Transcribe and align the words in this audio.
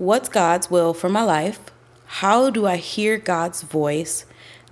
What's 0.00 0.30
God's 0.30 0.70
will 0.70 0.94
for 0.94 1.10
my 1.10 1.22
life? 1.22 1.60
How 2.06 2.48
do 2.48 2.66
I 2.66 2.76
hear 2.76 3.18
God's 3.18 3.60
voice? 3.60 4.24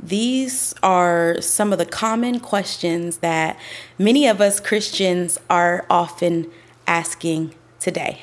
These 0.02 0.74
are 0.82 1.38
some 1.42 1.70
of 1.70 1.78
the 1.78 1.84
common 1.84 2.40
questions 2.40 3.18
that 3.18 3.58
many 3.98 4.26
of 4.26 4.40
us 4.40 4.58
Christians 4.58 5.36
are 5.50 5.84
often 5.90 6.50
asking 6.86 7.54
today. 7.78 8.22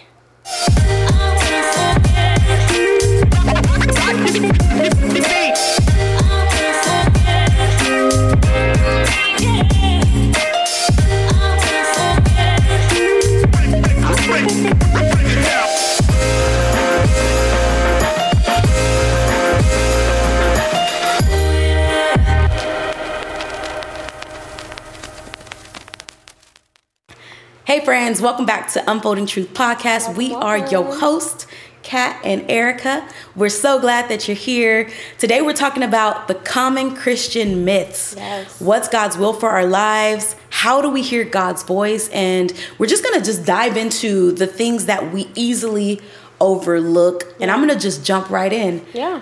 Hey, 27.75 27.84
friends, 27.84 28.21
welcome 28.21 28.45
back 28.45 28.71
to 28.71 28.89
Unfolding 28.89 29.25
Truth 29.25 29.53
Podcast. 29.53 30.15
We 30.15 30.34
are 30.34 30.65
your 30.70 30.95
hosts, 30.95 31.45
Kat 31.84 32.17
and 32.23 32.49
Erica. 32.49 33.05
We're 33.35 33.49
so 33.49 33.81
glad 33.81 34.07
that 34.07 34.29
you're 34.29 34.38
here. 34.38 34.89
Today, 35.17 35.41
we're 35.41 35.51
talking 35.51 35.84
about 35.84 36.29
the 36.29 36.35
common 36.35 36.95
Christian 36.95 37.65
myths. 37.65 38.15
Yes. 38.17 38.61
What's 38.61 38.88
God's 38.88 39.17
will 39.17 39.34
for 39.34 39.49
our 39.49 39.65
lives? 39.65 40.38
How 40.51 40.81
do 40.81 40.89
we 40.89 41.01
hear 41.01 41.25
God's 41.25 41.63
voice? 41.63 42.07
And 42.13 42.53
we're 42.77 42.88
just 42.88 43.03
gonna 43.03 43.21
just 43.21 43.45
dive 43.45 43.76
into 43.76 44.31
the 44.31 44.48
things 44.48 44.85
that 44.85 45.12
we 45.12 45.29
easily 45.35 45.99
overlook. 46.39 47.35
And 47.41 47.51
I'm 47.51 47.59
gonna 47.59 47.77
just 47.77 48.05
jump 48.05 48.29
right 48.29 48.53
in. 48.53 48.85
Yeah. 48.93 49.20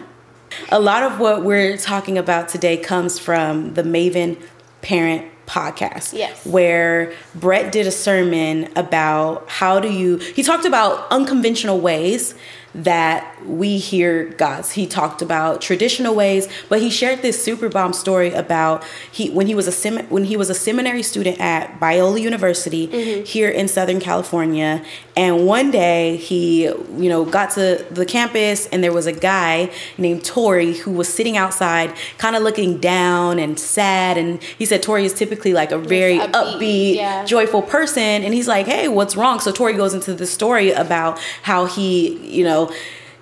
A 0.69 0.79
lot 0.79 1.01
of 1.01 1.19
what 1.19 1.43
we're 1.43 1.75
talking 1.75 2.19
about 2.19 2.49
today 2.49 2.77
comes 2.77 3.17
from 3.17 3.73
the 3.73 3.81
Maven 3.81 4.39
Parent 4.83 5.32
podcast. 5.45 6.13
Yes. 6.13 6.45
Where 6.45 7.13
Brett 7.35 7.71
did 7.71 7.87
a 7.87 7.91
sermon 7.91 8.71
about 8.75 9.49
how 9.49 9.79
do 9.79 9.91
you, 9.91 10.17
he 10.17 10.43
talked 10.43 10.65
about 10.65 11.09
unconventional 11.11 11.79
ways 11.79 12.35
that 12.75 13.45
we 13.45 13.77
hear 13.77 14.25
God's. 14.25 14.71
He 14.71 14.87
talked 14.87 15.21
about 15.21 15.61
traditional 15.61 16.15
ways, 16.15 16.47
but 16.69 16.81
he 16.81 16.89
shared 16.89 17.21
this 17.21 17.43
super 17.43 17.69
bomb 17.69 17.93
story 17.93 18.31
about 18.33 18.83
he 19.11 19.29
when 19.29 19.47
he 19.47 19.53
was 19.53 19.67
a 19.67 19.71
sem- 19.71 20.07
when 20.07 20.23
he 20.25 20.35
was 20.35 20.49
a 20.49 20.55
seminary 20.55 21.03
student 21.03 21.39
at 21.39 21.79
Biola 21.79 22.19
University 22.19 22.87
mm-hmm. 22.87 23.25
here 23.25 23.49
in 23.49 23.67
Southern 23.67 23.99
California, 23.99 24.83
and 25.15 25.45
one 25.45 25.69
day 25.69 26.17
he 26.17 26.63
you 26.63 27.09
know 27.09 27.25
got 27.25 27.51
to 27.51 27.85
the 27.91 28.05
campus 28.05 28.65
and 28.67 28.83
there 28.83 28.93
was 28.93 29.05
a 29.05 29.13
guy 29.13 29.69
named 29.97 30.25
Tori 30.25 30.73
who 30.73 30.91
was 30.91 31.07
sitting 31.07 31.37
outside, 31.37 31.93
kind 32.17 32.35
of 32.35 32.41
looking 32.41 32.79
down 32.79 33.37
and 33.37 33.59
sad, 33.59 34.17
and 34.17 34.41
he 34.41 34.65
said 34.65 34.81
Tori 34.81 35.05
is 35.05 35.13
typically 35.13 35.53
like 35.53 35.71
a 35.71 35.77
very 35.77 36.17
upbeat, 36.17 36.31
upbeat, 36.31 36.95
yeah. 36.95 37.23
joyful 37.23 37.61
person, 37.61 38.23
and 38.23 38.33
he's 38.33 38.47
like, 38.47 38.65
hey, 38.65 38.87
what's 38.87 39.15
wrong? 39.15 39.39
So 39.39 39.51
Tori 39.51 39.73
goes 39.73 39.93
into 39.93 40.15
the 40.15 40.25
story 40.25 40.71
about 40.71 41.19
how 41.43 41.65
he 41.65 42.17
you 42.25 42.43
know 42.43 42.62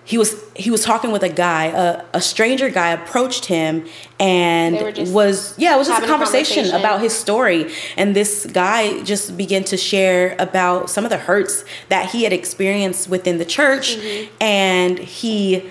he 0.04 0.18
was 0.18 0.36
he 0.56 0.70
was 0.72 0.84
talking 0.84 1.12
with 1.12 1.24
a 1.24 1.30
guy 1.30 1.66
a, 1.66 2.04
a 2.14 2.22
stranger 2.22 2.70
guy 2.70 2.90
approached 2.92 3.46
him 3.46 3.86
and 4.20 4.76
They 4.76 4.84
were 4.84 4.92
just 4.92 5.14
was 5.14 5.54
yeah 5.58 5.76
it 5.76 5.78
was 5.78 5.88
just 5.88 5.98
a 5.98 6.02
having 6.02 6.10
a 6.10 6.12
conversation, 6.14 6.56
conversation. 6.64 6.80
about 6.82 7.02
his 7.02 7.14
story 7.14 7.72
and 7.98 8.16
this 8.16 8.48
guy 8.52 9.02
just 9.04 9.38
began 9.38 9.64
to 9.66 9.78
share 9.78 10.36
about 10.40 10.90
some 10.90 11.04
of 11.06 11.12
the 11.12 11.18
hurts 11.20 11.64
that 11.90 12.10
he 12.12 12.24
had 12.24 12.34
experienced 12.34 13.10
within 13.10 13.38
the 13.38 13.46
church 13.46 13.96
Mm-hmm. 13.96 14.34
and 14.42 14.98
he 15.00 15.70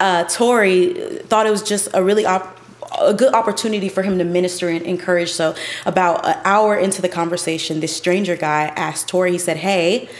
uh 0.00 0.22
tori 0.24 0.94
thought 1.28 1.44
it 1.46 1.50
was 1.50 1.62
just 1.62 1.88
a 1.94 2.02
really 2.02 2.24
op- 2.24 2.58
a 3.00 3.14
good 3.14 3.32
opportunity 3.34 3.88
for 3.88 4.02
him 4.02 4.18
to 4.18 4.24
minister 4.24 4.68
and 4.68 4.82
encourage. 4.84 5.32
So, 5.32 5.54
about 5.86 6.26
an 6.26 6.36
hour 6.44 6.76
into 6.76 7.00
the 7.00 7.08
conversation, 7.08 7.80
this 7.80 7.96
stranger 7.96 8.36
guy 8.36 8.64
asked 8.76 9.08
Tori, 9.08 9.32
he 9.32 9.38
said, 9.38 9.56
Hey, 9.56 10.10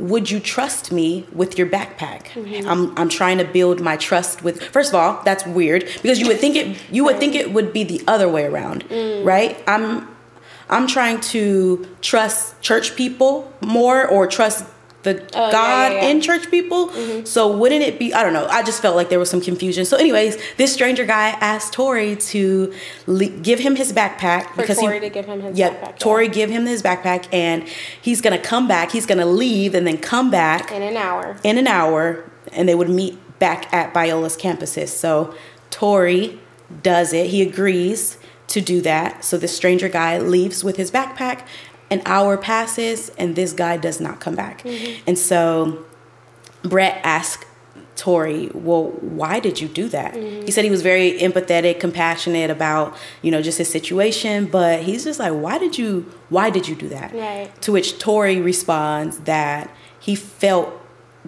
would 0.00 0.30
you 0.30 0.40
trust 0.40 0.90
me 0.92 1.26
with 1.32 1.58
your 1.58 1.66
backpack? 1.66 2.24
Mm-hmm. 2.28 2.68
I'm, 2.68 2.98
I'm 2.98 3.08
trying 3.08 3.38
to 3.38 3.44
build 3.44 3.80
my 3.80 3.96
trust 3.96 4.42
with 4.42 4.62
first 4.62 4.90
of 4.90 4.94
all, 4.94 5.22
that's 5.24 5.46
weird 5.46 5.84
because 6.02 6.18
you 6.18 6.26
would 6.26 6.38
think 6.38 6.56
it 6.56 6.76
you 6.90 7.04
would 7.04 7.18
think 7.18 7.34
it 7.34 7.52
would 7.52 7.72
be 7.72 7.84
the 7.84 8.02
other 8.06 8.28
way 8.28 8.44
around, 8.44 8.88
mm. 8.88 9.24
right? 9.24 9.62
I'm 9.66 10.08
I'm 10.68 10.86
trying 10.86 11.20
to 11.32 11.86
trust 12.00 12.60
church 12.62 12.96
people 12.96 13.52
more 13.60 14.06
or 14.06 14.26
trust 14.26 14.64
the 15.02 15.22
Oh, 15.34 15.50
God 15.50 15.92
yeah, 15.92 16.02
yeah. 16.02 16.08
in 16.08 16.20
church 16.20 16.50
people. 16.50 16.88
Mm-hmm. 16.88 17.24
So 17.24 17.56
wouldn't 17.56 17.82
it 17.82 17.98
be? 17.98 18.12
I 18.12 18.22
don't 18.22 18.32
know. 18.34 18.46
I 18.46 18.62
just 18.62 18.82
felt 18.82 18.96
like 18.96 19.08
there 19.08 19.18
was 19.18 19.30
some 19.30 19.40
confusion. 19.40 19.84
So, 19.84 19.96
anyways, 19.96 20.36
this 20.58 20.72
stranger 20.72 21.06
guy 21.06 21.28
asked 21.40 21.72
Tori 21.72 22.16
to 22.16 22.72
le- 23.06 23.28
give 23.28 23.58
him 23.60 23.76
his 23.76 23.92
backpack 23.92 24.54
For 24.54 24.66
Tori 24.74 25.00
to 25.00 25.08
give 25.08 25.24
him 25.26 25.40
his 25.40 25.58
yeah, 25.58 25.70
backpack, 25.70 25.86
yeah. 25.86 25.96
Tori 25.98 26.28
give 26.28 26.50
him 26.50 26.66
his 26.66 26.82
backpack, 26.82 27.26
and 27.32 27.66
he's 28.02 28.20
gonna 28.20 28.38
come 28.38 28.68
back. 28.68 28.92
He's 28.92 29.06
gonna 29.06 29.26
leave 29.26 29.74
and 29.74 29.86
then 29.86 29.96
come 29.98 30.30
back 30.30 30.70
In 30.70 30.82
an 30.82 30.96
hour. 30.96 31.36
in 31.44 31.56
an 31.58 31.66
hour, 31.66 32.24
and 32.52 32.68
they 32.68 32.74
would 32.74 32.90
meet 32.90 33.18
back 33.38 33.72
at 33.72 33.94
Biola's 33.94 34.36
campuses. 34.36 34.88
So 34.88 35.34
Tori 35.70 36.38
does 36.82 37.12
it. 37.14 37.28
He 37.30 37.40
agrees 37.42 38.18
to 38.48 38.60
do 38.60 38.80
that. 38.82 39.24
So 39.24 39.38
the 39.38 39.48
stranger 39.48 39.88
guy 39.88 40.18
leaves 40.18 40.62
with 40.64 40.76
his 40.76 40.90
backpack. 40.90 41.42
An 41.90 42.02
hour 42.06 42.36
passes, 42.36 43.10
and 43.18 43.34
this 43.34 43.52
guy 43.52 43.76
does 43.76 44.00
not 44.00 44.20
come 44.20 44.36
back. 44.36 44.62
Mm-hmm. 44.62 45.02
And 45.08 45.18
so 45.18 45.84
Brett 46.62 47.00
asked 47.02 47.46
Tori, 47.96 48.50
"Well, 48.54 48.92
why 49.00 49.40
did 49.40 49.60
you 49.60 49.68
do 49.68 49.88
that?" 49.88 50.14
Mm-hmm. 50.14 50.46
He 50.46 50.50
said 50.52 50.64
he 50.64 50.70
was 50.70 50.82
very 50.82 51.18
empathetic, 51.18 51.80
compassionate 51.80 52.50
about 52.50 52.96
you 53.22 53.30
know 53.30 53.42
just 53.42 53.58
his 53.58 53.68
situation, 53.68 54.46
but 54.46 54.82
he's 54.82 55.04
just 55.04 55.18
like, 55.18 55.32
"Why 55.32 55.58
did 55.58 55.78
you? 55.78 56.10
Why 56.28 56.48
did 56.50 56.68
you 56.68 56.74
do 56.74 56.88
that?" 56.88 57.12
Right. 57.12 57.50
To 57.62 57.72
which 57.72 57.98
Tori 57.98 58.40
responds 58.40 59.18
that 59.20 59.74
he 59.98 60.14
felt 60.14 60.72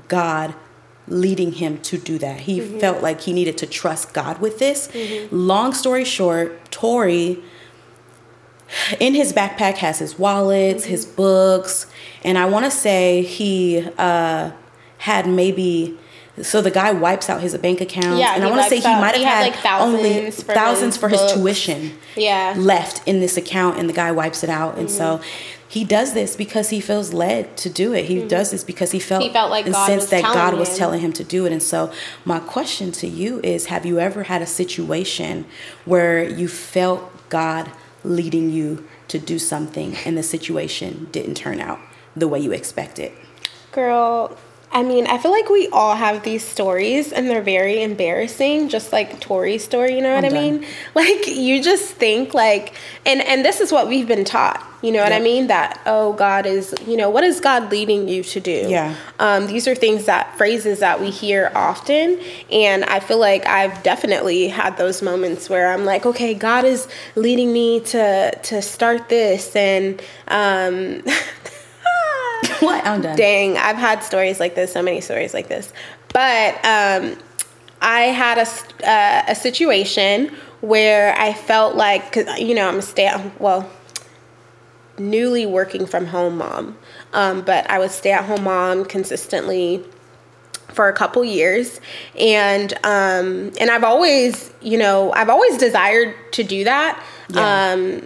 God 0.09 0.55
leading 1.09 1.53
him 1.53 1.79
to 1.79 1.99
do 1.99 2.19
that. 2.19 2.41
He 2.41 2.61
mm-hmm. 2.61 2.79
felt 2.79 3.03
like 3.03 3.21
he 3.23 3.33
needed 3.33 3.59
to 3.59 3.67
trust 3.67 4.15
God 4.15 4.41
with 4.41 4.59
this. 4.59 4.89
Long 5.31 5.75
story 5.75 6.05
short, 6.05 6.71
Tori 6.71 7.43
in 9.01 9.15
his 9.15 9.33
backpack 9.33 9.77
has 9.79 9.99
his 9.99 10.19
wallets, 10.19 10.85
his 10.85 11.05
books, 11.07 11.87
and 12.25 12.39
I 12.39 12.47
want 12.47 12.65
to 12.65 12.71
say 12.71 13.23
he 13.23 13.87
uh, 13.99 14.51
had 14.99 15.29
maybe. 15.29 15.99
So 16.41 16.63
the 16.63 16.71
guy 16.71 16.93
wipes 16.93 17.29
out 17.29 17.43
his 17.43 17.55
bank 17.59 17.83
account, 17.83 18.19
Yeah, 18.19 18.35
and 18.35 18.43
I 18.43 18.49
want 18.51 18.63
to 18.63 18.69
say 18.71 18.77
he 18.77 18.83
might 18.85 19.15
have 19.17 19.23
had, 19.23 19.53
had, 19.53 19.65
like, 19.65 19.81
only 19.83 20.13
thousands 20.31 20.43
for 20.43 20.55
thousands 20.55 20.95
his 20.95 21.01
for 21.01 21.09
his 21.11 21.21
books. 21.21 21.33
tuition 21.35 21.93
Yeah. 22.17 22.55
left 22.57 23.07
in 23.07 23.21
this 23.21 23.37
account, 23.37 23.79
and 23.79 23.87
the 23.87 23.93
guy 23.93 24.11
wipes 24.13 24.43
it 24.43 24.49
out, 24.49 24.79
and 24.79 24.91
so 24.91 25.19
Mm-hmm. 25.19 25.69
he 25.69 25.85
does 25.85 26.15
this 26.15 26.35
because 26.35 26.71
he 26.71 26.81
feels 26.81 27.13
led 27.13 27.59
to 27.59 27.69
do 27.69 27.93
it. 27.93 28.07
He 28.07 28.27
does 28.27 28.51
this 28.51 28.65
because 28.65 28.93
he 28.93 28.99
felt 28.99 29.21
Mm-hmm. 29.23 29.29
He 29.29 29.33
felt 29.35 29.51
like 29.51 29.67
and 29.67 29.75
God 29.75 29.87
sensed 29.87 30.09
that 30.11 30.23
God 30.23 30.33
telling 30.33 30.59
was 30.59 30.71
him. 30.71 30.77
telling 30.79 31.01
him 31.01 31.13
to 31.13 31.25
do 31.25 31.45
it. 31.45 31.53
And 31.53 31.63
so 31.63 31.93
my 32.25 32.41
question 32.41 32.93
to 32.93 33.07
you 33.07 33.39
is: 33.45 33.67
Have 33.67 33.85
you 33.85 34.01
ever 34.01 34.23
had 34.23 34.41
a 34.41 34.47
situation 34.47 35.45
where 35.85 36.25
you 36.27 36.49
felt 36.49 37.29
God 37.29 37.71
leading 38.05 38.51
you 38.51 38.87
to 39.09 39.19
do 39.19 39.39
something, 39.39 39.97
and 40.05 40.17
the 40.17 40.23
situation 40.23 41.09
didn't 41.13 41.35
turn 41.35 41.61
out 41.61 41.79
the 42.17 42.29
way 42.29 42.39
you 42.39 42.53
expected? 42.53 43.13
Girl, 43.71 44.37
I 44.73 44.83
mean, 44.83 45.07
I 45.07 45.19
feel 45.19 45.31
like 45.31 45.51
we 45.51 45.69
all 45.69 45.95
have 45.95 46.23
these 46.23 46.43
stories 46.43 47.13
and 47.13 47.29
they're 47.29 47.43
very 47.43 47.83
embarrassing, 47.83 48.71
just 48.71 48.91
like 48.93 49.21
Tori's 49.21 49.63
story, 49.63 49.95
you 49.95 50.01
know 50.01 50.15
what 50.15 50.25
I'm 50.25 50.33
I 50.33 50.35
done. 50.35 50.61
mean? 50.61 50.67
Like 50.95 51.27
you 51.27 51.63
just 51.63 51.95
think 51.95 52.35
like 52.35 52.75
and 53.05 53.21
and 53.21 53.45
this 53.45 53.61
is 53.61 53.71
what 53.73 53.89
we've 53.89 54.09
been 54.09 54.25
taught, 54.25 54.65
you 54.83 54.93
know 54.93 55.03
what 55.03 55.13
I 55.13 55.21
mean? 55.21 55.49
That 55.49 55.81
oh 55.87 56.13
God 56.15 56.47
is, 56.47 56.75
you 56.87 56.97
know, 56.97 57.11
what 57.11 57.25
is 57.25 57.41
God 57.41 57.71
leading 57.71 58.09
you 58.09 58.23
to 58.25 58.41
do? 58.41 58.67
Yeah. 58.69 58.95
Um, 59.19 59.47
these 59.47 59.67
are 59.69 59.75
things 59.75 60.07
that 60.07 60.37
phrases 60.39 60.81
that 60.81 61.01
we 61.01 61.11
hear 61.11 61.51
often 61.55 62.21
and 62.51 62.85
I 62.85 63.01
feel 63.01 63.19
like 63.19 63.47
I've 63.47 63.83
definitely 63.83 64.49
had 64.49 64.77
those 64.77 65.03
moments 65.03 65.51
where 65.51 65.73
I'm 65.73 65.85
like, 65.85 66.07
okay, 66.07 66.35
God 66.35 66.65
is 66.65 66.89
leading 67.15 67.53
me 67.53 67.81
to 67.81 68.39
to 68.43 68.63
start 68.63 69.09
this 69.09 69.55
and 69.55 70.01
um 70.29 71.03
what? 72.61 72.85
I'm 72.87 73.01
done. 73.01 73.17
Dang, 73.17 73.57
I've 73.57 73.77
had 73.77 74.03
stories 74.03 74.41
like 74.41 74.55
this, 74.55 74.73
so 74.73 74.83
many 74.83 75.01
stories 75.01 75.35
like 75.35 75.49
this. 75.49 75.73
But 76.13 76.55
um, 76.65 77.17
I 77.81 78.03
had 78.03 78.39
a, 78.39 78.89
uh, 78.89 79.25
a 79.29 79.35
situation 79.35 80.35
where 80.61 81.15
I 81.19 81.33
felt 81.33 81.75
like, 81.75 82.13
cause, 82.13 82.39
you 82.39 82.55
know, 82.55 82.69
I'm 82.69 82.79
a 82.79 82.83
stay 82.83 83.07
at 83.07 83.41
well, 83.41 83.71
newly 84.99 85.47
working 85.47 85.87
from 85.87 86.07
home 86.07 86.39
mom. 86.39 86.77
Um, 87.13 87.43
but 87.43 87.69
I 87.71 87.79
was 87.79 87.93
stay 87.93 88.13
at 88.13 88.25
home 88.25 88.45
mom 88.45 88.85
consistently 88.85 89.85
for 90.69 90.89
a 90.89 90.93
couple 90.95 91.23
years 91.23 91.81
and 92.19 92.73
um 92.85 93.53
and 93.61 93.71
I've 93.71 93.85
always 93.85 94.51
you 94.63 94.79
know 94.79 95.13
I've 95.13 95.29
always 95.29 95.59
desired 95.59 96.15
to 96.33 96.43
do 96.43 96.65
that 96.65 97.03
Yeah. 97.29 97.73
um 97.75 98.03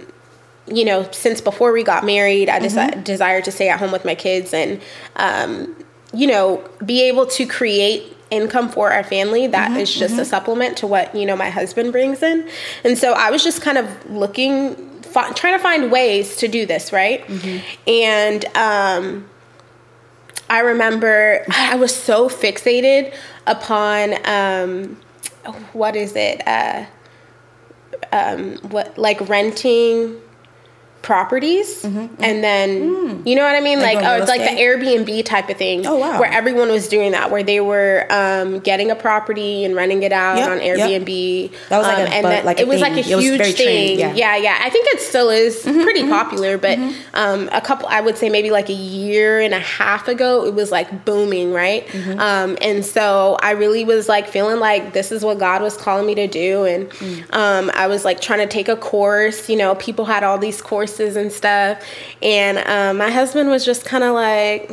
you 0.66 0.84
know 0.84 1.08
since 1.12 1.40
before 1.40 1.72
we 1.72 1.82
got 1.82 2.04
married 2.04 2.48
I 2.48 2.60
desi- 2.60 3.04
desired 3.04 3.44
to 3.44 3.52
stay 3.52 3.68
at 3.68 3.78
home 3.78 3.92
with 3.92 4.04
my 4.04 4.14
kids 4.14 4.52
and 4.52 4.80
um 5.16 5.76
you 6.16 6.26
know, 6.26 6.66
be 6.84 7.02
able 7.02 7.26
to 7.26 7.46
create 7.46 8.16
income 8.30 8.68
for 8.68 8.90
our 8.92 9.04
family. 9.04 9.46
That 9.46 9.70
mm-hmm, 9.70 9.80
is 9.80 9.94
just 9.94 10.14
mm-hmm. 10.14 10.22
a 10.22 10.24
supplement 10.24 10.78
to 10.78 10.86
what 10.86 11.14
you 11.14 11.26
know 11.26 11.36
my 11.36 11.50
husband 11.50 11.92
brings 11.92 12.22
in. 12.22 12.48
And 12.84 12.98
so 12.98 13.12
i 13.12 13.30
was 13.30 13.44
just 13.44 13.62
kind 13.62 13.78
of 13.78 14.10
looking 14.10 14.74
fi- 15.02 15.32
trying 15.32 15.56
to 15.56 15.62
find 15.62 15.92
ways 15.92 16.36
to 16.36 16.48
do 16.48 16.66
this 16.66 16.92
right? 16.92 17.24
Mm-hmm. 17.26 17.88
and 17.88 18.44
um, 18.56 19.28
i 20.50 20.60
remember 20.60 21.44
i 21.50 21.76
was 21.76 21.94
so 21.94 22.28
fixated 22.28 23.14
upon 23.46 24.14
um, 24.24 24.96
what 25.72 25.94
is 25.94 26.14
it? 26.16 26.46
Uh, 26.46 26.86
um, 28.12 28.56
what 28.70 28.98
like 28.98 29.20
renting 29.28 30.20
properties 31.06 31.84
mm-hmm. 31.84 32.12
and 32.20 32.42
then 32.42 32.80
mm. 32.80 33.26
you 33.26 33.36
know 33.36 33.44
what 33.44 33.54
I 33.54 33.60
mean 33.60 33.78
like 33.78 33.98
oh 33.98 34.16
it's 34.16 34.28
like 34.28 34.40
the 34.40 34.60
Airbnb 34.60 35.24
type 35.24 35.48
of 35.48 35.56
thing 35.56 35.86
oh, 35.86 35.94
wow. 35.94 36.18
where 36.18 36.28
everyone 36.28 36.68
was 36.68 36.88
doing 36.88 37.12
that 37.12 37.30
where 37.30 37.44
they 37.44 37.60
were 37.60 38.08
um, 38.10 38.58
getting 38.58 38.90
a 38.90 38.96
property 38.96 39.64
and 39.64 39.76
renting 39.76 40.02
it 40.02 40.10
out 40.10 40.36
yep, 40.38 40.50
on 40.50 40.58
Airbnb 40.58 41.42
yep. 41.42 41.52
that 41.68 41.78
was 41.78 41.86
like 41.86 41.98
um, 41.98 42.06
a, 42.06 42.10
and 42.10 42.26
then 42.26 42.44
like 42.44 42.58
it 42.58 42.66
was 42.66 42.80
thing. 42.80 42.92
like 42.92 43.06
a 43.06 43.08
huge 43.08 43.56
thing 43.56 44.00
yeah. 44.00 44.14
yeah. 44.14 44.36
yeah 44.36 44.58
I 44.60 44.68
think 44.68 44.88
it 44.90 45.00
still 45.00 45.30
is 45.30 45.62
mm-hmm, 45.62 45.80
pretty 45.82 46.00
mm-hmm, 46.00 46.10
popular 46.10 46.58
but 46.58 46.76
mm-hmm. 46.76 47.14
um, 47.14 47.48
a 47.52 47.60
couple 47.60 47.86
I 47.86 48.00
would 48.00 48.18
say 48.18 48.28
maybe 48.28 48.50
like 48.50 48.68
a 48.68 48.72
year 48.72 49.38
and 49.38 49.54
a 49.54 49.60
half 49.60 50.08
ago 50.08 50.44
it 50.44 50.54
was 50.54 50.72
like 50.72 51.04
booming 51.04 51.52
right 51.52 51.86
mm-hmm. 51.86 52.18
um, 52.18 52.58
and 52.60 52.84
so 52.84 53.36
I 53.40 53.52
really 53.52 53.84
was 53.84 54.08
like 54.08 54.26
feeling 54.26 54.58
like 54.58 54.92
this 54.92 55.12
is 55.12 55.24
what 55.24 55.38
God 55.38 55.62
was 55.62 55.76
calling 55.76 56.04
me 56.04 56.16
to 56.16 56.26
do 56.26 56.64
and 56.64 56.90
mm. 56.90 57.32
um, 57.32 57.70
I 57.74 57.86
was 57.86 58.04
like 58.04 58.20
trying 58.20 58.40
to 58.40 58.48
take 58.48 58.68
a 58.68 58.74
course 58.74 59.48
you 59.48 59.56
know 59.56 59.76
people 59.76 60.04
had 60.04 60.24
all 60.24 60.36
these 60.36 60.60
courses 60.60 60.95
and 61.00 61.30
stuff. 61.32 61.82
And 62.22 62.58
um, 62.58 62.98
my 62.98 63.10
husband 63.10 63.50
was 63.50 63.64
just 63.64 63.84
kind 63.84 64.04
of 64.04 64.14
like, 64.14 64.70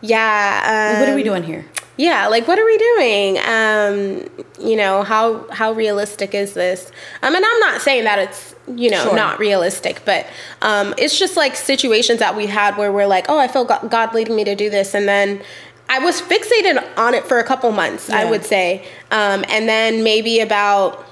yeah. 0.00 0.94
Um, 0.94 1.00
what 1.00 1.08
are 1.08 1.14
we 1.14 1.22
doing 1.22 1.42
here? 1.42 1.66
Yeah, 1.96 2.26
like 2.26 2.48
what 2.48 2.58
are 2.58 2.64
we 2.64 2.76
doing? 2.76 3.38
Um, 3.38 4.44
you 4.58 4.76
know, 4.76 5.04
how 5.04 5.48
how 5.50 5.72
realistic 5.72 6.34
is 6.34 6.54
this? 6.54 6.90
I 7.22 7.30
mean, 7.30 7.44
I'm 7.44 7.60
not 7.60 7.82
saying 7.82 8.04
that 8.04 8.18
it's 8.18 8.54
you 8.66 8.90
know 8.90 9.04
sure. 9.04 9.14
not 9.14 9.38
realistic, 9.38 10.02
but 10.04 10.26
um, 10.60 10.92
it's 10.98 11.16
just 11.16 11.36
like 11.36 11.54
situations 11.54 12.18
that 12.18 12.34
we 12.34 12.46
had 12.46 12.76
where 12.76 12.90
we're 12.90 13.06
like, 13.06 13.26
oh, 13.28 13.38
I 13.38 13.46
feel 13.46 13.64
God 13.64 14.12
leading 14.12 14.34
me 14.34 14.42
to 14.42 14.56
do 14.56 14.70
this, 14.70 14.92
and 14.92 15.06
then 15.06 15.40
I 15.88 16.00
was 16.00 16.20
fixated 16.20 16.82
on 16.96 17.14
it 17.14 17.26
for 17.26 17.38
a 17.38 17.44
couple 17.44 17.70
months, 17.70 18.08
yeah. 18.08 18.18
I 18.18 18.24
would 18.30 18.44
say, 18.44 18.84
um, 19.10 19.44
and 19.48 19.68
then 19.68 20.02
maybe 20.02 20.40
about, 20.40 21.04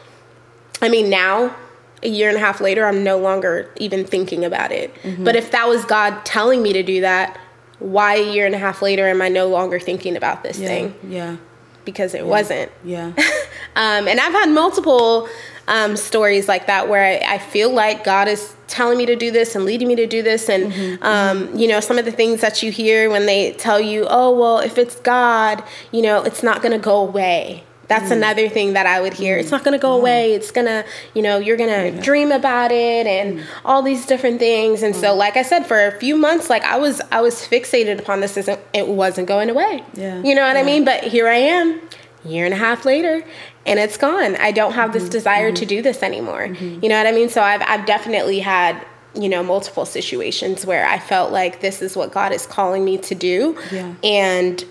I 0.80 0.88
mean, 0.88 1.10
now 1.10 1.54
a 2.02 2.08
year 2.08 2.28
and 2.28 2.36
a 2.36 2.40
half 2.40 2.60
later, 2.60 2.86
I'm 2.86 3.04
no 3.04 3.18
longer 3.18 3.70
even 3.76 4.04
thinking 4.04 4.44
about 4.44 4.72
it. 4.72 4.94
Mm-hmm. 5.02 5.24
But 5.24 5.36
if 5.36 5.50
that 5.52 5.68
was 5.68 5.84
God 5.84 6.24
telling 6.24 6.62
me 6.62 6.72
to 6.72 6.82
do 6.82 7.00
that, 7.02 7.38
why 7.78 8.14
a 8.14 8.32
year 8.32 8.46
and 8.46 8.54
a 8.54 8.58
half 8.58 8.82
later 8.82 9.08
am 9.08 9.20
I 9.22 9.28
no 9.28 9.48
longer 9.48 9.80
thinking 9.80 10.16
about 10.16 10.42
this 10.42 10.58
yeah, 10.58 10.68
thing? 10.68 10.94
Yeah. 11.08 11.36
Because 11.84 12.14
it 12.14 12.22
yeah. 12.22 12.28
wasn't. 12.28 12.72
Yeah. 12.84 13.06
um, 13.76 14.08
and 14.08 14.20
I've 14.20 14.32
had 14.32 14.50
multiple 14.50 15.28
um, 15.68 15.96
stories 15.96 16.48
like 16.48 16.66
that 16.66 16.88
where 16.88 17.04
I, 17.04 17.34
I, 17.34 17.38
feel 17.38 17.72
like 17.72 18.02
God 18.02 18.26
is 18.26 18.54
telling 18.66 18.98
me 18.98 19.06
to 19.06 19.14
do 19.14 19.30
this 19.30 19.54
and 19.54 19.64
leading 19.64 19.86
me 19.86 19.94
to 19.94 20.06
do 20.06 20.22
this. 20.22 20.48
And, 20.48 20.72
mm-hmm, 20.72 21.02
um, 21.02 21.46
mm-hmm. 21.46 21.58
you 21.58 21.68
know, 21.68 21.78
some 21.80 21.98
of 21.98 22.04
the 22.04 22.10
things 22.10 22.40
that 22.40 22.62
you 22.62 22.72
hear 22.72 23.08
when 23.08 23.26
they 23.26 23.52
tell 23.52 23.80
you, 23.80 24.06
oh, 24.08 24.36
well, 24.36 24.58
if 24.58 24.76
it's 24.76 24.96
God, 24.96 25.62
you 25.92 26.02
know, 26.02 26.22
it's 26.22 26.42
not 26.42 26.62
going 26.62 26.72
to 26.72 26.78
go 26.78 26.96
away. 26.96 27.64
That's 27.92 28.08
mm. 28.08 28.16
another 28.16 28.48
thing 28.48 28.72
that 28.72 28.86
I 28.86 29.02
would 29.02 29.12
hear. 29.12 29.36
It's 29.36 29.50
not 29.50 29.64
going 29.64 29.78
to 29.78 29.82
go 29.82 29.94
mm. 29.94 30.00
away. 30.00 30.32
It's 30.32 30.50
going 30.50 30.66
to, 30.66 30.82
you 31.12 31.20
know, 31.20 31.36
you're 31.36 31.58
going 31.58 31.92
to 31.92 32.00
dream 32.00 32.32
about 32.32 32.72
it 32.72 33.06
and 33.06 33.40
mm. 33.40 33.44
all 33.66 33.82
these 33.82 34.06
different 34.06 34.38
things. 34.38 34.82
And 34.82 34.96
so, 34.96 35.12
mm. 35.12 35.18
like 35.18 35.36
I 35.36 35.42
said, 35.42 35.66
for 35.66 35.86
a 35.86 35.92
few 36.00 36.16
months, 36.16 36.48
like 36.48 36.64
I 36.64 36.78
was, 36.78 37.02
I 37.10 37.20
was 37.20 37.34
fixated 37.46 37.98
upon 37.98 38.20
this. 38.20 38.38
Isn't 38.38 38.58
it 38.72 38.88
wasn't 38.88 39.28
going 39.28 39.50
away. 39.50 39.84
Yeah. 39.92 40.22
You 40.22 40.34
know 40.34 40.40
what 40.40 40.54
yeah. 40.54 40.62
I 40.62 40.62
mean? 40.62 40.86
But 40.86 41.04
here 41.04 41.28
I 41.28 41.36
am, 41.36 41.82
year 42.24 42.46
and 42.46 42.54
a 42.54 42.56
half 42.56 42.86
later, 42.86 43.22
and 43.66 43.78
it's 43.78 43.98
gone. 43.98 44.36
I 44.36 44.52
don't 44.52 44.72
have 44.72 44.94
this 44.94 45.02
mm-hmm. 45.02 45.12
desire 45.12 45.48
mm-hmm. 45.48 45.56
to 45.56 45.66
do 45.66 45.82
this 45.82 46.02
anymore. 46.02 46.48
Mm-hmm. 46.48 46.82
You 46.82 46.88
know 46.88 46.96
what 46.96 47.06
I 47.06 47.12
mean? 47.12 47.28
So 47.28 47.42
I've, 47.42 47.62
I've 47.66 47.84
definitely 47.84 48.40
had 48.40 48.86
you 49.14 49.28
know 49.28 49.42
multiple 49.42 49.84
situations 49.84 50.64
where 50.64 50.86
I 50.88 50.98
felt 50.98 51.30
like 51.30 51.60
this 51.60 51.82
is 51.82 51.94
what 51.94 52.10
God 52.10 52.32
is 52.32 52.46
calling 52.46 52.86
me 52.86 52.96
to 52.96 53.14
do. 53.14 53.58
Yeah. 53.70 53.94
And 54.02 54.64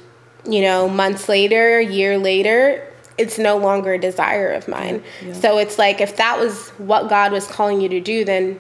you 0.44 0.62
know, 0.62 0.90
months 0.90 1.30
later, 1.30 1.80
year 1.80 2.18
later, 2.18 2.91
it's 3.18 3.38
no 3.38 3.58
longer 3.58 3.94
a 3.94 4.00
desire 4.00 4.52
of 4.52 4.68
mine. 4.68 5.04
Yeah. 5.24 5.34
So 5.34 5.58
it's 5.58 5.78
like 5.78 6.02
if 6.02 6.18
that 6.18 6.40
was 6.40 6.70
what 6.72 7.10
God 7.10 7.32
was 7.32 7.48
calling 7.48 7.82
you 7.82 7.90
to 7.90 8.00
do, 8.00 8.26
then 8.26 8.60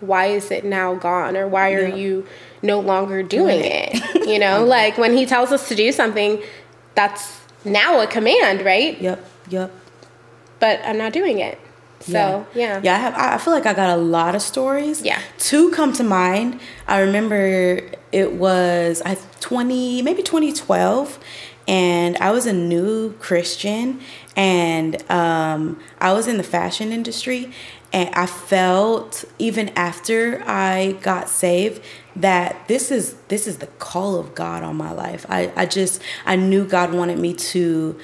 why 0.00 0.26
is 0.26 0.50
it 0.50 0.64
now 0.64 0.94
gone 0.94 1.36
or 1.36 1.48
why 1.48 1.72
are 1.72 1.88
yeah. 1.88 1.94
you 1.94 2.26
no 2.62 2.80
longer 2.80 3.22
doing 3.22 3.60
it? 3.62 4.26
You 4.26 4.38
know, 4.38 4.64
like 4.66 4.98
when 4.98 5.16
he 5.16 5.26
tells 5.26 5.52
us 5.52 5.68
to 5.68 5.74
do 5.74 5.92
something, 5.92 6.42
that's 6.94 7.40
now 7.64 8.00
a 8.00 8.06
command, 8.06 8.64
right? 8.64 9.00
Yep. 9.00 9.30
Yep. 9.50 9.72
But 10.60 10.80
I'm 10.84 10.98
not 10.98 11.12
doing 11.12 11.40
it. 11.40 11.58
So 12.00 12.46
yeah, 12.54 12.74
yeah, 12.74 12.80
yeah 12.82 12.94
I 12.94 12.98
have. 12.98 13.14
I 13.14 13.38
feel 13.38 13.54
like 13.54 13.64
I 13.64 13.72
got 13.72 13.88
a 13.88 13.96
lot 13.96 14.34
of 14.34 14.42
stories. 14.42 15.00
Yeah, 15.02 15.20
two 15.38 15.70
come 15.70 15.94
to 15.94 16.04
mind. 16.04 16.60
I 16.86 17.00
remember 17.00 17.80
it 18.12 18.32
was 18.32 19.00
I 19.06 19.16
twenty 19.40 20.02
maybe 20.02 20.22
twenty 20.22 20.52
twelve, 20.52 21.18
and 21.66 22.16
I 22.18 22.30
was 22.30 22.46
a 22.46 22.52
new 22.52 23.12
Christian, 23.14 24.00
and 24.36 25.10
um, 25.10 25.80
I 25.98 26.12
was 26.12 26.26
in 26.26 26.36
the 26.36 26.42
fashion 26.42 26.92
industry, 26.92 27.52
and 27.92 28.14
I 28.14 28.26
felt 28.26 29.24
even 29.38 29.70
after 29.70 30.42
I 30.46 30.98
got 31.00 31.28
saved 31.28 31.82
that 32.16 32.68
this 32.68 32.90
is 32.90 33.14
this 33.28 33.46
is 33.46 33.58
the 33.58 33.66
call 33.66 34.16
of 34.16 34.34
God 34.34 34.62
on 34.62 34.76
my 34.76 34.92
life. 34.92 35.24
I 35.28 35.52
I 35.56 35.66
just 35.66 36.02
I 36.26 36.36
knew 36.36 36.66
God 36.66 36.92
wanted 36.92 37.18
me 37.18 37.32
to 37.34 37.98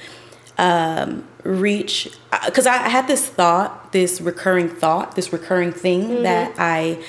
um, 0.57 1.27
reach 1.43 2.09
because 2.45 2.65
I 2.65 2.77
had 2.89 3.07
this 3.07 3.27
thought, 3.27 3.91
this 3.91 4.21
recurring 4.21 4.69
thought, 4.69 5.15
this 5.15 5.31
recurring 5.31 5.71
thing 5.71 6.03
mm-hmm. 6.03 6.23
that 6.23 6.55
I 6.57 7.03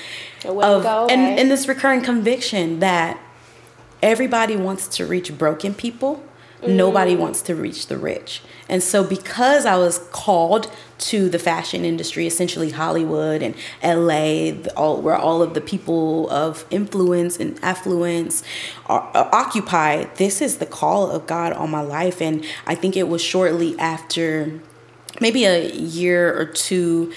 of 0.45 0.85
and, 1.09 1.39
and 1.39 1.49
this 1.49 1.67
recurring 1.67 2.01
conviction 2.01 2.79
that 2.79 3.19
everybody 4.01 4.55
wants 4.55 4.87
to 4.89 5.05
reach 5.05 5.35
broken 5.37 5.73
people 5.73 6.23
Mm. 6.63 6.75
Nobody 6.75 7.15
wants 7.15 7.41
to 7.43 7.55
reach 7.55 7.87
the 7.87 7.97
rich. 7.97 8.41
And 8.69 8.81
so, 8.81 9.03
because 9.03 9.65
I 9.65 9.75
was 9.75 9.99
called 10.11 10.71
to 10.99 11.27
the 11.27 11.39
fashion 11.39 11.83
industry, 11.83 12.25
essentially 12.25 12.69
Hollywood 12.69 13.43
and 13.43 13.55
LA, 13.83 14.53
all, 14.77 15.01
where 15.01 15.17
all 15.17 15.41
of 15.41 15.53
the 15.53 15.61
people 15.61 16.29
of 16.29 16.65
influence 16.69 17.37
and 17.37 17.59
affluence 17.61 18.43
are, 18.85 19.01
are, 19.13 19.29
occupy, 19.35 20.05
this 20.15 20.41
is 20.41 20.59
the 20.59 20.65
call 20.65 21.11
of 21.11 21.27
God 21.27 21.51
on 21.53 21.69
my 21.69 21.81
life. 21.81 22.21
And 22.21 22.45
I 22.65 22.75
think 22.75 22.95
it 22.95 23.09
was 23.09 23.21
shortly 23.21 23.77
after, 23.77 24.61
maybe 25.19 25.43
a 25.43 25.69
year 25.69 26.33
or 26.39 26.45
two 26.45 27.11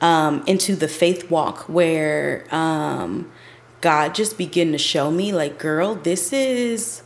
um, 0.00 0.42
into 0.46 0.74
the 0.74 0.88
faith 0.88 1.30
walk, 1.30 1.68
where 1.68 2.44
um, 2.50 3.30
God 3.80 4.16
just 4.16 4.36
began 4.36 4.72
to 4.72 4.78
show 4.78 5.12
me, 5.12 5.32
like, 5.32 5.58
girl, 5.58 5.94
this 5.94 6.32
is 6.32 7.02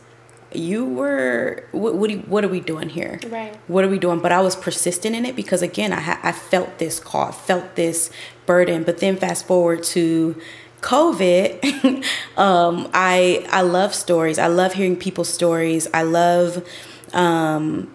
you 0.55 0.85
were 0.85 1.63
what 1.71 1.95
what, 1.95 2.09
you, 2.09 2.19
what, 2.19 2.43
are 2.43 2.49
we 2.49 2.59
doing 2.59 2.89
here? 2.89 3.19
Right. 3.27 3.55
What 3.67 3.83
are 3.83 3.89
we 3.89 3.99
doing? 3.99 4.19
But 4.19 4.31
i 4.31 4.41
was 4.41 4.55
persistent 4.55 5.15
in 5.15 5.25
it 5.25 5.35
because 5.35 5.61
again 5.61 5.91
i 5.91 5.99
ha- 5.99 6.19
i 6.23 6.31
felt 6.31 6.77
this 6.77 6.99
call 6.99 7.31
felt 7.31 7.75
this 7.75 8.09
burden. 8.45 8.83
But 8.83 8.99
then 8.99 9.17
fast 9.17 9.45
forward 9.45 9.83
to 9.95 10.39
covid 10.81 12.03
um, 12.37 12.89
i 12.93 13.45
i 13.49 13.61
love 13.61 13.93
stories. 13.93 14.37
I 14.37 14.47
love 14.47 14.73
hearing 14.73 14.97
people's 14.97 15.29
stories. 15.29 15.87
I 15.93 16.03
love 16.03 16.67
um, 17.13 17.91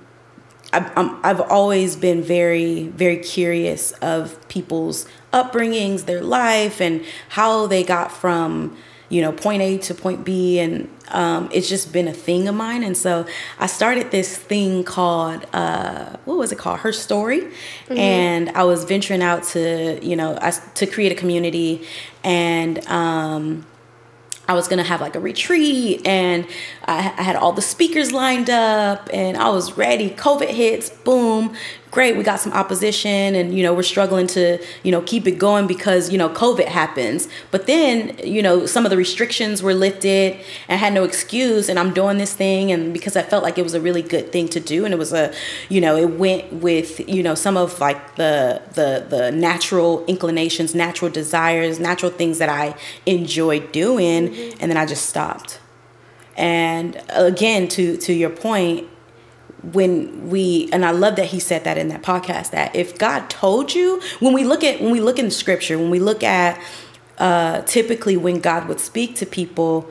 I, 0.72 1.18
I've 1.22 1.40
always 1.40 1.96
been 1.96 2.22
very, 2.22 2.88
very 2.88 3.18
curious 3.18 3.92
of 3.92 4.36
people's 4.48 5.06
upbringings, 5.32 6.04
their 6.04 6.22
life, 6.22 6.80
and 6.80 7.04
how 7.30 7.66
they 7.66 7.82
got 7.82 8.12
from 8.12 8.76
you 9.08 9.22
know, 9.22 9.32
point 9.32 9.62
A 9.62 9.78
to 9.78 9.94
point 9.94 10.24
B, 10.24 10.58
and 10.58 10.88
um, 11.08 11.48
it's 11.52 11.68
just 11.68 11.92
been 11.92 12.08
a 12.08 12.12
thing 12.12 12.46
of 12.48 12.54
mine. 12.54 12.82
And 12.82 12.96
so 12.96 13.24
I 13.58 13.66
started 13.66 14.10
this 14.10 14.36
thing 14.36 14.84
called, 14.84 15.46
uh, 15.52 16.16
what 16.26 16.36
was 16.36 16.52
it 16.52 16.58
called? 16.58 16.80
Her 16.80 16.92
Story. 16.92 17.40
Mm-hmm. 17.40 17.96
And 17.96 18.50
I 18.50 18.64
was 18.64 18.84
venturing 18.84 19.22
out 19.22 19.44
to, 19.54 19.98
you 20.04 20.14
know, 20.14 20.38
I, 20.40 20.50
to 20.50 20.86
create 20.86 21.12
a 21.12 21.14
community. 21.14 21.86
And 22.22 22.86
um, 22.86 23.64
I 24.46 24.54
was 24.54 24.66
gonna 24.66 24.82
have 24.82 25.02
like 25.02 25.14
a 25.14 25.20
retreat, 25.20 26.06
and 26.06 26.46
I, 26.86 27.12
I 27.18 27.22
had 27.22 27.36
all 27.36 27.52
the 27.52 27.60
speakers 27.60 28.12
lined 28.12 28.48
up, 28.48 29.10
and 29.12 29.36
I 29.36 29.50
was 29.50 29.76
ready. 29.76 30.08
COVID 30.08 30.48
hits, 30.48 30.88
boom, 30.88 31.54
great 31.90 32.16
we 32.16 32.22
got 32.22 32.40
some 32.40 32.52
opposition 32.52 33.34
and 33.34 33.54
you 33.54 33.62
know 33.62 33.72
we're 33.74 33.82
struggling 33.82 34.26
to 34.26 34.58
you 34.82 34.92
know 34.92 35.00
keep 35.02 35.26
it 35.26 35.38
going 35.38 35.66
because 35.66 36.10
you 36.10 36.18
know 36.18 36.28
covid 36.28 36.66
happens 36.66 37.28
but 37.50 37.66
then 37.66 38.18
you 38.22 38.42
know 38.42 38.66
some 38.66 38.84
of 38.84 38.90
the 38.90 38.96
restrictions 38.96 39.62
were 39.62 39.74
lifted 39.74 40.34
and 40.68 40.74
I 40.74 40.74
had 40.76 40.92
no 40.92 41.04
excuse 41.04 41.68
and 41.68 41.78
i'm 41.78 41.92
doing 41.92 42.18
this 42.18 42.34
thing 42.34 42.70
and 42.72 42.92
because 42.92 43.16
i 43.16 43.22
felt 43.22 43.42
like 43.42 43.58
it 43.58 43.62
was 43.62 43.74
a 43.74 43.80
really 43.80 44.02
good 44.02 44.32
thing 44.32 44.48
to 44.48 44.60
do 44.60 44.84
and 44.84 44.92
it 44.92 44.98
was 44.98 45.12
a 45.12 45.32
you 45.68 45.80
know 45.80 45.96
it 45.96 46.18
went 46.18 46.52
with 46.52 47.08
you 47.08 47.22
know 47.22 47.34
some 47.34 47.56
of 47.56 47.80
like 47.80 48.16
the 48.16 48.62
the 48.72 49.06
the 49.08 49.30
natural 49.32 50.04
inclinations 50.06 50.74
natural 50.74 51.10
desires 51.10 51.78
natural 51.78 52.10
things 52.10 52.38
that 52.38 52.48
i 52.48 52.74
enjoy 53.06 53.60
doing 53.60 54.28
mm-hmm. 54.28 54.58
and 54.60 54.70
then 54.70 54.76
i 54.76 54.84
just 54.84 55.06
stopped 55.06 55.60
And 56.38 57.02
again, 57.08 57.66
to 57.68 57.96
to 57.96 58.12
your 58.12 58.30
point, 58.30 58.86
when 59.62 60.30
we 60.30 60.68
and 60.72 60.84
I 60.84 60.92
love 60.92 61.16
that 61.16 61.26
he 61.26 61.40
said 61.40 61.64
that 61.64 61.76
in 61.76 61.88
that 61.88 62.02
podcast 62.02 62.50
that 62.50 62.74
if 62.76 62.96
God 62.98 63.28
told 63.28 63.74
you 63.74 64.00
when 64.20 64.32
we 64.32 64.44
look 64.44 64.62
at 64.62 64.80
when 64.80 64.92
we 64.92 65.00
look 65.00 65.18
in 65.18 65.30
scripture 65.30 65.78
when 65.78 65.90
we 65.90 65.98
look 65.98 66.22
at 66.22 66.60
uh, 67.18 67.62
typically 67.62 68.16
when 68.16 68.38
God 68.38 68.68
would 68.68 68.78
speak 68.78 69.16
to 69.16 69.26
people 69.26 69.90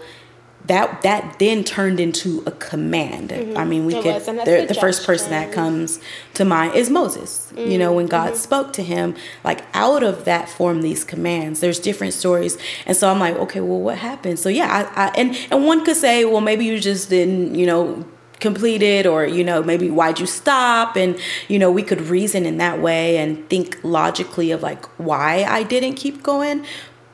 that 0.67 1.01
that 1.01 1.39
then 1.39 1.63
turned 1.63 1.99
into 1.99 2.43
a 2.45 2.51
command. 2.51 3.29
Mm-hmm. 3.29 3.57
I 3.57 3.65
mean, 3.65 3.85
we 3.85 3.95
it 3.95 4.03
could 4.03 4.45
the, 4.45 4.65
the, 4.67 4.73
first 4.73 5.05
person 5.05 5.31
that 5.31 5.53
comes 5.53 5.99
to 6.33 6.45
mind 6.45 6.75
is 6.75 6.89
Moses. 6.89 7.51
Mm-hmm. 7.53 7.71
You 7.71 7.77
know, 7.77 7.93
when 7.93 8.07
God 8.07 8.29
mm-hmm. 8.29 8.37
spoke 8.37 8.73
to 8.73 8.83
him, 8.83 9.15
like 9.43 9.63
out 9.73 10.03
of 10.03 10.25
that 10.25 10.49
form 10.49 10.81
these 10.81 11.03
commands. 11.03 11.59
There's 11.59 11.79
different 11.79 12.13
stories, 12.13 12.57
and 12.85 12.97
so 12.97 13.09
I'm 13.09 13.19
like, 13.19 13.35
okay, 13.35 13.61
well, 13.61 13.79
what 13.79 13.97
happened? 13.97 14.39
So 14.39 14.49
yeah, 14.49 14.89
I, 14.95 15.05
I 15.05 15.07
and 15.15 15.37
and 15.51 15.65
one 15.65 15.85
could 15.85 15.97
say, 15.97 16.25
well, 16.25 16.41
maybe 16.41 16.65
you 16.65 16.79
just 16.79 17.09
didn't, 17.09 17.55
you 17.55 17.65
know 17.65 18.05
completed 18.39 19.07
or 19.07 19.25
you 19.25 19.43
know 19.43 19.63
maybe 19.63 19.89
why'd 19.89 20.19
you 20.19 20.25
stop 20.27 20.95
and 20.95 21.17
you 21.47 21.57
know 21.57 21.71
we 21.71 21.81
could 21.81 22.01
reason 22.01 22.45
in 22.45 22.57
that 22.57 22.79
way 22.79 23.17
and 23.17 23.49
think 23.49 23.79
logically 23.81 24.51
of 24.51 24.61
like 24.61 24.85
why 24.99 25.43
i 25.45 25.63
didn't 25.63 25.95
keep 25.95 26.21
going 26.21 26.63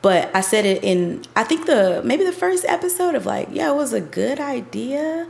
but 0.04 0.30
I 0.36 0.42
said 0.42 0.66
it 0.66 0.84
in 0.84 1.22
I 1.34 1.44
think 1.44 1.64
the 1.64 2.02
maybe 2.04 2.24
the 2.24 2.32
first 2.32 2.66
episode 2.68 3.14
of 3.14 3.24
like, 3.24 3.48
yeah, 3.50 3.70
it 3.70 3.74
was 3.74 3.94
a 3.94 4.02
good 4.02 4.38
idea. 4.38 5.26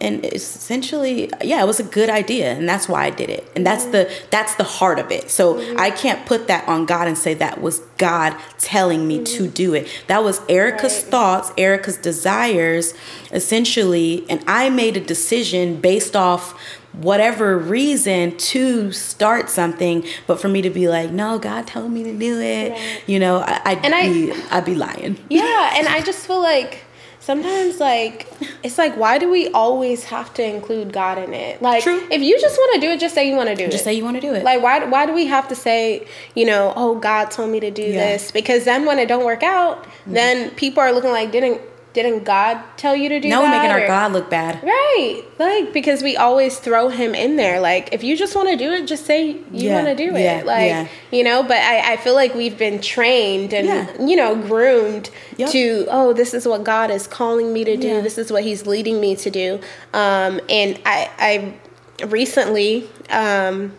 And 0.00 0.24
essentially, 0.24 1.30
yeah, 1.42 1.62
it 1.62 1.66
was 1.66 1.78
a 1.78 1.84
good 1.84 2.08
idea, 2.08 2.52
and 2.52 2.68
that's 2.68 2.88
why 2.88 3.04
I 3.04 3.10
did 3.10 3.28
it. 3.28 3.46
And 3.54 3.66
that's 3.66 3.84
the 3.86 4.10
that's 4.30 4.54
the 4.54 4.64
heart 4.64 4.98
of 4.98 5.10
it. 5.10 5.30
So 5.30 5.54
mm-hmm. 5.54 5.78
I 5.78 5.90
can't 5.90 6.24
put 6.26 6.46
that 6.48 6.66
on 6.66 6.86
God 6.86 7.06
and 7.06 7.18
say 7.18 7.34
that 7.34 7.60
was 7.60 7.80
God 7.98 8.36
telling 8.58 9.06
me 9.06 9.16
mm-hmm. 9.18 9.36
to 9.36 9.48
do 9.48 9.74
it. 9.74 9.88
That 10.06 10.24
was 10.24 10.40
Erica's 10.48 11.02
right. 11.02 11.10
thoughts, 11.10 11.52
Erica's 11.58 11.98
desires, 11.98 12.94
essentially, 13.32 14.24
and 14.30 14.42
I 14.46 14.70
made 14.70 14.96
a 14.96 15.00
decision 15.00 15.80
based 15.80 16.16
off 16.16 16.58
whatever 16.92 17.56
reason 17.56 18.36
to 18.36 18.90
start 18.90 19.48
something 19.48 20.04
but 20.26 20.40
for 20.40 20.48
me 20.48 20.60
to 20.60 20.70
be 20.70 20.88
like 20.88 21.10
no 21.10 21.38
god 21.38 21.64
told 21.64 21.90
me 21.90 22.02
to 22.02 22.12
do 22.18 22.40
it 22.40 22.70
right. 22.70 23.02
you 23.06 23.16
know 23.16 23.38
I, 23.38 23.74
would 23.74 23.84
and 23.84 24.12
be 24.12 24.32
I, 24.32 24.56
i'd 24.56 24.64
be 24.64 24.74
lying 24.74 25.16
yeah 25.28 25.74
and 25.76 25.86
i 25.86 26.00
just 26.04 26.26
feel 26.26 26.40
like 26.40 26.82
sometimes 27.20 27.78
like 27.78 28.26
it's 28.62 28.78
like 28.78 28.96
why 28.96 29.18
do 29.18 29.30
we 29.30 29.48
always 29.48 30.04
have 30.04 30.32
to 30.32 30.42
include 30.42 30.90
god 30.92 31.18
in 31.18 31.34
it 31.34 31.60
like 31.60 31.82
True. 31.82 32.02
if 32.10 32.22
you 32.22 32.40
just 32.40 32.56
want 32.56 32.74
to 32.74 32.80
do 32.80 32.92
it 32.92 32.98
just 32.98 33.14
say 33.14 33.28
you 33.28 33.36
want 33.36 33.50
to 33.50 33.54
do 33.54 33.64
just 33.64 33.68
it 33.68 33.72
just 33.72 33.84
say 33.84 33.92
you 33.92 34.02
want 34.02 34.16
to 34.16 34.20
do 34.22 34.34
it 34.34 34.42
like 34.42 34.62
why 34.62 34.82
why 34.86 35.04
do 35.04 35.12
we 35.12 35.26
have 35.26 35.46
to 35.48 35.54
say 35.54 36.06
you 36.34 36.46
know 36.46 36.72
oh 36.76 36.98
god 36.98 37.30
told 37.30 37.50
me 37.50 37.60
to 37.60 37.70
do 37.70 37.82
yeah. 37.82 38.12
this 38.12 38.30
because 38.30 38.64
then 38.64 38.86
when 38.86 38.98
it 38.98 39.06
don't 39.06 39.24
work 39.24 39.42
out 39.42 39.84
mm-hmm. 39.84 40.14
then 40.14 40.50
people 40.52 40.82
are 40.82 40.92
looking 40.92 41.10
like 41.10 41.30
didn't 41.30 41.60
didn't 41.92 42.24
God 42.24 42.62
tell 42.76 42.94
you 42.94 43.08
to 43.08 43.18
do 43.18 43.28
now 43.28 43.40
that? 43.40 43.50
We're 43.50 43.62
making 43.62 43.76
or, 43.76 43.80
our 43.80 43.86
God 43.86 44.12
look 44.12 44.30
bad. 44.30 44.62
Right. 44.62 45.24
Like, 45.38 45.72
because 45.72 46.02
we 46.02 46.16
always 46.16 46.58
throw 46.58 46.88
him 46.88 47.14
in 47.14 47.36
there. 47.36 47.60
Like, 47.60 47.92
if 47.92 48.04
you 48.04 48.16
just 48.16 48.36
want 48.36 48.48
to 48.48 48.56
do 48.56 48.70
it, 48.72 48.86
just 48.86 49.06
say 49.06 49.28
you 49.28 49.44
yeah, 49.50 49.74
want 49.74 49.86
to 49.88 49.96
do 49.96 50.14
it. 50.14 50.22
Yeah, 50.22 50.42
like, 50.44 50.68
yeah. 50.68 50.88
you 51.10 51.24
know, 51.24 51.42
but 51.42 51.56
I, 51.56 51.94
I 51.94 51.96
feel 51.96 52.14
like 52.14 52.34
we've 52.34 52.56
been 52.56 52.80
trained 52.80 53.52
and, 53.52 54.08
you 54.08 54.14
know, 54.14 54.36
groomed 54.36 55.10
yep. 55.36 55.50
to, 55.50 55.86
oh, 55.90 56.12
this 56.12 56.32
is 56.32 56.46
what 56.46 56.62
God 56.62 56.90
is 56.90 57.06
calling 57.06 57.52
me 57.52 57.64
to 57.64 57.76
do. 57.76 58.02
This 58.02 58.18
is 58.18 58.30
what 58.30 58.44
he's 58.44 58.66
leading 58.66 59.00
me 59.00 59.16
to 59.16 59.30
do. 59.30 59.60
Um, 59.92 60.40
and 60.48 60.80
I, 60.86 61.10
I 61.18 62.06
recently, 62.06 62.88
um, 63.08 63.72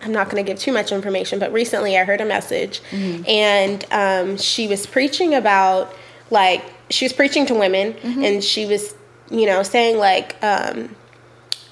I'm 0.00 0.12
not 0.12 0.30
going 0.30 0.42
to 0.44 0.50
give 0.50 0.58
too 0.58 0.72
much 0.72 0.90
information, 0.90 1.38
but 1.38 1.52
recently 1.52 1.96
I 1.98 2.04
heard 2.04 2.20
a 2.20 2.24
message 2.24 2.80
mm-hmm. 2.90 3.24
and 3.28 3.84
um, 3.92 4.36
she 4.36 4.66
was 4.66 4.86
preaching 4.86 5.34
about 5.34 5.94
like 6.32 6.64
she 6.90 7.04
was 7.04 7.12
preaching 7.12 7.46
to 7.46 7.54
women 7.54 7.92
mm-hmm. 7.92 8.24
and 8.24 8.42
she 8.42 8.66
was 8.66 8.94
you 9.30 9.46
know 9.46 9.62
saying 9.62 9.98
like 9.98 10.42
um, 10.42 10.96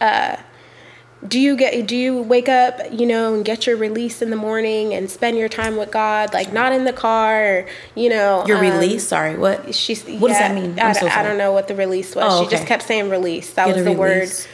uh, 0.00 0.36
do 1.26 1.40
you 1.40 1.56
get 1.56 1.86
do 1.86 1.96
you 1.96 2.22
wake 2.22 2.48
up 2.48 2.78
you 2.92 3.06
know 3.06 3.34
and 3.34 3.44
get 3.44 3.66
your 3.66 3.76
release 3.76 4.22
in 4.22 4.30
the 4.30 4.36
morning 4.36 4.94
and 4.94 5.10
spend 5.10 5.36
your 5.36 5.48
time 5.48 5.76
with 5.76 5.90
god 5.90 6.32
like 6.32 6.52
not 6.52 6.72
in 6.72 6.84
the 6.84 6.92
car 6.92 7.44
or, 7.44 7.66
you 7.94 8.08
know 8.08 8.44
your 8.46 8.58
um, 8.58 8.62
release? 8.62 9.08
Sorry 9.08 9.36
what? 9.36 9.74
she's 9.74 10.04
what 10.04 10.12
yeah, 10.12 10.18
does 10.28 10.38
that 10.38 10.54
mean? 10.54 10.78
I, 10.78 10.92
so 10.92 11.08
I, 11.08 11.22
don't 11.22 11.38
know 11.38 11.52
what 11.52 11.66
the 11.66 11.74
release 11.74 12.14
was. 12.14 12.24
Oh, 12.26 12.36
okay. 12.36 12.44
she 12.44 12.56
just 12.56 12.66
kept 12.66 12.82
saying 12.84 13.10
release. 13.10 13.52
That 13.54 13.66
get 13.66 13.76
was 13.76 13.84
the 13.84 13.96
release. 13.96 14.46
word 14.46 14.48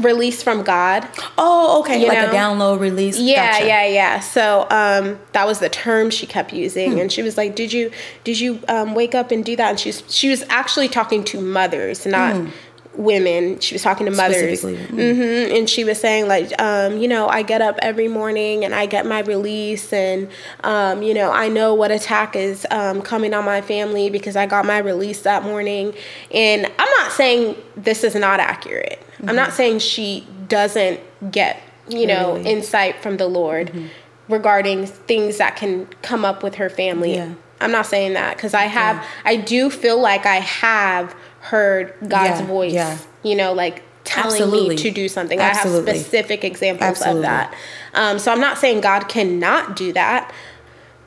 release 0.00 0.42
from 0.42 0.62
God. 0.62 1.08
Oh, 1.36 1.80
okay, 1.80 2.00
you 2.00 2.08
like 2.08 2.18
know? 2.18 2.30
a 2.30 2.34
download 2.34 2.80
release. 2.80 3.18
Yeah, 3.18 3.52
gotcha. 3.52 3.66
yeah, 3.66 3.86
yeah. 3.86 4.20
So 4.20 4.66
um, 4.70 5.18
that 5.32 5.46
was 5.46 5.60
the 5.60 5.68
term 5.68 6.10
she 6.10 6.26
kept 6.26 6.52
using, 6.52 6.92
hmm. 6.92 6.98
and 6.98 7.12
she 7.12 7.22
was 7.22 7.36
like, 7.36 7.54
"Did 7.54 7.72
you 7.72 7.90
did 8.24 8.38
you 8.38 8.60
um, 8.68 8.94
wake 8.94 9.14
up 9.14 9.30
and 9.30 9.44
do 9.44 9.56
that?" 9.56 9.70
And 9.70 9.80
she's 9.80 10.02
she 10.08 10.28
was 10.28 10.42
actually 10.48 10.88
talking 10.88 11.24
to 11.24 11.40
mothers, 11.40 12.06
not. 12.06 12.36
Hmm. 12.36 12.48
Women, 12.94 13.60
she 13.60 13.74
was 13.74 13.82
talking 13.82 14.06
to 14.06 14.12
mothers, 14.12 14.62
mm. 14.62 14.76
mm-hmm. 14.76 15.56
and 15.56 15.70
she 15.70 15.84
was 15.84 16.00
saying 16.00 16.26
like, 16.26 16.50
um, 16.60 16.98
you 16.98 17.06
know, 17.06 17.28
I 17.28 17.42
get 17.42 17.62
up 17.62 17.78
every 17.80 18.08
morning 18.08 18.64
and 18.64 18.74
I 18.74 18.86
get 18.86 19.06
my 19.06 19.20
release, 19.20 19.92
and 19.92 20.28
um, 20.64 21.02
you 21.02 21.14
know, 21.14 21.30
I 21.30 21.48
know 21.48 21.74
what 21.74 21.92
attack 21.92 22.34
is 22.34 22.66
um, 22.72 23.02
coming 23.02 23.34
on 23.34 23.44
my 23.44 23.60
family 23.60 24.10
because 24.10 24.34
I 24.34 24.46
got 24.46 24.66
my 24.66 24.78
release 24.78 25.22
that 25.22 25.44
morning. 25.44 25.94
And 26.32 26.66
I'm 26.66 26.90
not 26.98 27.12
saying 27.12 27.56
this 27.76 28.02
is 28.02 28.16
not 28.16 28.40
accurate 28.40 29.00
Mm-hmm. 29.18 29.30
I'm 29.30 29.36
not 29.36 29.52
saying 29.52 29.80
she 29.80 30.26
doesn't 30.48 31.00
get, 31.32 31.60
you 31.88 32.06
know, 32.06 32.36
really? 32.36 32.50
insight 32.50 33.02
from 33.02 33.16
the 33.16 33.26
Lord 33.26 33.68
mm-hmm. 33.68 34.32
regarding 34.32 34.86
things 34.86 35.38
that 35.38 35.56
can 35.56 35.86
come 36.02 36.24
up 36.24 36.42
with 36.42 36.56
her 36.56 36.70
family. 36.70 37.16
Yeah. 37.16 37.34
I'm 37.60 37.72
not 37.72 37.86
saying 37.86 38.12
that 38.12 38.36
because 38.36 38.54
I 38.54 38.64
have, 38.64 38.96
yeah. 38.96 39.08
I 39.24 39.36
do 39.36 39.70
feel 39.70 40.00
like 40.00 40.24
I 40.24 40.36
have 40.36 41.16
heard 41.48 41.94
God's 42.06 42.40
yeah. 42.40 42.46
voice, 42.46 43.06
you 43.22 43.34
know, 43.34 43.54
like 43.54 43.82
telling 44.04 44.42
Absolutely. 44.42 44.76
me 44.76 44.76
to 44.76 44.90
do 44.90 45.08
something. 45.08 45.38
Absolutely. 45.38 45.92
I 45.92 45.94
have 45.94 46.02
specific 46.04 46.44
examples 46.44 46.88
Absolutely. 46.88 47.20
of 47.20 47.22
that. 47.24 47.54
Um, 47.94 48.18
so 48.18 48.30
I'm 48.32 48.40
not 48.40 48.58
saying 48.58 48.80
God 48.82 49.08
cannot 49.08 49.76
do 49.76 49.92
that, 49.94 50.32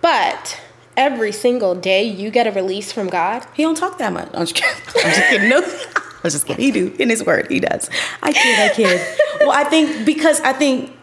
but 0.01 0.61
every 0.97 1.31
single 1.31 1.75
day 1.75 2.03
you 2.03 2.31
get 2.31 2.47
a 2.47 2.51
release 2.51 2.91
from 2.91 3.07
God. 3.07 3.45
He 3.53 3.63
don't 3.63 3.75
talk 3.75 3.97
that 3.99 4.13
much. 4.13 4.29
I'm 4.33 4.45
just 4.45 4.55
kidding. 4.55 4.81
I'm 4.95 5.11
just 5.11 5.29
kidding. 5.29 5.49
No. 5.49 5.57
I 5.95 6.23
was 6.23 6.33
just 6.33 6.45
kidding. 6.45 6.63
He 6.63 6.71
do 6.71 6.95
in 6.99 7.09
his 7.09 7.23
word. 7.23 7.49
He 7.49 7.59
does. 7.59 7.89
I 8.21 8.33
kid. 8.33 8.59
I 8.59 8.73
kid. 8.73 9.17
well, 9.41 9.51
I 9.51 9.63
think 9.63 10.05
because 10.05 10.39
I 10.41 10.53
think 10.53 10.95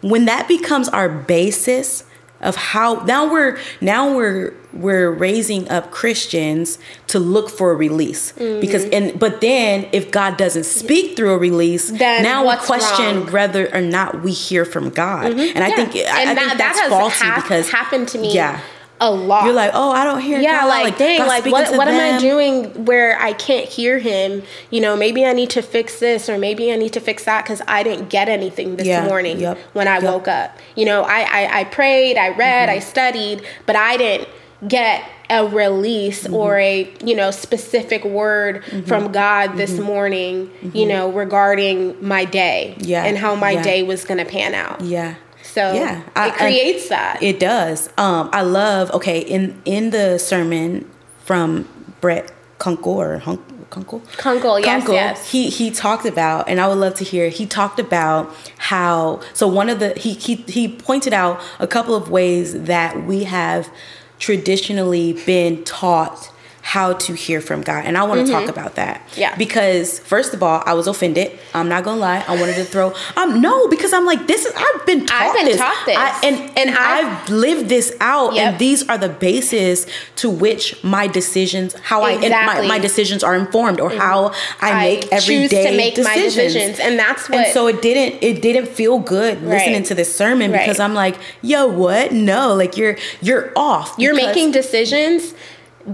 when 0.00 0.26
that 0.26 0.48
becomes 0.48 0.88
our 0.88 1.08
basis 1.08 2.04
of 2.40 2.56
how 2.56 3.02
now 3.04 3.30
we're 3.30 3.58
now 3.80 4.14
we're 4.14 4.54
we're 4.72 5.10
raising 5.10 5.68
up 5.68 5.90
Christians 5.90 6.78
to 7.06 7.18
look 7.18 7.48
for 7.48 7.72
a 7.72 7.74
release 7.74 8.32
mm-hmm. 8.32 8.60
because 8.60 8.84
and 8.86 9.18
but 9.18 9.40
then 9.40 9.88
if 9.92 10.10
God 10.10 10.36
doesn't 10.36 10.64
speak 10.64 11.16
through 11.16 11.32
a 11.32 11.38
release 11.38 11.90
then 11.90 12.22
now 12.22 12.48
we 12.48 12.56
question 12.56 13.22
wrong? 13.22 13.32
whether 13.32 13.74
or 13.74 13.80
not 13.80 14.22
we 14.22 14.32
hear 14.32 14.64
from 14.64 14.90
God 14.90 15.32
mm-hmm. 15.32 15.56
and 15.56 15.64
I 15.64 15.70
think 15.70 15.96
I, 15.96 16.22
I 16.22 16.34
that, 16.34 16.38
think 16.38 16.58
that's 16.58 16.80
that 16.80 16.88
faulty 16.90 17.40
because 17.40 17.70
happened 17.70 18.08
to 18.08 18.18
me 18.18 18.34
yeah 18.34 18.60
a 19.00 19.10
lot. 19.10 19.44
You're 19.44 19.54
like, 19.54 19.72
oh, 19.74 19.90
I 19.90 20.04
don't 20.04 20.20
hear. 20.20 20.40
Yeah, 20.40 20.62
God. 20.62 20.68
like, 20.68 20.84
like 20.84 20.98
dang, 20.98 21.26
like 21.26 21.46
what 21.46 21.76
what 21.76 21.88
am 21.88 22.14
I 22.14 22.18
doing 22.18 22.84
where 22.84 23.18
I 23.20 23.32
can't 23.32 23.68
hear 23.68 23.98
Him? 23.98 24.42
You 24.70 24.80
know, 24.80 24.96
maybe 24.96 25.24
I 25.24 25.32
need 25.32 25.50
to 25.50 25.62
fix 25.62 26.00
this 26.00 26.28
or 26.28 26.38
maybe 26.38 26.72
I 26.72 26.76
need 26.76 26.92
to 26.94 27.00
fix 27.00 27.24
that 27.24 27.44
because 27.44 27.62
I 27.68 27.82
didn't 27.82 28.08
get 28.08 28.28
anything 28.28 28.76
this 28.76 28.86
yeah, 28.86 29.06
morning 29.06 29.38
yep, 29.38 29.58
when 29.72 29.88
I 29.88 29.96
yep. 29.96 30.04
woke 30.04 30.28
up. 30.28 30.56
You 30.74 30.86
know, 30.86 31.02
I 31.02 31.20
I, 31.20 31.60
I 31.60 31.64
prayed, 31.64 32.16
I 32.16 32.30
read, 32.30 32.68
mm-hmm. 32.68 32.76
I 32.76 32.80
studied, 32.80 33.46
but 33.66 33.76
I 33.76 33.96
didn't 33.96 34.28
get 34.66 35.08
a 35.28 35.46
release 35.46 36.24
mm-hmm. 36.24 36.34
or 36.34 36.58
a 36.58 36.92
you 37.04 37.14
know 37.14 37.30
specific 37.30 38.04
word 38.04 38.62
mm-hmm. 38.62 38.86
from 38.86 39.12
God 39.12 39.56
this 39.56 39.72
mm-hmm. 39.72 39.82
morning. 39.82 40.50
You 40.62 40.70
mm-hmm. 40.70 40.88
know, 40.88 41.12
regarding 41.12 42.06
my 42.06 42.24
day. 42.24 42.76
Yeah, 42.78 43.04
and 43.04 43.18
how 43.18 43.34
my 43.34 43.52
yeah. 43.52 43.62
day 43.62 43.82
was 43.82 44.04
gonna 44.04 44.24
pan 44.24 44.54
out. 44.54 44.80
Yeah. 44.80 45.16
So 45.56 45.72
yeah, 45.72 46.02
I, 46.14 46.28
it 46.28 46.34
creates 46.34 46.90
that. 46.90 47.22
It 47.22 47.40
does. 47.40 47.88
Um, 47.96 48.28
I 48.30 48.42
love. 48.42 48.90
Okay, 48.90 49.20
in 49.20 49.58
in 49.64 49.88
the 49.88 50.18
sermon 50.18 50.86
from 51.24 51.66
Brett 52.02 52.30
Kunkle 52.58 52.88
or 52.88 53.18
Hunk, 53.20 53.40
Kunkle. 53.70 54.02
Kunkle, 54.18 54.60
yes, 54.60 54.84
Kunkle, 54.84 54.92
yes. 54.92 55.30
He 55.30 55.48
he 55.48 55.70
talked 55.70 56.04
about, 56.04 56.46
and 56.46 56.60
I 56.60 56.68
would 56.68 56.76
love 56.76 56.92
to 56.96 57.04
hear. 57.04 57.30
He 57.30 57.46
talked 57.46 57.80
about 57.80 58.34
how. 58.58 59.22
So 59.32 59.48
one 59.48 59.70
of 59.70 59.78
the 59.78 59.94
he 59.94 60.12
he 60.12 60.34
he 60.46 60.68
pointed 60.68 61.14
out 61.14 61.40
a 61.58 61.66
couple 61.66 61.94
of 61.94 62.10
ways 62.10 62.64
that 62.64 63.06
we 63.06 63.24
have 63.24 63.70
traditionally 64.18 65.14
been 65.24 65.64
taught 65.64 66.30
how 66.66 66.94
to 66.94 67.12
hear 67.12 67.40
from 67.40 67.62
God. 67.62 67.84
And 67.84 67.96
I 67.96 68.02
want 68.02 68.26
to 68.26 68.32
mm-hmm. 68.32 68.44
talk 68.44 68.50
about 68.50 68.74
that. 68.74 69.00
Yeah. 69.16 69.36
Because 69.36 70.00
first 70.00 70.34
of 70.34 70.42
all, 70.42 70.64
I 70.66 70.74
was 70.74 70.88
offended. 70.88 71.38
I'm 71.54 71.68
not 71.68 71.84
gonna 71.84 72.00
lie. 72.00 72.24
I 72.26 72.40
wanted 72.40 72.56
to 72.56 72.64
throw 72.64 72.92
um 73.16 73.40
no, 73.40 73.68
because 73.68 73.92
I'm 73.92 74.04
like, 74.04 74.26
this 74.26 74.44
is 74.44 74.52
I've 74.56 74.84
been 74.84 75.06
taught 75.06 75.22
I've 75.22 75.34
been 75.36 75.44
this. 75.44 75.58
taught 75.58 75.86
this. 75.86 75.96
I, 75.96 76.20
and 76.24 76.58
and 76.58 76.70
I've, 76.70 77.06
I've, 77.06 77.28
lived 77.30 77.68
this 77.68 77.94
out. 78.00 78.34
Yep. 78.34 78.42
And 78.44 78.58
these 78.58 78.88
are 78.88 78.98
the 78.98 79.08
bases 79.08 79.86
to 80.16 80.28
which 80.28 80.82
my 80.82 81.06
decisions, 81.06 81.72
how 81.74 82.04
exactly. 82.04 82.34
I 82.34 82.62
my, 82.62 82.66
my 82.66 82.78
decisions 82.80 83.22
are 83.22 83.36
informed 83.36 83.78
or 83.78 83.88
mm-hmm. 83.88 84.00
how 84.00 84.32
I, 84.60 84.72
I 84.72 84.74
make 84.74 85.12
everyday 85.12 85.76
make 85.76 85.94
decisions. 85.94 86.16
my 86.16 86.20
decisions. 86.20 86.80
And 86.80 86.98
that's 86.98 87.28
what 87.28 87.38
And 87.38 87.52
so 87.54 87.68
it 87.68 87.80
didn't 87.80 88.24
it 88.24 88.42
didn't 88.42 88.66
feel 88.66 88.98
good 88.98 89.40
right. 89.40 89.50
listening 89.50 89.84
to 89.84 89.94
this 89.94 90.12
sermon 90.12 90.50
because. 90.50 90.80
I'm 90.80 90.94
like, 90.94 91.16
yo, 91.42 91.66
what? 91.66 92.12
No, 92.12 92.54
like 92.54 92.76
you're 92.76 92.96
you're 93.20 93.52
off. 93.56 93.94
You're 93.98 94.14
making 94.14 94.50
decisions 94.50 95.32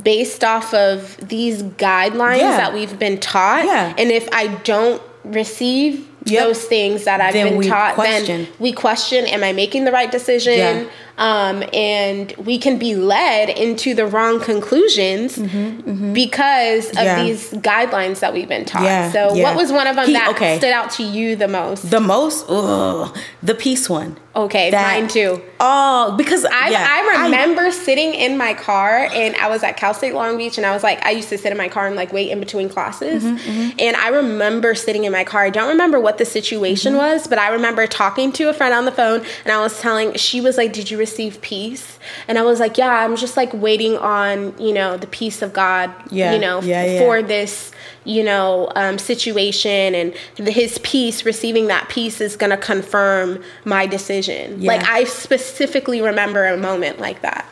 based 0.02 0.42
off 0.44 0.72
of 0.74 1.16
these 1.28 1.62
guidelines 1.62 2.38
Yeah. 2.38 2.56
that 2.56 2.72
we've 2.72 2.98
been 2.98 3.18
taught. 3.18 3.64
Yeah. 3.64 3.92
And 3.98 4.10
if 4.10 4.28
I 4.32 4.46
don't 4.64 5.02
receive 5.24 6.06
Yep. 6.24 6.44
those 6.44 6.62
things 6.64 7.04
that 7.04 7.20
I've 7.20 7.32
Then 7.32 7.58
been 7.58 7.68
taught, 7.68 7.94
question. 7.94 8.26
then 8.44 8.48
we 8.60 8.72
question, 8.72 9.26
am 9.26 9.42
I 9.42 9.52
making 9.52 9.84
the 9.84 9.92
right 9.92 10.10
decision? 10.10 10.56
Yeah. 10.56 10.84
Um, 11.18 11.62
and 11.74 12.32
we 12.38 12.58
can 12.58 12.78
be 12.78 12.94
led 12.94 13.48
into 13.50 13.94
the 13.94 14.06
wrong 14.06 14.40
conclusions 14.40 15.36
because 16.12 16.88
of 16.90 16.96
Mm-hmm, 16.96 17.04
Yeah. 17.04 17.22
these 17.24 17.50
guidelines 17.50 18.20
that 18.20 18.32
we've 18.32 18.48
been 18.48 18.64
taught. 18.64 18.82
Yeah, 18.84 19.10
So, 19.12 19.34
yeah. 19.34 19.42
what 19.44 19.56
was 19.56 19.72
one 19.72 19.86
of 19.86 19.96
them 19.96 20.06
He- 20.06 20.12
that 20.14 20.30
okay. 20.30 20.58
stood 20.58 20.70
out 20.72 20.90
to 20.92 21.02
you 21.02 21.36
the 21.36 21.48
most? 21.48 21.90
The 21.90 22.00
most, 22.00 22.46
ugh, 22.48 23.16
the 23.42 23.54
peace 23.54 23.88
one. 23.90 24.16
Okay, 24.34 24.70
That- 24.70 24.82
mine 24.98 25.08
too. 25.08 25.42
Oh, 25.60 26.14
because 26.16 26.46
I, 26.46 26.70
yeah, 26.70 26.86
I 26.88 27.22
remember 27.24 27.70
sitting 27.70 28.14
in 28.14 28.38
my 28.38 28.54
car 28.54 29.06
and 29.12 29.36
I 29.36 29.48
was 29.50 29.62
at 29.62 29.76
Cal 29.76 29.92
State 29.92 30.14
Long 30.14 30.38
Beach 30.38 30.56
and 30.56 30.66
I 30.66 30.72
was 30.72 30.82
like, 30.82 31.04
I 31.04 31.10
used 31.10 31.28
to 31.28 31.36
sit 31.38 31.52
in 31.52 31.58
my 31.58 31.68
car 31.68 31.86
and 31.86 31.94
like 31.96 32.12
wait 32.14 32.30
in 32.30 32.40
between 32.40 32.70
classes. 32.70 33.22
Mm-hmm, 33.22 33.70
And 33.78 33.94
I 33.96 34.08
remember 34.08 34.74
sitting 34.74 35.04
in 35.04 35.12
my 35.12 35.24
car. 35.24 35.42
I 35.44 35.50
don't 35.50 35.68
remember 35.68 36.00
what 36.00 36.16
the 36.16 36.24
situation 36.24 36.94
Mm-hmm. 36.94 37.02
was, 37.12 37.26
but 37.26 37.38
I 37.38 37.48
remember 37.50 37.86
talking 37.86 38.32
to 38.32 38.48
a 38.48 38.54
friend 38.54 38.72
on 38.72 38.86
the 38.86 38.90
phone 38.92 39.22
and 39.44 39.52
I 39.52 39.60
was 39.60 39.78
telling, 39.80 40.14
she 40.14 40.40
was 40.40 40.56
like, 40.56 40.72
Did 40.72 40.90
you 40.90 40.96
receive 41.06 41.40
peace? 41.40 41.98
And 42.28 42.38
I 42.38 42.42
was 42.42 42.58
like, 42.64 42.74
Yeah, 42.78 43.04
I'm 43.04 43.16
just 43.16 43.36
like 43.36 43.52
waiting 43.52 43.96
on, 43.98 44.36
you 44.58 44.72
know, 44.72 44.96
the 44.96 45.06
peace 45.06 45.42
of 45.42 45.50
God, 45.52 45.88
Yeah, 46.10 46.32
you 46.32 46.40
know, 46.40 46.60
yeah, 46.62 46.84
yeah. 46.84 46.98
for 47.00 47.22
this 47.22 47.70
you 48.04 48.24
know 48.24 48.68
um, 48.74 48.98
situation 48.98 49.94
and 49.94 50.12
the, 50.34 50.50
his 50.50 50.72
peace 50.78 51.24
receiving 51.24 51.68
that 51.68 51.88
peace 51.88 52.20
is 52.20 52.34
going 52.34 52.50
to 52.50 52.56
confirm 52.56 53.40
my 53.64 53.86
decision 53.86 54.60
like 54.60 54.82
i 54.88 55.04
specifically 55.04 56.00
remember 56.02 56.44
a 56.46 56.56
moment 56.56 56.98
like 56.98 57.22
that 57.22 57.46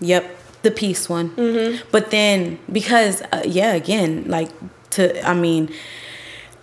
Yep, 0.00 0.36
the 0.62 0.70
peace 0.70 1.08
one. 1.08 1.30
Mm-hmm. 1.30 1.88
But 1.90 2.10
then 2.10 2.58
because 2.70 3.22
uh, 3.32 3.42
yeah, 3.44 3.72
again, 3.72 4.24
like 4.26 4.50
to 4.90 5.26
I 5.28 5.34
mean, 5.34 5.72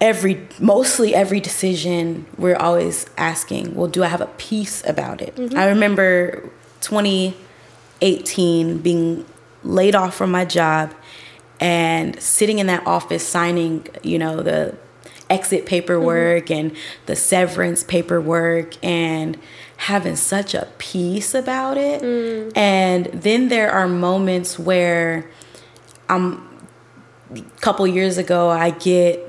every 0.02 0.48
mostly 0.60 1.16
every 1.16 1.40
decision 1.40 2.26
we're 2.38 2.58
always 2.58 3.06
asking, 3.18 3.76
well, 3.76 3.88
do 3.88 4.04
I 4.04 4.08
have 4.08 4.22
a 4.22 4.30
peace 4.38 4.84
about 4.86 5.22
it? 5.22 5.36
Mm-hmm. 5.36 5.58
I 5.58 5.68
remember 5.68 6.50
2018 6.82 8.80
being 8.80 9.26
laid 9.64 9.96
off 9.96 10.16
from 10.16 10.32
my 10.32 10.46
job 10.46 10.94
and 11.60 12.22
sitting 12.22 12.60
in 12.60 12.68
that 12.68 12.86
office 12.86 13.26
signing, 13.28 13.88
you 14.04 14.20
know, 14.20 14.42
the 14.44 14.76
exit 15.30 15.66
paperwork 15.66 16.46
mm-hmm. 16.46 16.68
and 16.68 16.78
the 17.06 17.16
severance 17.16 17.84
paperwork 17.84 18.84
and 18.84 19.40
having 19.78 20.16
such 20.16 20.54
a 20.54 20.68
peace 20.78 21.34
about 21.34 21.78
it. 21.78 22.02
Mm. 22.02 22.52
And 22.56 23.06
then 23.08 23.50
there 23.50 23.72
are 23.72 23.88
moments 23.88 24.60
where 24.60 25.30
I'm 26.10 26.48
a 27.34 27.42
couple 27.62 27.86
years 27.88 28.18
ago 28.18 28.50
I 28.50 28.70
get 28.70 29.25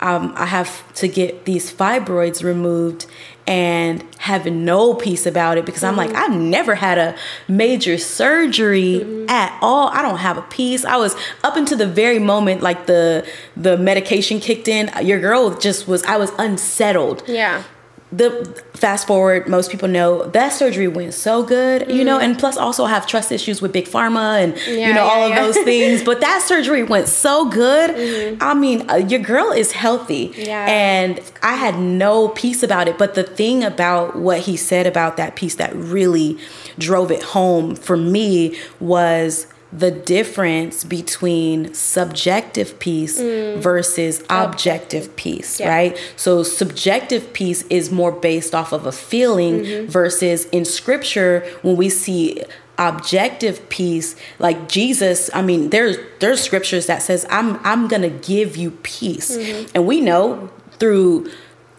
um, 0.00 0.32
I 0.36 0.46
have 0.46 0.92
to 0.94 1.08
get 1.08 1.44
these 1.44 1.72
fibroids 1.72 2.42
removed 2.42 3.06
and 3.46 4.04
having 4.18 4.64
no 4.64 4.92
peace 4.94 5.24
about 5.24 5.56
it 5.56 5.64
because 5.64 5.82
I'm 5.82 5.96
like, 5.96 6.14
I've 6.14 6.36
never 6.36 6.74
had 6.74 6.98
a 6.98 7.16
major 7.48 7.96
surgery 7.96 9.26
at 9.26 9.58
all. 9.62 9.88
I 9.88 10.02
don't 10.02 10.18
have 10.18 10.36
a 10.36 10.42
peace. 10.42 10.84
I 10.84 10.96
was 10.98 11.16
up 11.42 11.56
until 11.56 11.78
the 11.78 11.86
very 11.86 12.18
moment 12.18 12.60
like 12.62 12.86
the 12.86 13.26
the 13.56 13.78
medication 13.78 14.38
kicked 14.38 14.68
in, 14.68 14.90
your 15.02 15.18
girl 15.20 15.56
just 15.56 15.88
was 15.88 16.02
I 16.04 16.18
was 16.18 16.30
unsettled. 16.38 17.22
Yeah 17.26 17.64
the 18.10 18.30
fast 18.72 19.06
forward 19.06 19.46
most 19.48 19.70
people 19.70 19.86
know 19.88 20.24
that 20.30 20.48
surgery 20.50 20.88
went 20.88 21.12
so 21.12 21.42
good 21.42 21.90
you 21.90 22.02
know 22.02 22.18
and 22.18 22.38
plus 22.38 22.56
also 22.56 22.86
have 22.86 23.06
trust 23.06 23.30
issues 23.30 23.60
with 23.60 23.70
big 23.72 23.84
pharma 23.86 24.42
and 24.42 24.54
Mm-hmm. 24.54 24.78
Yeah, 24.78 24.88
you 24.88 24.94
know 24.94 25.04
yeah, 25.04 25.10
all 25.10 25.28
of 25.30 25.34
those 25.34 25.58
things 25.64 26.02
but 26.02 26.20
that 26.22 26.40
surgery 26.42 26.82
went 26.82 27.06
so 27.08 27.50
good 27.50 28.38
i 28.40 28.54
mean 28.54 28.88
uh, 28.90 28.94
your 28.96 29.20
girl 29.20 29.52
is 29.52 29.72
healthy 29.72 30.28
Mm-hmm. 30.30 30.40
Yeah. 30.40 30.66
and 30.68 31.20
i 31.42 31.54
had 31.54 31.78
no 31.78 32.28
peace 32.28 32.62
about 32.62 32.88
it 32.88 32.96
but 32.96 33.14
the 33.14 33.24
thing 33.24 33.62
about 33.62 34.16
what 34.16 34.40
he 34.40 34.56
said 34.56 34.86
about 34.86 35.16
that 35.18 35.36
peace 35.36 35.56
that 35.56 35.74
really 35.74 36.38
drove 36.78 37.10
it 37.10 37.22
home 37.22 37.74
for 37.76 37.96
me 37.96 38.56
was 38.80 39.46
the 39.72 39.90
difference 39.90 40.82
between 40.84 41.74
subjective 41.74 42.78
peace 42.78 43.20
versus 43.20 44.22
objective 44.30 45.14
peace, 45.16 45.56
Mm. 45.56 45.60
Yeah. 45.60 45.68
right? 45.68 46.12
So 46.16 46.42
subjective 46.42 47.32
peace 47.34 47.62
is 47.68 47.90
more 47.90 48.12
based 48.12 48.54
off 48.54 48.72
of 48.72 48.86
a 48.86 48.92
feeling 48.92 49.60
Mm-hmm. 49.60 49.86
versus 49.90 50.46
in 50.46 50.64
scripture 50.64 51.44
when 51.62 51.76
we 51.76 51.88
see 51.90 52.42
objective 52.78 53.68
peace 53.68 54.14
like 54.38 54.68
Jesus 54.68 55.28
I 55.34 55.42
mean 55.42 55.70
there's 55.70 55.96
there's 56.20 56.40
scriptures 56.40 56.86
that 56.86 57.02
says 57.02 57.26
I'm 57.28 57.58
I'm 57.64 57.88
going 57.88 58.02
to 58.02 58.08
give 58.34 58.56
you 58.56 58.70
peace. 58.82 59.36
Mm-hmm. 59.36 59.70
And 59.74 59.86
we 59.86 60.00
know 60.00 60.48
through 60.78 61.28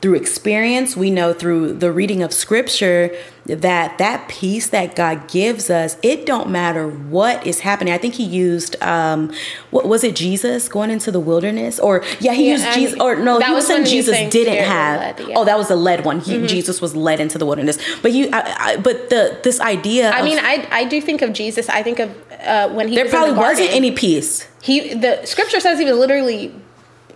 through 0.02 0.14
experience 0.16 0.96
we 0.96 1.12
know 1.12 1.34
through 1.34 1.74
the 1.74 1.92
reading 1.92 2.24
of 2.24 2.32
scripture 2.32 3.14
that 3.46 3.98
that 3.98 4.30
peace 4.30 4.68
that 4.70 4.96
god 4.96 5.28
gives 5.28 5.70
us 5.70 5.98
it 6.02 6.26
don't 6.26 6.50
matter 6.50 6.88
what 6.88 7.46
is 7.46 7.60
happening 7.62 7.94
i 7.94 7.98
think 7.98 8.14
he 8.14 8.24
used 8.24 8.82
um 8.82 9.30
what 9.72 9.86
was 9.86 10.04
it 10.06 10.16
jesus 10.16 10.70
going 10.70 10.90
into 10.90 11.12
the 11.12 11.20
wilderness 11.20 11.80
or 11.80 12.02
yeah 12.22 12.32
he 12.32 12.46
Yeah, 12.48 12.52
used 12.54 12.72
jesus 12.74 13.00
or 13.02 13.18
no 13.18 13.40
that 13.40 13.50
he 13.50 13.54
was 13.54 13.68
saying 13.68 13.84
jesus 13.86 14.18
didn't 14.32 14.64
have 14.64 15.00
led, 15.00 15.20
yeah. 15.20 15.26
Mm-hmm. 15.26 15.38
oh 15.38 15.44
that 15.46 15.58
was 15.58 15.68
the 15.68 15.76
led 15.76 16.06
one 16.06 16.22
he, 16.22 16.48
jesus 16.48 16.80
was 16.80 16.96
led 16.96 17.20
into 17.20 17.38
the 17.38 17.46
wilderness 17.46 17.78
but 18.02 18.14
you 18.14 18.30
I, 18.32 18.56
I, 18.58 18.78
but 18.78 19.10
the 19.10 19.38
this 19.44 19.60
idea 19.60 20.12
i 20.12 20.20
of- 20.20 20.26
mean 20.26 20.40
i 20.40 20.66
i 20.72 20.86
do 20.86 21.02
think 21.02 21.22
of 21.22 21.34
jesus 21.34 21.68
i 21.68 21.84
think 21.84 22.00
of 22.00 22.10
uh, 22.46 22.70
when 22.70 22.88
he 22.88 22.96
there 22.96 23.04
was 23.04 23.12
probably 23.12 23.34
the 23.34 23.40
wasn't 23.42 23.70
any 23.72 23.92
peace 23.92 24.48
he 24.62 24.94
the 24.94 25.26
scripture 25.26 25.60
says 25.60 25.78
he 25.78 25.84
was 25.86 25.98
literally 25.98 26.54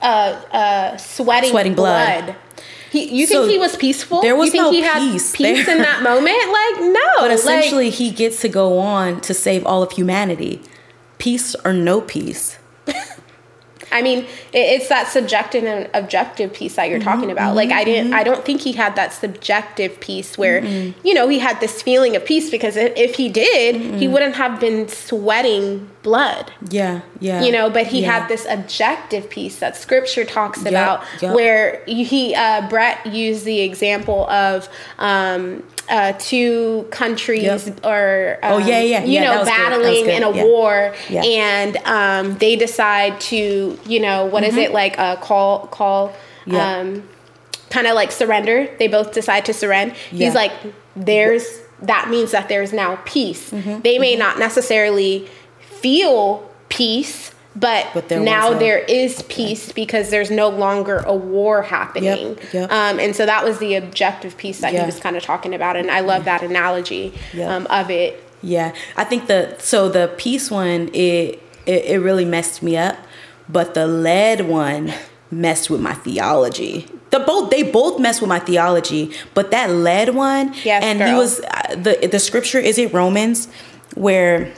uh 0.02 0.06
uh 0.52 0.98
sweating 0.98 1.52
Sweating 1.52 1.76
blood. 1.76 2.26
blood. 2.26 2.36
He, 2.94 3.02
you 3.20 3.26
So, 3.28 3.42
think 3.42 3.52
he 3.52 3.58
was 3.58 3.76
peaceful? 3.76 4.22
there 4.22 4.36
was 4.36 4.46
you 4.48 4.52
think 4.52 4.64
no 4.66 4.72
he 4.72 4.82
had 4.82 5.00
peace 5.00 5.36
peace 5.36 5.66
there. 5.66 5.76
in 5.76 5.82
that 5.82 6.04
moment? 6.04 6.38
Like 6.60 6.76
no. 6.94 7.00
but 7.18 7.30
like- 7.30 7.40
essentially 7.40 7.90
he 7.90 8.12
gets 8.12 8.40
to 8.42 8.48
go 8.50 8.78
on 8.80 9.20
to 9.22 9.34
save 9.34 9.66
all 9.66 9.82
of 9.84 9.92
humanity 9.92 10.62
peace 11.18 11.56
or 11.66 11.74
no 11.74 12.02
peace 12.02 12.58
I 13.92 14.02
mean, 14.02 14.26
it's 14.54 14.90
that 14.90 15.08
subjective 15.08 15.64
and 15.66 15.88
objective 15.94 16.52
peace 16.54 16.76
that 16.78 16.90
you're 16.90 16.98
Mm-hmm, 17.00 17.08
talking 17.10 17.32
about. 17.32 17.56
Like, 17.56 17.70
I 17.72 17.84
didn't, 17.84 18.14
I 18.14 18.24
don't 18.24 18.44
think 18.44 18.62
he 18.62 18.72
had 18.72 18.96
that 18.96 19.14
subjective 19.14 20.00
peace 20.00 20.36
where, 20.36 20.66
you 20.66 21.14
know, 21.14 21.28
he 21.28 21.38
had 21.38 21.60
this 21.60 21.84
feeling 21.84 22.16
of 22.16 22.26
peace 22.26 22.50
because 22.50 22.76
if, 22.76 22.92
if 22.98 23.16
he 23.16 23.30
did, 23.30 23.76
he 24.00 24.08
wouldn't 24.08 24.34
have 24.36 24.60
been 24.60 24.88
sweating 24.88 25.90
blood. 26.04 26.52
yeah 26.70 27.02
yeah 27.20 27.42
You 27.44 27.52
know, 27.52 27.70
but 27.70 27.88
he 27.88 28.02
yeah. 28.02 28.20
had 28.20 28.28
this 28.28 28.46
objective 28.50 29.30
peace 29.30 29.58
that 29.60 29.76
scripture 29.78 30.26
talks 30.26 30.60
Yep, 30.64 30.68
about, 30.68 31.04
yep. 31.22 31.34
where 31.36 31.84
he 31.88 32.36
uh, 32.36 32.68
Brett 32.70 33.06
used 33.08 33.46
the 33.46 33.62
example 33.62 34.30
of 34.30 34.68
um, 35.00 35.64
uh, 35.90 36.14
two 36.20 36.88
countries 36.92 37.44
Yep. 37.68 37.86
or 37.86 38.38
Oh, 38.44 38.58
um, 38.62 38.68
yeah, 38.68 38.82
yeah, 38.82 39.04
you 39.04 39.14
yeah, 39.14 39.24
know 39.24 39.40
was 39.40 39.48
good, 39.50 39.58
that 39.58 39.78
was 39.78 39.88
battling 39.88 40.10
in 40.16 40.24
a 40.24 40.32
war, 40.32 40.94
and 41.10 41.78
um, 41.86 42.38
they 42.38 42.56
decide 42.56 43.20
to 43.32 43.80
you 43.88 44.00
know 44.00 44.26
what 44.26 44.44
is 44.44 44.56
it 44.58 44.72
like 44.74 44.98
a 44.98 45.18
call 45.22 45.68
call 45.68 46.10
Mm-hmm. 46.46 46.52
Yeah. 46.56 46.78
um, 46.80 47.08
kind 47.70 47.88
of 47.88 47.96
like 47.96 48.12
surrender. 48.12 48.68
They 48.78 48.90
both 48.90 49.14
decide 49.14 49.46
to 49.46 49.54
surrender. 49.54 49.96
He's 50.12 50.36
like, 50.36 50.52
there's 50.96 51.46
that 51.82 52.10
means 52.10 52.32
that 52.32 52.50
there's 52.50 52.74
now 52.74 52.98
peace. 53.06 53.50
Mm-hmm. 53.52 53.80
They 53.82 53.98
may 53.98 54.16
not 54.18 54.38
necessarily 54.40 55.30
feel 55.84 56.50
peace, 56.70 57.32
but, 57.56 57.86
But 57.94 58.10
there 58.10 58.20
now 58.20 58.58
there 58.58 58.80
is 58.80 59.22
peace 59.24 59.72
because 59.72 60.10
there's 60.10 60.32
no 60.32 60.50
longer 60.50 60.98
a 61.06 61.14
war 61.14 61.62
happening. 61.62 62.30
Yep, 62.30 62.54
yep. 62.54 62.72
Um, 62.72 63.00
and 63.00 63.16
so 63.16 63.28
that 63.28 63.44
was 63.46 63.60
the 63.60 63.76
objective 63.76 64.36
peace 64.38 64.62
that 64.62 64.74
Yeah. 64.74 64.80
he 64.80 64.86
was 64.88 65.00
kind 65.00 65.16
of 65.16 65.22
talking 65.22 65.54
about, 65.54 65.76
and 65.76 65.92
I 65.92 66.00
love 66.00 66.26
that 66.26 66.42
analogy 66.42 67.14
Yep. 67.34 67.48
um, 67.52 67.68
of 67.70 67.92
it. 67.92 68.24
Yeah, 68.42 68.74
I 68.98 69.04
think 69.04 69.28
the 69.28 69.56
so 69.60 69.88
the 69.88 70.12
peace 70.18 70.50
one 70.50 70.90
it, 70.94 71.40
it 71.68 71.86
it 71.86 72.00
really 72.02 72.26
messed 72.26 72.64
me 72.64 72.76
up, 72.76 72.98
but 73.48 73.74
the 73.76 73.86
lead 73.88 74.42
one 74.48 74.92
messed 75.30 75.70
with 75.70 75.80
my 75.80 75.94
theology. 75.94 76.88
The 77.12 77.20
both 77.20 77.52
they 77.52 77.62
both 77.64 78.00
messed 78.00 78.20
with 78.22 78.30
my 78.30 78.40
theology, 78.40 79.12
but 79.36 79.52
that 79.52 79.70
lead 79.70 80.10
one 80.16 80.56
Yes, 80.64 80.84
and 80.84 81.02
he 81.04 81.14
was 81.14 81.40
uh, 81.42 81.76
the 81.76 81.94
the 82.12 82.20
scripture 82.20 82.60
is 82.60 82.78
it 82.80 82.92
Romans 82.92 83.48
where 83.96 84.52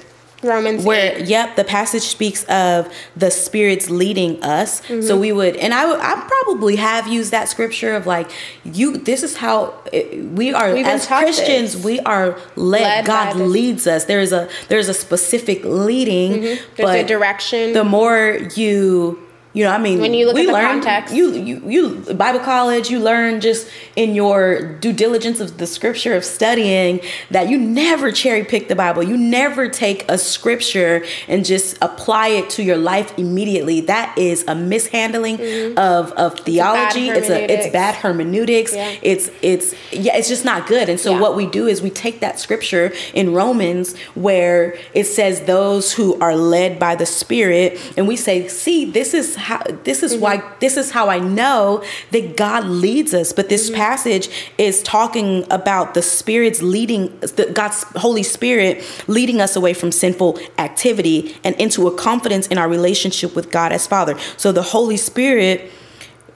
Romans 0.43 0.84
where 0.86 1.17
8. 1.17 1.28
yep 1.28 1.56
the 1.56 1.63
passage 1.63 2.04
speaks 2.04 2.43
of 2.45 2.91
the 3.15 3.32
spirits 3.32 3.89
leading 3.89 4.41
us 4.43 4.82
Mm-hmm. 4.82 5.02
so 5.02 5.17
we 5.17 5.32
would 5.32 5.56
and 5.56 5.74
i 5.74 5.86
would 5.86 6.00
i 6.00 6.13
probably 6.28 6.76
have 6.76 7.08
used 7.08 7.32
that 7.32 7.48
scripture 7.50 7.95
of 7.95 8.06
like 8.06 8.30
you 8.63 8.98
this 8.98 9.24
is 9.24 9.38
how 9.38 9.74
it, 9.91 10.24
we 10.32 10.54
are 10.54 10.74
We've 10.74 10.86
as 10.86 11.08
christians 11.08 11.74
this. 11.76 11.84
we 11.86 12.00
are 12.02 12.38
led, 12.56 12.82
Led 12.82 13.06
god 13.06 13.36
leads 13.38 13.88
us 13.88 14.06
there's 14.06 14.32
a 14.32 14.48
there's 14.67 14.89
a 14.89 14.93
specific 14.93 15.63
leading 15.63 16.41
There's 16.41 16.60
but 16.78 17.00
a 17.00 17.04
direction. 17.06 17.74
the 17.74 17.84
more 17.84 18.38
you 18.56 19.24
you 19.56 19.63
know, 19.63 19.72
I 19.72 19.78
mean, 19.78 20.02
When 20.02 20.13
you 20.13 20.26
look 20.26 20.36
we 20.36 20.41
at 20.41 20.48
the 20.48 20.54
learn, 20.54 20.65
context. 20.65 21.15
you, 21.15 21.32
you, 21.34 21.62
you, 21.65 22.13
Bible 22.13 22.41
college, 22.41 22.89
you 22.89 23.00
learn 23.00 23.39
just 23.39 23.70
in 23.96 24.13
your 24.13 24.76
due 24.80 24.91
diligence 24.91 25.39
of 25.39 25.58
the 25.58 25.65
scripture 25.65 26.13
of 26.13 26.26
studying 26.26 27.00
that 27.32 27.48
you 27.48 27.58
never 27.58 28.12
cherry 28.12 28.44
pick 28.44 28.68
the 28.68 28.76
Bible. 28.76 29.02
You 29.02 29.15
never 29.15 29.70
take 29.70 30.04
a 30.12 30.18
scripture 30.18 31.06
and 31.30 31.46
just 31.46 31.78
apply 31.82 32.28
it 32.39 32.50
to 32.52 32.63
your 32.63 32.76
life 32.76 33.18
immediately. 33.18 33.80
That 33.80 34.18
is 34.18 34.44
a 34.46 34.56
mishandling 34.56 35.38
mm-hmm. 35.38 35.78
of, 35.78 36.12
of 36.13 36.38
theology. 36.41 37.08
It's 37.08 37.30
a, 37.30 37.50
it's 37.50 37.72
bad 37.72 37.96
hermeneutics. 37.96 38.74
Yeah. 38.76 38.94
It's, 39.02 39.32
it's, 39.41 39.74
yeah, 39.94 40.18
it's 40.18 40.28
just 40.28 40.44
not 40.44 40.68
good. 40.68 40.89
And 40.89 41.00
so 41.00 41.12
Yeah. 41.12 41.22
what 41.22 41.38
we 41.38 41.48
do 41.48 41.65
is 41.65 41.82
we 41.82 41.91
take 41.91 42.20
that 42.20 42.41
scripture 42.41 42.91
in 43.13 43.34
Romans 43.34 43.96
where 44.15 44.78
it 44.94 45.06
says 45.06 45.44
those 45.44 45.94
who 45.94 46.20
are 46.20 46.36
led 46.36 46.78
by 46.78 46.96
the 46.96 47.06
Spirit, 47.06 47.80
and 47.96 48.06
we 48.06 48.18
say, 48.18 48.50
see, 48.50 48.84
this 48.84 49.13
is 49.13 49.44
how 49.45 49.62
this 49.84 50.01
is 50.01 50.17
why 50.17 50.38
mm-hmm. 50.38 50.55
this 50.60 50.75
is 50.75 50.89
how 50.89 51.08
I 51.10 51.19
know 51.19 51.84
that 52.12 52.36
God 52.36 52.65
leads 52.65 53.13
us. 53.13 53.31
But 53.31 53.47
this 53.47 53.67
mm-hmm. 53.67 53.77
passage 53.77 54.29
is 54.58 54.81
talking 54.81 55.45
about 55.51 55.93
the 55.93 56.01
Spirit's 56.01 56.63
leading 56.63 57.17
the, 57.19 57.51
God's 57.53 57.84
Holy 57.95 58.23
Spirit 58.23 58.84
leading 59.08 59.39
us 59.41 59.55
away 59.55 59.73
from 59.73 59.91
sinful 59.91 60.39
activity 60.58 61.38
and 61.43 61.55
into 61.58 61.88
a 61.88 61.95
confidence 61.95 62.47
in 62.47 62.58
our 62.58 62.67
relationship 62.67 63.36
with 63.36 63.51
God 63.51 63.71
as 63.71 63.86
Father. 63.86 64.17
So 64.38 64.51
the 64.51 64.63
Holy 64.63 64.97
Spirit 64.97 65.71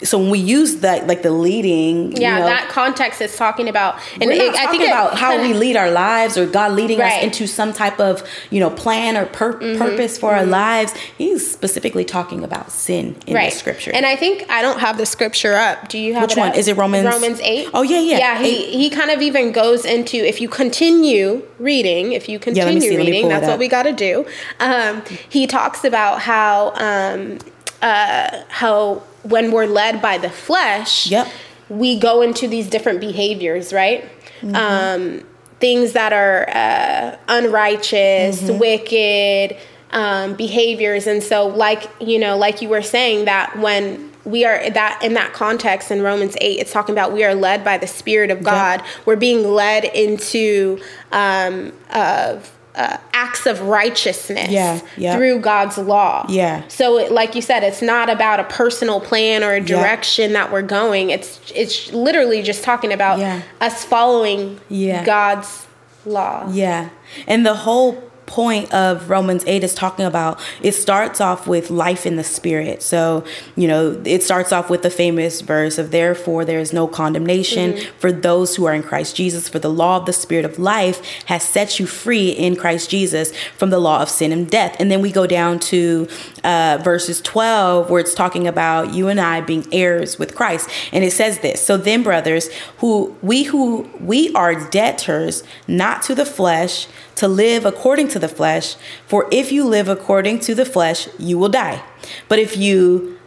so 0.02 0.18
when 0.18 0.30
we 0.30 0.40
use 0.40 0.78
that 0.78 1.08
like 1.08 1.24
the 1.24 1.32
leading 1.32 2.14
you 2.14 2.22
Yeah, 2.22 2.40
know, 2.40 2.46
that 2.46 2.70
context 2.70 3.20
is 3.22 3.36
talking 3.36 3.68
about, 3.68 4.00
and 4.22 4.32
it, 4.32 4.40
I 4.40 4.52
think 4.52 4.56
talking 4.56 4.82
it 4.82 4.88
about 4.88 5.18
how 5.18 5.42
we 5.42 5.54
lead 5.64 5.76
our 5.76 5.92
lives 5.92 6.38
or 6.38 6.46
God 6.46 6.72
leading 6.72 7.00
Right. 7.00 7.18
us 7.18 7.24
into 7.24 7.48
some 7.48 7.74
type 7.74 8.00
of 8.00 8.24
you 8.50 8.60
know 8.60 8.70
plan 8.70 9.18
or 9.18 9.26
pur- 9.26 9.60
Mm-hmm. 9.60 9.78
purpose 9.78 10.18
for 10.18 10.34
our 10.34 10.46
lives. 10.46 10.94
He's 11.18 11.50
specifically 11.52 12.06
talking 12.06 12.44
about 12.44 12.72
sin 12.72 13.16
in 13.28 13.34
right 13.36 13.52
the 13.52 13.58
scripture. 13.58 13.92
And 13.94 14.06
I 14.06 14.16
think 14.16 14.46
I 14.50 14.62
don't 14.62 14.80
have 14.80 14.98
the 14.98 15.06
scripture 15.06 15.56
up. 15.56 15.90
Do 15.90 15.98
you 15.98 16.14
have 16.14 16.24
Which 16.30 16.38
one? 16.38 16.50
up? 16.50 16.56
Is 16.56 16.68
it 16.70 16.78
Romans- 16.78 17.06
Romans 17.06 17.40
eight. 17.44 17.68
Oh, 17.74 17.82
yeah, 17.82 18.00
yeah. 18.00 18.18
Yeah, 18.20 18.40
he 18.40 18.66
Eight. 18.66 18.70
he 18.74 18.90
kind 18.90 19.12
of 19.12 19.22
even 19.22 19.52
goes 19.52 19.84
into 19.86 20.16
if 20.18 20.40
you 20.40 20.48
continue 20.48 21.42
reading, 21.60 22.14
if 22.14 22.30
you 22.30 22.40
continue 22.40 22.80
see, 22.82 22.96
reading, 22.98 23.28
that's 23.28 23.48
what 23.48 23.60
we 23.60 23.68
got 23.68 23.84
to 23.84 23.92
do. 23.94 24.26
Um, 24.62 25.04
he 25.28 25.46
talks 25.48 25.84
about 25.84 26.22
how 26.22 26.72
um, 26.76 27.40
uh, 27.82 28.44
how 28.50 29.04
when 29.24 29.52
we're 29.52 29.66
led 29.68 30.02
by 30.02 30.18
the 30.18 30.30
flesh, 30.30 31.08
Yep. 31.12 31.28
we 31.70 32.00
go 32.00 32.22
into 32.22 32.48
these 32.48 32.68
different 32.70 33.00
behaviors, 33.00 33.74
right? 33.74 34.04
Mm-hmm. 34.42 34.56
Um, 34.56 35.24
things 35.60 35.92
that 35.94 36.14
are 36.14 36.48
uh, 36.50 37.18
unrighteous, 37.28 38.42
Mm-hmm. 38.44 38.60
wicked 38.60 39.58
um, 39.92 40.36
behaviors, 40.36 41.08
and 41.08 41.22
so, 41.24 41.48
like 41.48 41.90
you 42.00 42.20
know, 42.20 42.38
like 42.38 42.62
you 42.62 42.70
were 42.70 42.82
saying, 42.82 43.26
that 43.26 43.58
when 43.58 44.12
we 44.24 44.46
are 44.46 44.70
that 44.70 45.02
in 45.04 45.14
that 45.16 45.34
context 45.34 45.90
in 45.92 46.02
Romans 46.04 46.36
eight, 46.42 46.60
it's 46.60 46.72
talking 46.72 46.94
about 46.94 47.12
we 47.12 47.24
are 47.24 47.34
led 47.34 47.64
by 47.64 47.78
the 47.78 47.88
Spirit 47.88 48.30
of 48.32 48.44
God. 48.44 48.84
We're 49.06 49.16
being 49.16 49.44
led 49.52 49.86
into 49.86 50.80
um, 51.12 51.74
of 51.94 52.52
uh, 52.80 52.98
acts 53.14 53.46
of 53.46 53.62
righteousness 53.62 54.50
Yeah, 54.50 54.80
yeah. 54.98 55.16
through 55.16 55.40
God's 55.42 55.78
law. 55.78 56.26
Yeah. 56.30 56.64
So, 56.70 56.98
it, 56.98 57.12
like 57.12 57.36
you 57.36 57.42
said, 57.42 57.64
it's 57.64 57.82
not 57.82 58.10
about 58.10 58.40
a 58.40 58.46
personal 58.46 59.02
plan 59.02 59.44
or 59.44 59.54
a 59.54 59.60
direction 59.62 60.32
that 60.34 60.52
we're 60.52 60.62
going. 60.62 61.10
It's 61.10 61.40
it's 61.54 61.92
literally 61.92 62.42
just 62.42 62.64
talking 62.64 62.94
about 62.94 63.20
Yeah. 63.20 63.42
us 63.60 63.84
following 63.84 64.60
Yeah. 64.70 65.04
God's 65.04 65.68
law. 66.06 66.50
Yeah. 66.52 66.90
And 67.28 67.46
the 67.46 67.54
whole 67.56 68.09
point 68.30 68.72
of 68.72 69.10
Romans 69.10 69.44
8 69.48 69.64
is 69.64 69.74
talking 69.74 70.06
about 70.06 70.40
it 70.62 70.74
starts 70.74 71.20
off 71.20 71.48
with 71.48 71.72
life 71.72 72.06
in 72.06 72.16
the 72.16 72.24
spirit. 72.24 72.84
So, 72.84 73.26
you 73.56 73.68
know, 73.68 74.00
it 74.06 74.22
starts 74.22 74.52
off 74.52 74.70
with 74.70 74.84
the 74.84 74.92
famous 74.92 75.42
verse 75.42 75.80
of 75.80 75.90
therefore 75.90 76.46
there 76.46 76.60
is 76.60 76.72
no 76.72 76.88
condemnation 76.88 77.78
for 77.98 78.12
those 78.12 78.56
who 78.56 78.66
are 78.66 78.74
in 78.74 78.84
Christ 78.84 79.16
Jesus 79.16 79.50
for 79.50 79.58
the 79.58 79.70
law 79.70 79.98
of 79.98 80.06
the 80.06 80.14
spirit 80.14 80.46
of 80.46 80.60
life 80.60 81.04
has 81.26 81.42
set 81.44 81.80
you 81.80 81.88
free 81.88 82.30
in 82.30 82.56
Christ 82.56 82.92
Jesus 82.92 83.36
from 83.58 83.72
the 83.72 83.80
law 83.80 84.04
of 84.04 84.10
sin 84.10 84.32
and 84.32 84.48
death. 84.48 84.76
And 84.80 84.92
then 84.92 85.02
we 85.02 85.12
go 85.12 85.26
down 85.26 85.58
to 85.60 86.08
uh, 86.44 86.80
verses 86.84 87.22
12 87.22 87.90
where 87.90 88.00
it's 88.00 88.14
talking 88.14 88.48
about 88.48 88.94
you 88.94 89.08
and 89.08 89.20
I 89.20 89.42
being 89.42 89.66
heirs 89.72 90.20
with 90.20 90.36
Christ. 90.36 90.70
And 90.92 91.04
it 91.04 91.14
says 91.14 91.40
this. 91.40 91.66
So 91.66 91.78
then 91.78 92.04
brothers, 92.04 92.50
who 92.78 93.18
we 93.24 93.44
who 93.44 93.90
we 94.00 94.32
are 94.36 94.54
debtors 94.70 95.44
not 95.68 96.04
to 96.04 96.14
the 96.14 96.26
flesh 96.26 96.88
to 97.20 97.28
live 97.28 97.66
according 97.66 98.08
to 98.10 98.20
the 98.20 98.28
flesh, 98.28 98.76
for 99.06 99.28
if 99.32 99.52
you 99.52 99.66
live 99.66 99.88
according 99.88 100.40
to 100.40 100.56
the 100.56 100.66
flesh, 100.66 101.08
you 101.18 101.38
will 101.38 101.50
die. 101.50 101.84
But 102.28 102.40
if 102.40 102.58
you 102.58 103.20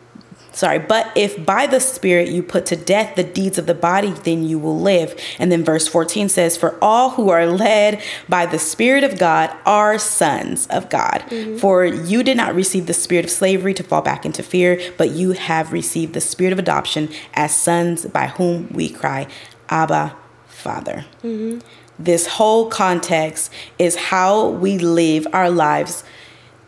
sorry, 0.52 0.78
but 0.78 1.10
if 1.16 1.44
by 1.44 1.66
the 1.66 1.80
spirit 1.80 2.28
you 2.28 2.42
put 2.42 2.66
to 2.66 2.76
death 2.76 3.16
the 3.16 3.24
deeds 3.24 3.58
of 3.58 3.66
the 3.66 3.74
body, 3.74 4.10
then 4.10 4.42
you 4.44 4.58
will 4.58 4.78
live. 4.78 5.18
And 5.38 5.50
then 5.50 5.64
verse 5.64 5.88
14 5.88 6.28
says, 6.28 6.56
For 6.56 6.78
all 6.82 7.10
who 7.10 7.30
are 7.30 7.46
led 7.46 8.02
by 8.28 8.46
the 8.46 8.58
spirit 8.58 9.04
of 9.04 9.18
God 9.18 9.54
are 9.66 9.98
sons 9.98 10.66
of 10.68 10.88
God. 10.90 11.24
Mm-hmm. 11.28 11.58
For 11.58 11.84
you 11.84 12.22
did 12.22 12.36
not 12.36 12.54
receive 12.54 12.86
the 12.86 12.94
spirit 12.94 13.24
of 13.24 13.30
slavery 13.30 13.74
to 13.74 13.82
fall 13.82 14.02
back 14.02 14.24
into 14.24 14.42
fear, 14.42 14.80
but 14.96 15.10
you 15.10 15.32
have 15.32 15.72
received 15.72 16.14
the 16.14 16.20
spirit 16.20 16.52
of 16.52 16.58
adoption 16.58 17.08
as 17.34 17.54
sons 17.54 18.06
by 18.06 18.28
whom 18.28 18.68
we 18.72 18.88
cry, 18.88 19.26
Abba, 19.68 20.16
Father. 20.48 21.04
Mm-hmm. 21.22 21.60
This 21.98 22.26
whole 22.26 22.68
context 22.68 23.52
is 23.78 23.96
how 23.96 24.48
we 24.48 24.78
live 24.78 25.26
our 25.32 25.50
lives 25.50 26.04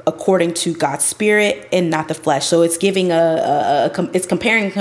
according 0.06 0.52
to 0.52 0.74
God's 0.74 1.04
spirit 1.04 1.66
and 1.72 1.88
not 1.90 2.08
the 2.08 2.14
flesh. 2.14 2.46
So 2.46 2.62
it's 2.62 2.76
giving 2.76 3.10
a, 3.10 3.14
a, 3.14 4.00
a 4.00 4.10
it's 4.12 4.26
comparing 4.26 4.72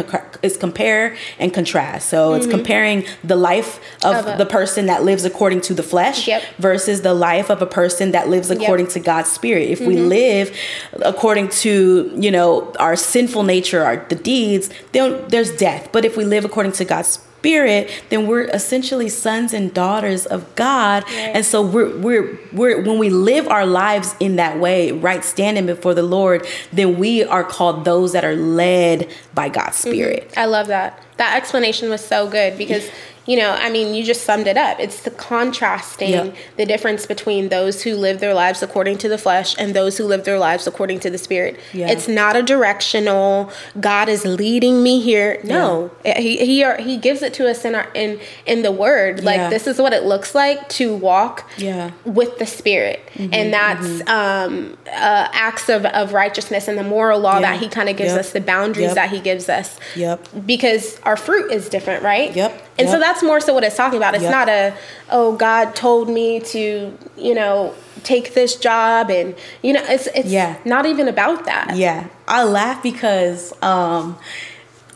it's 0.41 0.57
compare 0.57 1.15
and 1.39 1.53
contrast. 1.53 2.09
So 2.09 2.33
it's 2.33 2.45
mm-hmm. 2.45 2.57
comparing 2.57 3.05
the 3.23 3.35
life 3.35 3.79
of, 4.03 4.27
Of 4.27 4.37
the 4.37 4.45
person 4.45 4.87
that 4.87 5.03
lives 5.03 5.25
according 5.25 5.61
to 5.61 5.73
the 5.73 5.83
flesh 5.83 6.27
Yep. 6.27 6.43
versus 6.57 7.01
the 7.01 7.13
life 7.13 7.49
of 7.49 7.61
a 7.61 7.65
person 7.65 8.11
that 8.11 8.29
lives 8.29 8.49
according 8.49 8.87
to 8.87 8.99
God's 8.99 9.31
spirit. 9.31 9.69
If 9.69 9.79
we 9.79 9.95
mm-hmm. 9.95 10.09
live 10.09 10.57
according 11.01 11.49
to, 11.49 12.11
you 12.15 12.31
know, 12.31 12.73
our 12.79 12.95
sinful 12.95 13.43
nature, 13.43 13.83
our 13.83 14.05
the 14.09 14.15
deeds, 14.15 14.69
then 14.91 15.25
there's 15.29 15.55
death. 15.55 15.89
But 15.91 16.05
if 16.05 16.17
we 16.17 16.25
live 16.25 16.45
according 16.45 16.73
to 16.73 16.85
God's 16.85 17.19
spirit, 17.43 17.91
then 18.07 18.25
we're 18.25 18.45
essentially 18.45 19.09
sons 19.09 19.53
and 19.53 19.73
daughters 19.73 20.25
of 20.25 20.55
God. 20.55 21.03
And 21.09 21.45
so 21.45 21.61
we're 21.61 21.95
we're 21.97 22.39
we're 22.53 22.81
when 22.81 22.97
we 22.97 23.09
live 23.09 23.49
our 23.49 23.65
lives 23.65 24.15
in 24.21 24.37
that 24.37 24.59
way, 24.59 24.93
right 24.93 25.23
standing 25.25 25.65
before 25.65 25.93
the 25.93 26.03
Lord, 26.03 26.47
then 26.71 26.97
we 26.97 27.21
are 27.25 27.43
called 27.43 27.83
those 27.83 28.13
that 28.13 28.23
are 28.23 28.35
led 28.35 29.11
by 29.33 29.49
God's 29.49 29.77
mm-hmm. 29.77 29.89
spirit. 29.89 30.33
I 30.37 30.45
love 30.45 30.67
that. 30.67 31.03
That 31.17 31.35
explanation 31.35 31.89
was 31.89 32.03
so 32.03 32.29
good 32.29 32.57
because, 32.57 32.89
you 33.25 33.37
know, 33.37 33.51
I 33.51 33.69
mean, 33.69 33.93
you 33.93 34.03
just 34.03 34.23
summed 34.23 34.47
it 34.47 34.57
up. 34.57 34.79
It's 34.79 35.01
the 35.01 35.11
contrasting 35.11 36.09
Yep. 36.09 36.35
the 36.57 36.65
difference 36.65 37.05
between 37.05 37.49
those 37.49 37.83
who 37.83 37.95
live 37.95 38.19
their 38.19 38.33
lives 38.33 38.61
according 38.61 38.97
to 38.99 39.07
the 39.09 39.17
flesh 39.17 39.55
and 39.57 39.73
those 39.73 39.97
who 39.97 40.05
live 40.05 40.23
their 40.25 40.37
lives 40.39 40.67
according 40.67 40.99
to 41.01 41.09
the 41.09 41.17
spirit. 41.17 41.57
Yeah. 41.71 41.89
It's 41.89 42.07
not 42.07 42.35
a 42.35 42.41
directional 42.43 43.49
God 43.79 44.09
is 44.09 44.25
leading 44.25 44.83
me 44.83 44.99
here. 45.01 45.39
No. 45.43 45.91
He 46.05 46.37
he 46.45 46.63
are, 46.63 46.77
he 46.77 46.97
gives 46.97 47.21
it 47.21 47.33
to 47.35 47.49
us 47.49 47.63
in 47.65 47.75
our 47.75 47.87
in 47.93 48.19
in 48.45 48.61
the 48.61 48.71
word. 48.71 49.23
Like 49.23 49.37
Yeah. 49.37 49.49
this 49.49 49.67
is 49.67 49.79
what 49.79 49.93
it 49.93 50.03
looks 50.03 50.35
like 50.35 50.67
to 50.79 50.93
walk 50.95 51.49
Yeah. 51.57 51.91
with 52.05 52.39
the 52.39 52.45
spirit. 52.45 52.99
Mm-hmm, 53.15 53.33
and 53.33 53.53
that's 53.53 54.09
um 54.09 54.77
uh, 54.87 55.27
acts 55.31 55.69
of, 55.69 55.85
of 55.85 56.13
righteousness 56.13 56.67
and 56.67 56.77
the 56.77 56.83
moral 56.83 57.19
law 57.19 57.35
Yeah. 57.39 57.51
that 57.51 57.59
he 57.61 57.67
kind 57.67 57.89
of 57.89 57.95
gives 57.97 58.11
Yep. 58.11 58.19
us, 58.19 58.31
the 58.31 58.41
boundaries 58.41 58.87
Yep. 58.87 58.95
that 58.95 59.09
he 59.11 59.19
gives 59.19 59.49
us 59.49 59.77
Yep. 59.95 60.27
because 60.45 60.99
our 61.03 61.15
fruit 61.17 61.51
is 61.51 61.69
different, 61.69 62.03
right? 62.03 62.35
Yep, 62.35 62.51
And 62.79 62.89
so 62.89 62.99
that's 62.99 63.21
more 63.21 63.39
so 63.39 63.53
what 63.53 63.63
it's 63.63 63.75
talking 63.77 63.97
about. 63.97 64.15
It's 64.15 64.23
Yep. 64.23 64.31
not 64.31 64.49
a 64.49 64.73
oh 65.11 65.35
God 65.35 65.75
told 65.75 66.09
me 66.09 66.39
to 66.39 66.97
you 67.17 67.33
know 67.35 67.73
take 68.03 68.33
this 68.33 68.55
job 68.55 69.09
and 69.11 69.35
you 69.61 69.73
know 69.73 69.83
it's 69.87 70.07
it's 70.07 70.29
Yeah. 70.29 70.55
not 70.65 70.85
even 70.85 71.07
about 71.07 71.45
that. 71.45 71.75
Yeah, 71.75 72.07
I 72.27 72.43
laugh 72.43 72.81
because 72.81 73.53
um, 73.61 74.17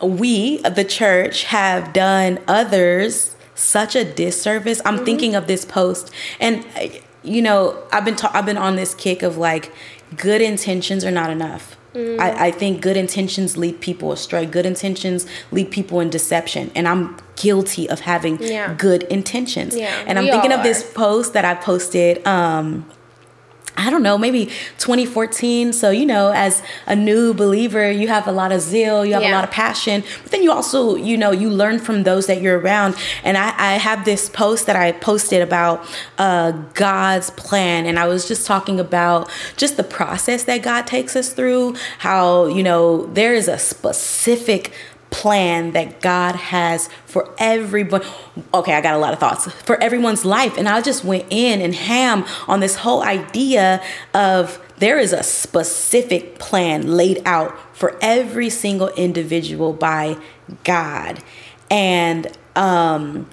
we, 0.02 0.58
the 0.58 0.84
church, 0.84 1.44
have 1.46 1.94
done 1.94 2.40
others 2.48 3.36
such 3.56 3.96
a 3.96 4.04
disservice. 4.06 4.82
I'm 4.86 5.04
thinking 5.06 5.36
of 5.36 5.48
this 5.48 5.66
post, 5.66 6.12
and 6.40 6.66
you 7.24 7.42
know, 7.42 7.78
I've 7.92 8.06
been 8.06 8.16
ta- 8.16 8.32
I've 8.34 8.46
been 8.46 8.58
on 8.58 8.76
this 8.76 8.94
kick 8.94 9.24
of 9.24 9.38
like, 9.38 9.72
good 10.18 10.42
intentions 10.42 11.04
are 11.06 11.12
not 11.12 11.30
enough. 11.30 11.76
I, 11.96 12.48
I 12.48 12.52
think 12.52 12.80
good 12.82 12.96
intentions 12.96 13.58
lead 13.58 13.82
people 13.82 14.12
astray. 14.12 14.46
Good 14.46 14.68
intentions 14.68 15.26
lead 15.52 15.72
people 15.72 16.00
in 16.00 16.12
deception, 16.12 16.70
and 16.76 16.88
I'm 16.88 17.18
guilty 17.38 17.90
of 17.90 18.02
having 18.02 18.38
Yeah. 18.42 18.74
good 18.78 19.04
intentions. 19.04 19.76
Yeah, 19.76 19.90
and 20.06 20.20
I'm 20.20 20.28
thinking 20.28 20.52
of 20.52 20.64
this 20.64 20.84
post 20.84 21.34
that 21.34 21.46
I 21.46 21.54
posted. 21.54 22.26
Um, 22.28 22.86
I 23.78 23.92
don't 23.92 24.02
know, 24.02 24.18
maybe 24.18 24.48
2014. 24.80 25.72
So, 25.72 25.92
you 25.92 26.06
know, 26.06 26.32
as 26.32 26.64
a 26.88 26.96
new 26.96 27.34
believer, 27.34 27.92
you 27.92 28.08
have 28.08 28.28
a 28.28 28.32
lot 28.32 28.52
of 28.52 28.60
zeal, 28.60 29.06
you 29.06 29.14
have 29.14 29.22
yeah. 29.22 29.32
a 29.32 29.36
lot 29.36 29.44
of 29.44 29.52
passion, 29.52 30.04
but 30.24 30.32
then 30.32 30.42
you 30.42 30.52
also, 30.52 30.96
you 30.96 31.16
know, 31.16 31.32
you 31.32 31.50
learn 31.50 31.78
from 31.78 32.02
those 32.02 32.26
that 32.26 32.42
you're 32.42 32.60
around. 32.60 32.96
And 33.24 33.38
I, 33.38 33.54
I 33.56 33.74
have 33.76 34.04
this 34.04 34.30
post 34.30 34.66
that 34.66 34.76
I 34.76 34.94
posted 34.94 35.44
about 35.44 35.86
uh, 36.18 36.54
God's 36.74 37.30
plan. 37.32 37.86
And 37.86 38.00
I 38.00 38.08
was 38.08 38.28
just 38.28 38.48
talking 38.48 38.80
about 38.80 39.30
just 39.58 39.78
the 39.78 39.84
process 39.84 40.44
that 40.46 40.64
God 40.64 40.88
takes 40.88 41.16
us 41.16 41.32
through, 41.32 41.76
how, 42.00 42.48
you 42.48 42.64
know, 42.64 43.06
there 43.14 43.36
is 43.36 43.48
a 43.48 43.60
specific 43.60 44.74
plan 45.10 45.72
that 45.72 46.02
God 46.02 46.36
has 46.36 46.90
for 47.06 47.34
everyone. 47.38 48.02
Okay, 48.54 48.74
I 48.74 48.82
got 48.82 48.94
a 48.94 48.98
lot 48.98 49.14
of 49.14 49.20
thoughts 49.20 49.52
for 49.64 49.82
everyone's 49.82 50.26
life. 50.26 50.58
And 50.58 50.68
I 50.68 50.82
just 50.82 51.04
went 51.04 51.26
in 51.30 51.62
and 51.62 51.74
ham 51.74 52.26
on 52.48 52.60
this 52.60 52.78
whole 52.78 53.04
idea 53.04 53.82
of 54.14 54.62
there 54.78 55.00
is 55.00 55.14
a 55.14 55.24
specific 55.24 56.40
plan 56.40 56.96
laid 56.96 57.22
out 57.26 57.58
for 57.76 57.98
every 58.02 58.50
single 58.50 58.90
individual 58.90 59.74
by 59.74 60.18
God. 60.64 61.20
And 61.72 62.28
um, 62.56 63.30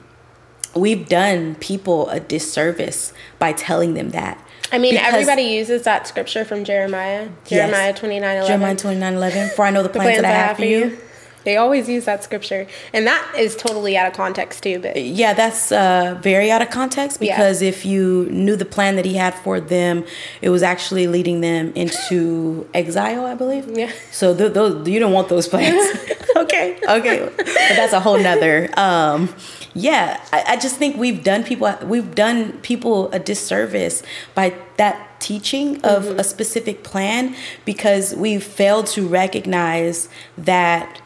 we've 0.75 1.09
done 1.09 1.55
people 1.57 2.09
a 2.11 2.21
disservice 2.21 3.13
by 3.39 3.53
telling 3.53 3.95
them 3.95 4.11
that. 4.11 4.41
I 4.73 4.79
mean, 4.79 4.97
everybody 4.97 5.43
uses 5.43 5.83
that 5.83 6.09
scripture 6.09 6.45
from 6.45 6.65
Jeremiah. 6.65 7.29
Jeremiah 7.45 7.91
yes, 7.91 7.99
29 8.01 8.37
11. 8.37 8.49
Jeremiah 8.49 8.77
29 8.77 9.15
11. 9.15 9.49
For 9.51 9.65
I 9.65 9.71
know 9.71 9.83
the 9.83 9.89
plans, 9.89 10.17
the 10.17 10.23
plans 10.23 10.23
that 10.23 10.25
I 10.25 10.47
have 10.47 10.57
for 10.57 10.65
you 10.65 10.99
they 11.45 11.57
always 11.57 11.89
use 11.89 12.05
that 12.07 12.25
scripture, 12.25 12.67
and 12.93 13.07
that 13.07 13.35
is 13.39 13.57
totally 13.57 13.97
out 13.97 14.07
of 14.07 14.15
context 14.15 14.63
too. 14.63 14.79
But 14.81 15.01
yeah, 15.01 15.35
that's 15.35 15.73
uh, 15.73 16.19
very 16.21 16.51
out 16.51 16.63
of 16.63 16.71
context 16.71 17.21
because 17.21 17.63
yeah. 17.63 17.69
if 17.69 17.85
you 17.85 18.27
knew 18.31 18.57
the 18.57 18.65
plan 18.65 18.97
that 18.97 19.05
he 19.05 19.15
had 19.15 19.35
for 19.35 19.61
them, 19.61 20.05
it 20.43 20.51
was 20.51 20.63
actually 20.63 21.07
leading 21.07 21.41
them 21.41 21.73
into 21.75 22.69
exile, 22.75 23.27
I 23.27 23.35
believe. 23.35 23.69
Yeah. 23.77 23.93
So 24.11 24.37
th- 24.37 24.53
those 24.53 24.89
you 24.89 24.99
don't 24.99 25.13
want 25.13 25.29
those 25.29 25.49
plans. 25.49 25.99
okay, 26.37 26.79
okay, 26.89 27.31
but 27.37 27.47
that's 27.47 27.93
a 27.93 28.01
whole 28.01 28.19
nother. 28.19 28.71
Um, 28.79 29.35
yeah, 29.75 30.25
I, 30.33 30.45
I 30.49 30.57
just 30.57 30.77
think 30.77 30.97
we've 30.97 31.23
done 31.23 31.45
people 31.45 31.73
we've 31.85 32.15
done 32.15 32.53
people 32.61 33.11
a 33.13 33.19
disservice 33.19 34.03
by 34.35 34.55
that 34.77 35.21
teaching 35.21 35.77
of 35.85 36.05
mm-hmm. 36.05 36.21
a 36.21 36.25
specific 36.25 36.85
plan 36.85 37.35
because 37.65 38.15
we've 38.15 38.45
failed 38.45 38.87
to 38.87 39.07
recognize 39.07 40.09
that 40.37 41.01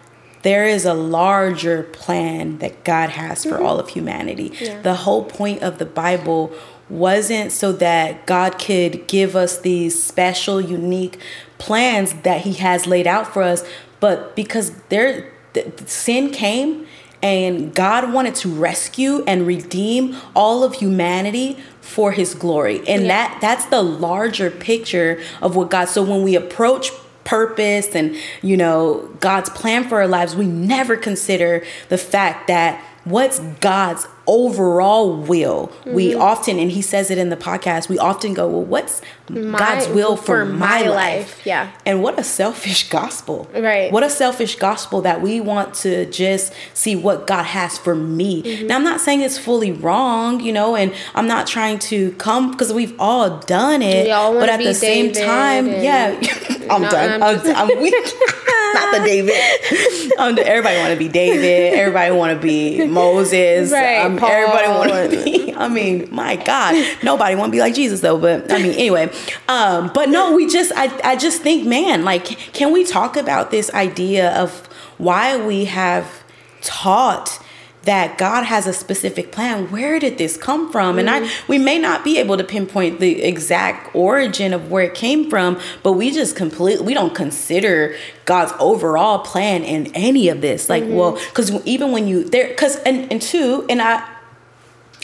there 0.48 0.64
is 0.64 0.86
a 0.86 0.94
larger 0.94 1.82
plan 1.82 2.56
that 2.60 2.82
God 2.82 3.10
has 3.10 3.44
for 3.44 3.50
mm-hmm. 3.50 3.66
all 3.66 3.78
of 3.78 3.90
humanity. 3.90 4.50
Yeah. 4.58 4.80
The 4.80 4.94
whole 4.94 5.24
point 5.24 5.62
of 5.62 5.76
the 5.76 5.84
Bible 5.84 6.54
wasn't 6.88 7.52
so 7.52 7.70
that 7.72 8.26
God 8.26 8.58
could 8.58 9.06
give 9.08 9.36
us 9.36 9.58
these 9.58 10.02
special, 10.02 10.58
unique 10.58 11.18
plans 11.58 12.14
that 12.22 12.40
He 12.40 12.54
has 12.54 12.86
laid 12.86 13.06
out 13.06 13.26
for 13.30 13.42
us, 13.42 13.62
but 14.00 14.34
because 14.34 14.72
there, 14.88 15.30
the, 15.52 15.70
sin 15.84 16.30
came 16.30 16.86
and 17.22 17.74
God 17.74 18.10
wanted 18.14 18.34
to 18.36 18.48
rescue 18.48 19.22
and 19.26 19.46
redeem 19.46 20.16
all 20.34 20.64
of 20.64 20.76
humanity 20.76 21.58
for 21.82 22.12
his 22.12 22.34
glory. 22.34 22.78
And 22.88 23.02
yeah. 23.02 23.08
that 23.08 23.38
that's 23.42 23.66
the 23.66 23.82
larger 23.82 24.50
picture 24.50 25.20
of 25.42 25.56
what 25.56 25.68
God 25.68 25.90
so 25.90 26.02
when 26.02 26.22
we 26.22 26.36
approach 26.36 26.90
purpose 27.28 27.94
and 27.94 28.16
you 28.42 28.56
know 28.56 29.06
God's 29.20 29.50
plan 29.50 29.86
for 29.86 30.00
our 30.00 30.08
lives, 30.08 30.34
we 30.34 30.46
never 30.46 30.96
consider 30.96 31.62
the 31.90 31.98
fact 31.98 32.48
that 32.48 32.82
what's 33.04 33.38
God's 33.38 34.06
overall 34.28 35.16
will. 35.16 35.68
Mm-hmm. 35.68 35.94
We 35.94 36.14
often, 36.14 36.58
and 36.58 36.70
he 36.70 36.82
says 36.82 37.10
it 37.10 37.18
in 37.18 37.30
the 37.30 37.36
podcast, 37.36 37.88
we 37.88 37.98
often 37.98 38.34
go, 38.34 38.46
Well, 38.46 38.64
what's 38.64 39.02
my, 39.28 39.58
God's 39.58 39.88
will 39.88 40.16
for, 40.16 40.24
for 40.24 40.44
my, 40.44 40.58
my 40.58 40.80
life? 40.82 40.94
life? 40.94 41.46
Yeah. 41.46 41.72
And 41.84 42.02
what 42.02 42.18
a 42.18 42.22
selfish 42.22 42.88
gospel. 42.90 43.50
Right. 43.54 43.90
What 43.90 44.02
a 44.02 44.10
selfish 44.10 44.56
gospel 44.56 45.00
that 45.02 45.22
we 45.22 45.40
want 45.40 45.74
to 45.76 46.06
just 46.06 46.52
see 46.74 46.94
what 46.94 47.26
God 47.26 47.44
has 47.44 47.78
for 47.78 47.94
me. 47.94 48.42
Mm-hmm. 48.42 48.66
Now, 48.68 48.76
I'm 48.76 48.84
not 48.84 49.00
saying 49.00 49.22
it's 49.22 49.38
fully 49.38 49.72
wrong, 49.72 50.40
you 50.40 50.52
know, 50.52 50.76
and 50.76 50.94
I'm 51.14 51.26
not 51.26 51.46
trying 51.46 51.78
to 51.80 52.12
come 52.12 52.50
because 52.50 52.72
we've 52.72 52.94
all 53.00 53.38
done 53.40 53.82
it. 53.82 54.06
but 54.08 54.48
at 54.48 54.58
the 54.62 54.74
same 54.74 55.12
time, 55.12 55.66
yeah, 55.66 56.20
I'm 56.70 56.82
done. 56.82 57.22
I'm, 57.22 57.56
I'm 57.56 57.82
weak. 57.82 57.94
not 58.74 58.98
the 58.98 59.04
David. 59.04 60.18
Um, 60.18 60.38
everybody 60.38 60.76
want 60.78 60.92
to 60.92 60.98
be 60.98 61.08
David. 61.08 61.78
Everybody 61.78 62.12
want 62.12 62.38
to 62.38 62.42
be 62.46 62.86
Moses. 62.86 63.72
Right. 63.72 64.17
Paul. 64.18 64.30
Everybody 64.30 64.68
want 64.68 65.10
to 65.12 65.24
be. 65.24 65.54
I 65.54 65.68
mean, 65.68 66.08
my 66.14 66.36
God, 66.36 66.74
nobody 67.02 67.34
want 67.34 67.50
to 67.50 67.56
be 67.56 67.60
like 67.60 67.74
Jesus 67.74 68.00
though. 68.00 68.18
But 68.18 68.52
I 68.52 68.58
mean, 68.58 68.72
anyway. 68.72 69.10
Um, 69.48 69.90
but 69.94 70.08
no, 70.08 70.34
we 70.34 70.46
just. 70.46 70.72
I. 70.74 70.88
I 71.04 71.16
just 71.16 71.42
think, 71.42 71.66
man, 71.66 72.04
like, 72.04 72.24
can 72.52 72.72
we 72.72 72.84
talk 72.84 73.16
about 73.16 73.50
this 73.50 73.72
idea 73.72 74.30
of 74.36 74.66
why 74.98 75.36
we 75.36 75.66
have 75.66 76.22
taught 76.60 77.42
that 77.88 78.18
God 78.18 78.44
has 78.44 78.66
a 78.66 78.74
specific 78.74 79.32
plan. 79.32 79.70
Where 79.70 79.98
did 79.98 80.18
this 80.18 80.36
come 80.36 80.70
from? 80.70 80.90
Mm-hmm. 80.90 80.98
And 80.98 81.10
I 81.10 81.20
mm-hmm. 81.20 81.50
we 81.50 81.56
may 81.56 81.78
not 81.78 82.04
be 82.04 82.18
able 82.18 82.36
to 82.36 82.44
pinpoint 82.44 83.00
the 83.00 83.22
exact 83.22 83.96
origin 83.96 84.52
of 84.52 84.70
where 84.70 84.84
it 84.84 84.94
came 84.94 85.30
from, 85.30 85.58
but 85.82 85.94
we 85.94 86.10
just 86.10 86.36
completely 86.36 86.84
we 86.84 86.92
don't 86.92 87.14
consider 87.14 87.96
God's 88.26 88.52
overall 88.60 89.20
plan 89.20 89.64
in 89.64 89.86
any 89.94 90.28
of 90.28 90.42
this. 90.42 90.68
Like, 90.68 90.82
mm-hmm. 90.82 90.96
well, 90.96 91.12
because 91.12 91.50
even 91.64 91.90
when 91.90 92.06
you 92.06 92.24
there, 92.24 92.48
because 92.48 92.76
and 92.80 93.10
and 93.10 93.22
two, 93.22 93.64
and 93.70 93.80
I 93.80 94.06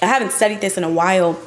I 0.03 0.07
haven't 0.07 0.33
studied 0.33 0.61
this 0.61 0.77
in 0.77 0.85
a 0.85 0.91
while. 0.91 1.41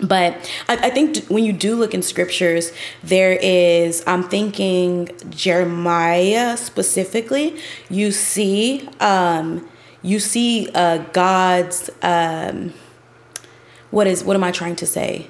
But 0.00 0.34
I, 0.68 0.88
I 0.88 0.90
think 0.90 1.28
when 1.28 1.44
you 1.44 1.52
do 1.52 1.76
look 1.76 1.94
in 1.94 2.02
scriptures, 2.02 2.70
there 3.02 3.38
is, 3.40 4.04
I'm 4.06 4.24
thinking 4.24 5.08
Jeremiah 5.30 6.58
specifically, 6.58 7.56
you 7.88 8.10
see 8.10 8.90
um, 9.00 9.66
you 10.02 10.18
see 10.20 10.68
uh, 10.74 10.98
God's 11.12 11.90
um, 12.02 12.72
what 13.90 14.06
is 14.06 14.24
what 14.24 14.36
am 14.36 14.44
I 14.44 14.50
trying 14.50 14.76
to 14.76 14.86
say? 14.86 15.28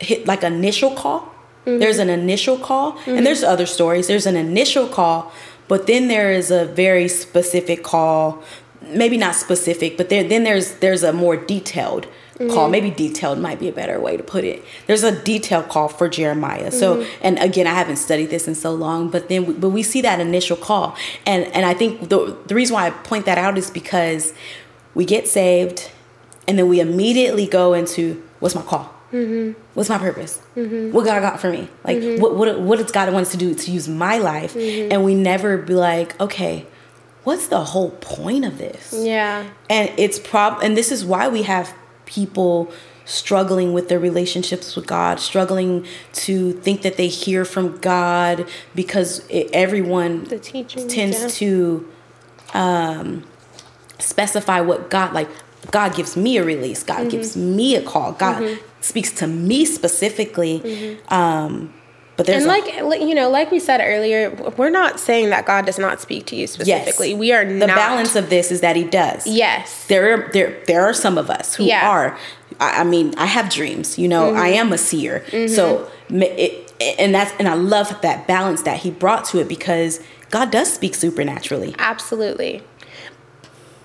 Hit 0.00 0.26
like 0.26 0.42
initial 0.42 0.94
call. 0.94 1.20
Mm-hmm. 1.66 1.78
There's 1.78 1.98
an 1.98 2.08
initial 2.08 2.58
call, 2.58 2.92
mm-hmm. 2.92 3.10
and 3.10 3.26
there's 3.26 3.42
other 3.42 3.66
stories. 3.66 4.06
There's 4.06 4.26
an 4.26 4.36
initial 4.36 4.86
call, 4.86 5.32
but 5.68 5.86
then 5.86 6.08
there 6.08 6.30
is 6.30 6.50
a 6.50 6.64
very 6.64 7.08
specific 7.08 7.82
call. 7.82 8.42
Maybe 8.82 9.18
not 9.18 9.34
specific, 9.34 9.96
but 9.96 10.08
there, 10.08 10.24
then 10.24 10.44
there's 10.44 10.74
there's 10.74 11.02
a 11.02 11.12
more 11.12 11.36
detailed 11.36 12.06
mm-hmm. 12.38 12.52
call. 12.52 12.68
Maybe 12.68 12.90
detailed 12.90 13.38
might 13.38 13.58
be 13.58 13.68
a 13.68 13.72
better 13.72 14.00
way 14.00 14.16
to 14.16 14.22
put 14.22 14.44
it. 14.44 14.64
There's 14.86 15.02
a 15.02 15.22
detailed 15.22 15.68
call 15.68 15.88
for 15.88 16.08
Jeremiah. 16.08 16.70
So, 16.70 16.96
mm-hmm. 16.96 17.18
and 17.22 17.38
again, 17.38 17.66
I 17.66 17.74
haven't 17.74 17.96
studied 17.96 18.30
this 18.30 18.48
in 18.48 18.54
so 18.54 18.72
long, 18.72 19.10
but 19.10 19.28
then, 19.28 19.46
we, 19.46 19.54
but 19.54 19.70
we 19.70 19.82
see 19.82 20.00
that 20.02 20.20
initial 20.20 20.56
call, 20.56 20.96
and 21.26 21.44
and 21.54 21.64
I 21.66 21.74
think 21.74 22.08
the 22.08 22.36
the 22.46 22.54
reason 22.54 22.74
why 22.74 22.86
I 22.86 22.90
point 22.90 23.26
that 23.26 23.38
out 23.38 23.58
is 23.58 23.70
because 23.70 24.34
we 24.94 25.04
get 25.04 25.28
saved, 25.28 25.90
and 26.46 26.58
then 26.58 26.68
we 26.68 26.80
immediately 26.80 27.46
go 27.46 27.74
into 27.74 28.22
what's 28.40 28.54
my 28.54 28.62
call. 28.62 28.94
Mm-hmm. 29.12 29.58
What's 29.74 29.88
my 29.88 29.98
purpose? 29.98 30.40
Mm-hmm. 30.54 30.92
What 30.92 31.06
God 31.06 31.22
got 31.22 31.40
for 31.40 31.50
me? 31.50 31.68
Like, 31.84 31.96
mm-hmm. 31.96 32.20
what 32.20 32.34
what 32.34 32.60
what 32.60 32.78
does 32.78 32.92
God 32.92 33.12
wants 33.12 33.30
to 33.30 33.36
do 33.36 33.54
to 33.54 33.70
use 33.70 33.88
my 33.88 34.18
life? 34.18 34.54
Mm-hmm. 34.54 34.92
And 34.92 35.04
we 35.04 35.14
never 35.14 35.56
be 35.56 35.74
like, 35.74 36.20
okay, 36.20 36.66
what's 37.24 37.48
the 37.48 37.64
whole 37.64 37.90
point 37.90 38.44
of 38.44 38.58
this? 38.58 38.94
Yeah. 38.96 39.48
And 39.70 39.90
it's 39.98 40.18
prob 40.18 40.62
and 40.62 40.76
this 40.76 40.92
is 40.92 41.04
why 41.04 41.28
we 41.28 41.42
have 41.42 41.74
people 42.08 42.72
struggling 43.04 43.72
with 43.72 43.88
their 43.88 43.98
relationships 43.98 44.76
with 44.76 44.86
God, 44.86 45.18
struggling 45.18 45.86
to 46.12 46.52
think 46.52 46.82
that 46.82 46.96
they 46.96 47.08
hear 47.08 47.44
from 47.44 47.78
God 47.78 48.46
because 48.74 49.26
it, 49.28 49.48
everyone 49.52 50.26
tends 50.26 51.22
yeah. 51.22 51.28
to 51.28 51.88
um, 52.54 53.24
specify 53.98 54.60
what 54.60 54.90
God 54.90 55.12
like. 55.12 55.28
God 55.70 55.94
gives 55.94 56.16
me 56.16 56.36
a 56.38 56.44
release. 56.44 56.82
God 56.82 57.00
mm-hmm. 57.00 57.08
gives 57.08 57.36
me 57.36 57.74
a 57.76 57.82
call. 57.82 58.12
God 58.12 58.42
mm-hmm. 58.42 58.62
speaks 58.80 59.10
to 59.12 59.26
me 59.26 59.64
specifically. 59.64 60.60
Mm-hmm. 60.60 61.14
Um, 61.14 61.74
but 62.18 62.26
there's 62.26 62.44
and 62.44 62.88
like 62.88 63.00
you 63.00 63.14
know, 63.14 63.30
like 63.30 63.52
we 63.52 63.60
said 63.60 63.80
earlier, 63.80 64.30
we're 64.56 64.70
not 64.70 64.98
saying 64.98 65.30
that 65.30 65.46
God 65.46 65.64
does 65.64 65.78
not 65.78 66.00
speak 66.00 66.26
to 66.26 66.36
you 66.36 66.48
specifically. 66.48 67.10
Yes. 67.10 67.18
We 67.18 67.32
are 67.32 67.44
the 67.44 67.68
not. 67.68 67.76
balance 67.76 68.16
of 68.16 68.28
this 68.28 68.50
is 68.50 68.60
that 68.60 68.74
He 68.74 68.82
does. 68.82 69.24
Yes, 69.24 69.86
there 69.86 70.12
are 70.12 70.32
there 70.32 70.60
there 70.66 70.82
are 70.82 70.92
some 70.92 71.16
of 71.16 71.30
us 71.30 71.54
who 71.54 71.66
yeah. 71.66 71.88
are. 71.88 72.18
I, 72.58 72.80
I, 72.80 72.84
mean, 72.84 73.14
I 73.16 73.26
have 73.26 73.50
dreams. 73.50 74.00
You 74.00 74.08
know, 74.08 74.32
mm-hmm. 74.32 74.40
I 74.40 74.48
am 74.48 74.72
a 74.72 74.78
seer. 74.78 75.24
Mm-hmm. 75.28 75.54
So 75.54 75.88
it, 76.10 76.72
and 76.98 77.14
that's 77.14 77.32
and 77.38 77.46
I 77.46 77.54
love 77.54 78.00
that 78.02 78.26
balance 78.26 78.62
that 78.62 78.78
He 78.78 78.90
brought 78.90 79.24
to 79.26 79.38
it 79.38 79.46
because 79.46 80.00
God 80.30 80.50
does 80.50 80.72
speak 80.72 80.96
supernaturally. 80.96 81.76
Absolutely. 81.78 82.64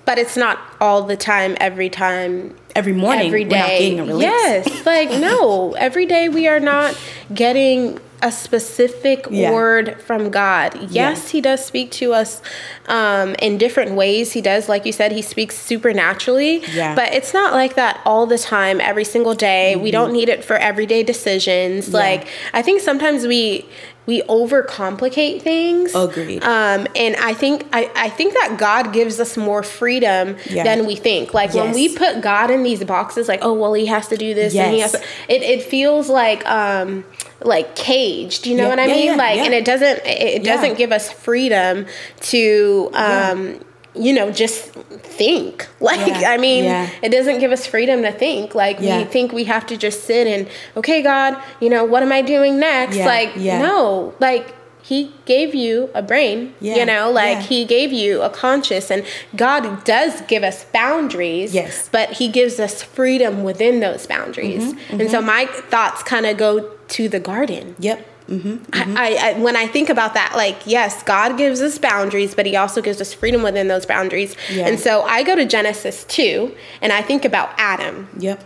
But 0.06 0.18
it's 0.18 0.36
not 0.36 0.60
all 0.82 1.04
the 1.04 1.16
time, 1.16 1.56
every 1.60 1.90
time, 1.90 2.58
every 2.76 2.94
morning. 2.94 3.28
Every 3.28 3.46
day. 3.46 3.96
Yes, 3.96 4.86
like 4.88 5.12
no, 5.12 5.74
every 5.78 6.08
day 6.08 6.30
we 6.30 6.48
are 6.48 6.60
not 6.60 7.00
getting 7.32 8.00
a 8.24 8.32
specific 8.32 9.28
Yeah. 9.30 9.52
word 9.52 10.02
from 10.02 10.30
God. 10.32 10.74
Yes, 10.82 10.92
Yes. 10.94 11.30
He 11.30 11.42
does 11.42 11.64
speak 11.64 11.92
to 12.02 12.14
us 12.14 12.42
um, 12.88 13.36
in 13.40 13.58
different 13.58 13.92
ways. 13.92 14.32
He 14.32 14.42
does, 14.42 14.68
like 14.70 14.86
you 14.86 14.92
said, 14.94 15.12
He 15.12 15.22
speaks 15.22 15.56
supernaturally. 15.58 16.64
Yeah. 16.74 16.96
But 16.96 17.14
it's 17.14 17.34
not 17.34 17.54
like 17.54 17.76
that 17.76 18.00
all 18.06 18.26
the 18.26 18.38
time, 18.38 18.80
every 18.82 19.04
single 19.04 19.36
day. 19.36 19.76
We 19.76 19.92
don't 19.92 20.14
need 20.14 20.30
it 20.30 20.44
for 20.44 20.56
everyday 20.56 21.04
decisions. 21.04 21.86
Mm-hmm. 21.86 21.96
Yeah. 21.96 22.00
Like 22.02 22.28
I 22.54 22.62
think 22.62 22.82
sometimes 22.82 23.28
we 23.28 23.66
we 24.06 24.22
overcomplicate 24.24 25.42
things. 25.42 25.96
Agreed. 25.96 26.44
Um, 26.44 26.88
and 26.96 27.16
I 27.18 27.34
think 27.34 27.66
I, 27.72 27.90
I 27.96 28.10
think 28.10 28.34
that 28.34 28.58
God 28.58 28.92
gives 28.94 29.20
us 29.20 29.38
more 29.38 29.64
freedom 29.64 30.36
Yeah. 30.50 30.64
than 30.64 30.86
we 30.86 30.96
think. 30.96 31.34
Like 31.34 31.54
when 31.54 31.72
we 31.74 31.96
put 31.96 32.22
God 32.22 32.52
in 32.52 32.64
these 32.64 32.84
boxes, 32.84 33.28
like 33.28 33.40
oh 33.42 33.54
well, 33.54 33.74
He 33.74 33.86
has 33.88 34.08
to 34.10 34.18
do 34.18 34.34
this 34.34 34.56
and 34.56 34.74
He 34.74 34.80
has 34.82 34.94
Yes. 34.94 35.02
to. 35.28 35.34
It, 35.34 35.42
it 35.44 35.64
feels 35.64 36.10
like 36.10 36.46
um 36.50 37.06
like 37.42 37.76
caged. 37.76 38.46
You 38.48 38.56
know 38.58 38.64
Yeah. 38.64 38.70
what 38.70 38.80
I 38.80 38.86
Yeah, 38.88 38.94
mean? 38.94 39.06
yeah, 39.06 39.16
like 39.16 39.40
and 39.40 39.54
it 39.54 39.66
doesn't 39.66 40.02
it, 40.06 40.44
doesn't 40.44 40.78
give 40.78 40.92
us 40.92 41.12
freedom 41.12 41.86
to 42.22 42.90
um 42.94 43.60
you 43.96 44.12
know 44.14 44.32
just 44.32 44.72
think 44.72 45.68
like 45.80 46.06
Yeah. 46.08 46.32
i 46.32 46.38
mean 46.38 46.64
Yeah. 46.64 46.90
it 47.02 47.10
doesn't 47.10 47.40
give 47.40 47.52
us 47.52 47.66
freedom 47.68 48.02
to 48.04 48.12
think 48.12 48.56
like 48.56 48.80
we 48.80 49.04
think 49.06 49.32
we 49.34 49.44
have 49.46 49.66
to 49.68 49.78
just 49.78 50.04
sit 50.06 50.26
and 50.28 50.48
okay 50.76 51.02
god 51.02 51.42
you 51.60 51.70
know 51.70 51.84
what 51.84 52.02
am 52.04 52.12
i 52.12 52.22
doing 52.22 52.60
next 52.60 52.98
Yeah. 52.98 53.06
like 53.06 53.32
Yeah. 53.36 53.60
no 53.62 54.14
like 54.20 54.56
he 54.82 55.14
gave 55.26 55.56
you 55.56 55.90
a 55.94 56.02
brain 56.02 56.54
Yeah. 56.60 56.76
you 56.78 56.86
know 56.86 57.12
like 57.12 57.38
Yeah. 57.38 57.42
he 57.44 57.66
gave 57.66 57.92
you 57.94 58.22
a 58.22 58.30
conscious 58.30 58.90
and 58.92 59.06
god 59.36 59.84
does 59.86 60.22
give 60.22 60.44
us 60.44 60.66
boundaries 60.74 61.54
Yes. 61.54 61.88
but 61.92 62.10
he 62.14 62.28
gives 62.28 62.60
us 62.60 62.82
freedom 62.84 63.44
within 63.44 63.80
those 63.80 64.06
boundaries 64.08 64.74
Mm-hmm, 64.74 65.00
and 65.02 65.12
so 65.12 65.22
my 65.22 65.46
thoughts 65.46 66.04
kind 66.04 66.26
of 66.26 66.38
go 66.38 66.70
to 66.90 67.08
the 67.08 67.20
garden 67.20 67.76
Yep. 67.80 68.06
Mm-hmm. 68.28 68.98
I, 68.98 69.18
I 69.22 69.40
when 69.40 69.56
I 69.56 69.68
think 69.68 69.90
about 69.90 70.14
that, 70.14 70.34
like 70.36 70.66
yes, 70.66 71.04
God 71.04 71.38
gives 71.38 71.62
us 71.62 71.78
boundaries, 71.78 72.34
but 72.36 72.46
He 72.46 72.56
also 72.56 72.82
gives 72.82 73.02
us 73.02 73.14
freedom 73.14 73.44
within 73.44 73.68
those 73.68 73.86
boundaries. 73.86 74.36
Yeah. 74.50 74.68
And 74.68 74.80
so 74.80 75.02
I 75.04 75.24
go 75.24 75.36
to 75.36 75.46
Genesis 75.46 76.04
two, 76.06 76.56
and 76.82 76.94
I 76.94 77.02
think 77.02 77.26
about 77.26 77.52
Adam, 77.58 78.08
Yep. 78.20 78.44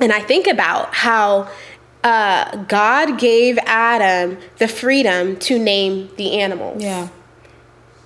and 0.00 0.12
I 0.12 0.20
think 0.20 0.46
about 0.46 0.94
how 0.94 1.48
uh, 2.02 2.56
God 2.64 3.18
gave 3.18 3.58
Adam 3.64 4.38
the 4.58 4.68
freedom 4.68 5.36
to 5.40 5.58
name 5.58 6.10
the 6.16 6.40
animals. 6.40 6.82
Yeah. 6.82 7.08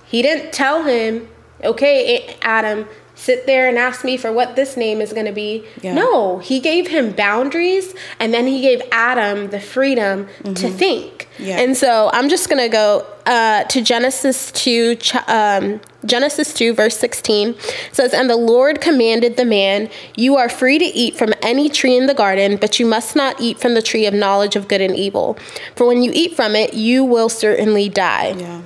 He 0.05 0.21
didn't 0.21 0.51
tell 0.53 0.83
him, 0.83 1.27
okay, 1.63 2.35
Adam, 2.41 2.87
sit 3.21 3.45
there 3.45 3.69
and 3.69 3.77
ask 3.77 4.03
me 4.03 4.17
for 4.17 4.31
what 4.31 4.55
this 4.55 4.75
name 4.75 4.99
is 4.99 5.13
going 5.13 5.27
to 5.27 5.31
be. 5.31 5.63
Yeah. 5.83 5.93
No, 5.93 6.39
he 6.39 6.59
gave 6.59 6.87
him 6.87 7.11
boundaries 7.11 7.93
and 8.19 8.33
then 8.33 8.47
he 8.47 8.61
gave 8.61 8.81
Adam 8.91 9.51
the 9.51 9.59
freedom 9.59 10.27
to 10.43 10.69
think. 10.69 11.29
Mm-hmm. 11.35 11.43
Yeah. 11.43 11.59
And 11.59 11.77
so 11.77 12.09
I'm 12.13 12.29
just 12.29 12.49
going 12.49 12.63
to 12.63 12.67
go 12.67 13.05
uh, 13.27 13.63
to 13.65 13.81
Genesis 13.81 14.51
2, 14.53 14.97
um, 15.27 15.79
Genesis 16.03 16.51
2, 16.55 16.73
verse 16.73 16.97
16. 16.97 17.55
Says, 17.91 18.11
And 18.15 18.27
the 18.27 18.35
Lord 18.35 18.81
commanded 18.81 19.37
the 19.37 19.45
man, 19.45 19.91
You 20.15 20.37
are 20.37 20.49
free 20.49 20.79
to 20.79 20.85
eat 20.85 21.15
from 21.15 21.31
any 21.43 21.69
tree 21.69 21.95
in 21.95 22.07
the 22.07 22.15
garden, 22.15 22.57
but 22.57 22.79
you 22.79 22.87
must 22.87 23.15
not 23.15 23.39
eat 23.39 23.59
from 23.59 23.75
the 23.75 23.83
tree 23.83 24.07
of 24.07 24.15
knowledge 24.15 24.55
of 24.55 24.67
good 24.67 24.81
and 24.81 24.95
evil. 24.95 25.37
For 25.75 25.85
when 25.85 26.01
you 26.01 26.11
eat 26.13 26.35
from 26.35 26.55
it, 26.55 26.73
you 26.73 27.05
will 27.05 27.29
certainly 27.29 27.87
die. 27.87 28.31
Yeah. 28.31 28.61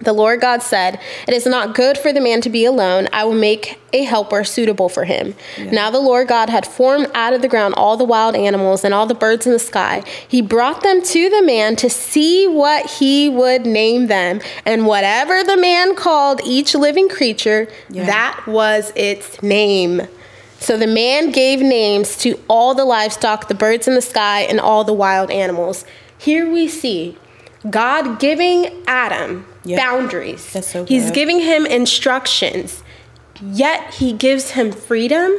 The 0.00 0.12
Lord 0.12 0.40
God 0.40 0.62
said, 0.62 1.00
It 1.26 1.34
is 1.34 1.46
not 1.46 1.74
good 1.74 1.98
for 1.98 2.12
the 2.12 2.20
man 2.20 2.40
to 2.42 2.50
be 2.50 2.64
alone. 2.64 3.08
I 3.12 3.24
will 3.24 3.34
make 3.34 3.80
a 3.92 4.04
helper 4.04 4.44
suitable 4.44 4.88
for 4.88 5.04
him. 5.04 5.34
Now 5.58 5.90
the 5.90 6.00
Lord 6.00 6.28
God 6.28 6.50
had 6.50 6.66
formed 6.66 7.10
out 7.14 7.32
of 7.32 7.42
the 7.42 7.48
ground 7.48 7.74
all 7.76 7.96
the 7.96 8.04
wild 8.04 8.36
animals 8.36 8.84
and 8.84 8.92
all 8.94 9.06
the 9.06 9.14
birds 9.14 9.46
in 9.46 9.52
the 9.52 9.58
sky. 9.58 10.02
He 10.26 10.42
brought 10.42 10.82
them 10.82 11.02
to 11.02 11.30
the 11.30 11.42
man 11.42 11.74
to 11.76 11.88
see 11.90 12.46
what 12.46 12.88
he 12.90 13.28
would 13.28 13.66
name 13.66 14.06
them. 14.06 14.40
And 14.64 14.86
whatever 14.86 15.42
the 15.42 15.56
man 15.56 15.94
called 15.94 16.40
each 16.44 16.74
living 16.74 17.08
creature, 17.08 17.68
Yeah. 17.90 18.06
that 18.06 18.46
was 18.46 18.92
its 18.94 19.42
name. 19.42 20.02
So 20.60 20.76
the 20.76 20.86
man 20.88 21.30
gave 21.30 21.60
names 21.60 22.16
to 22.18 22.38
all 22.48 22.74
the 22.74 22.84
livestock, 22.84 23.48
the 23.48 23.54
birds 23.54 23.86
in 23.88 23.94
the 23.94 24.02
sky, 24.02 24.40
and 24.40 24.60
all 24.60 24.84
the 24.84 24.92
wild 24.92 25.30
animals. 25.30 25.84
Here 26.18 26.50
we 26.50 26.68
see 26.68 27.16
God 27.70 28.18
giving 28.18 28.70
Adam 28.86 29.46
Yep. 29.64 29.78
boundaries. 29.78 30.52
That's 30.52 30.68
so 30.70 30.84
He's 30.84 31.06
good. 31.06 31.14
giving 31.14 31.40
him 31.40 31.66
instructions, 31.66 32.82
yet 33.42 33.94
he 33.94 34.12
gives 34.12 34.50
him 34.52 34.72
freedom 34.72 35.32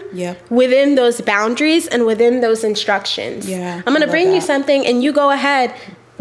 within 0.50 0.96
those 0.96 1.22
boundaries 1.22 1.88
and 1.88 2.06
within 2.06 2.42
those 2.42 2.64
instructions. 2.64 3.50
Yeah, 3.50 3.82
I'm 3.86 3.94
gonna 3.94 4.08
bring 4.08 4.34
you 4.34 4.42
something 4.42 4.86
and 4.86 5.04
you 5.04 5.12
go 5.14 5.32
ahead. 5.32 5.74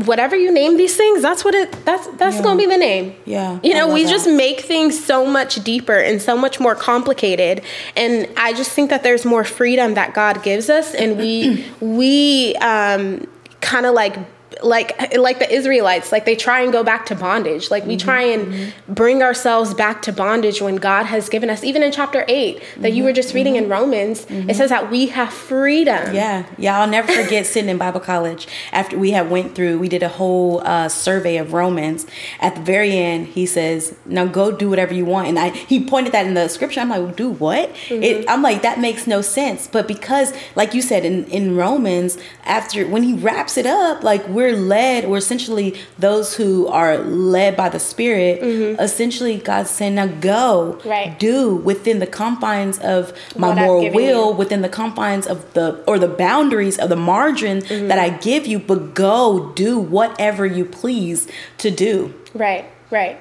Whatever 0.04 0.37
you 0.37 0.52
name 0.52 0.76
these 0.76 0.96
things, 0.96 1.22
that's 1.22 1.44
what 1.44 1.56
it 1.56 1.72
that's 1.84 2.06
that's 2.18 2.37
Yeah. 2.37 2.42
gonna 2.44 2.56
be 2.56 2.66
the 2.66 2.76
name. 2.76 3.14
Yeah, 3.24 3.58
You 3.64 3.74
know, 3.74 3.92
we 3.92 4.04
that. 4.04 4.11
just 4.11 4.28
make 4.28 4.61
things 4.61 5.02
so 5.04 5.26
much 5.26 5.62
deeper 5.64 5.98
and 5.98 6.22
so 6.22 6.37
much 6.37 6.61
more 6.61 6.76
complicated. 6.76 7.62
And 7.96 8.28
I 8.37 8.52
just 8.52 8.70
think 8.70 8.90
that 8.90 9.02
there's 9.02 9.24
more 9.24 9.42
freedom 9.42 9.94
that 9.94 10.14
God 10.14 10.44
gives 10.44 10.70
us 10.70 10.94
and 10.94 11.18
we 11.18 11.64
we 11.80 12.54
um 12.56 13.26
kind 13.61 13.87
of 13.87 13.92
like 13.94 14.14
like 14.62 15.16
like 15.16 15.38
the 15.38 15.50
Israelites, 15.52 16.10
like 16.12 16.24
they 16.24 16.36
try 16.36 16.60
and 16.62 16.72
go 16.72 16.82
back 16.82 17.06
to 17.06 17.14
bondage. 17.14 17.70
Like 17.70 17.84
we 17.86 17.96
Mm-hmm. 17.96 18.08
try 18.08 18.22
and 18.22 18.72
bring 18.88 19.22
ourselves 19.22 19.74
back 19.74 20.02
to 20.02 20.12
bondage 20.12 20.60
when 20.62 20.76
God 20.76 21.04
has 21.06 21.28
given 21.28 21.50
us, 21.50 21.64
even 21.64 21.82
in 21.82 21.90
chapter 21.92 22.24
eight 22.28 22.62
that 22.78 22.92
you 22.92 23.02
were 23.04 23.12
just 23.12 23.34
reading 23.34 23.56
in 23.56 23.68
Romans, 23.68 24.26
it 24.30 24.54
says 24.56 24.70
that 24.70 24.90
we 24.90 25.06
have 25.08 25.32
freedom. 25.32 25.96
Mm-hmm. 25.98 26.14
Yeah, 26.14 26.46
yeah. 26.58 26.80
I'll 26.80 26.88
never 26.88 27.10
forget 27.12 27.46
sitting 27.46 27.68
in 27.70 27.78
Bible 27.78 28.00
college 28.00 28.46
after 28.72 28.98
we 28.98 29.10
had 29.12 29.30
went 29.30 29.54
through. 29.54 29.78
We 29.78 29.88
did 29.88 30.02
a 30.02 30.08
whole 30.08 30.60
uh, 30.64 30.88
survey 30.88 31.36
of 31.38 31.52
Romans. 31.52 32.06
At 32.40 32.54
the 32.54 32.60
very 32.62 32.96
end, 32.96 33.28
he 33.28 33.46
says, 33.46 33.94
"Now 34.06 34.26
go 34.26 34.50
do 34.52 34.68
whatever 34.70 34.94
you 34.94 35.04
want." 35.04 35.28
And 35.28 35.38
I 35.38 35.50
he 35.50 35.84
pointed 35.84 36.12
that 36.12 36.26
in 36.26 36.34
the 36.34 36.48
scripture. 36.48 36.80
I'm 36.80 36.88
like, 36.90 37.16
"Do 37.16 37.30
what?" 37.30 37.70
It, 37.90 38.24
I'm 38.28 38.42
like, 38.42 38.62
that 38.62 38.78
makes 38.80 39.06
no 39.06 39.20
sense. 39.22 39.66
But 39.66 39.88
because, 39.88 40.32
like 40.54 40.74
you 40.74 40.82
said 40.82 41.04
in 41.04 41.24
in 41.26 41.56
Romans, 41.56 42.18
after 42.44 42.86
when 42.86 43.02
he 43.02 43.14
wraps 43.14 43.56
it 43.56 43.66
up, 43.66 44.02
like 44.02 44.26
we're 44.28 44.47
led. 44.56 45.08
We're 45.08 45.18
essentially 45.18 45.74
those 45.98 46.34
who 46.34 46.66
are 46.68 46.98
led 46.98 47.56
by 47.56 47.68
the 47.68 47.78
Spirit. 47.78 48.42
Essentially, 48.80 49.37
God's 49.38 49.70
saying, 49.70 49.94
"Now 49.96 50.06
go, 50.06 50.78
Right. 50.84 51.18
do 51.18 51.54
within 51.56 51.98
the 51.98 52.06
confines 52.06 52.78
of 52.78 53.12
my 53.37 53.48
What 53.48 53.56
moral 53.58 53.82
given 53.82 53.98
you. 54.00 54.06
will." 54.06 54.34
within 54.34 54.62
the 54.62 54.68
confines 54.68 55.26
of 55.26 55.52
the 55.54 55.78
or 55.87 55.98
the 55.98 56.08
boundaries 56.08 56.78
of 56.78 56.88
the 56.88 56.96
margin 56.96 57.62
Mm-hmm. 57.62 57.88
that 57.88 57.98
I 57.98 58.08
give 58.11 58.46
you, 58.46 58.58
but 58.58 58.94
go 58.94 59.52
do 59.54 59.78
whatever 59.78 60.44
you 60.46 60.64
please 60.64 61.26
to 61.58 61.70
do. 61.70 62.12
Right, 62.34 62.64
right. 62.90 63.18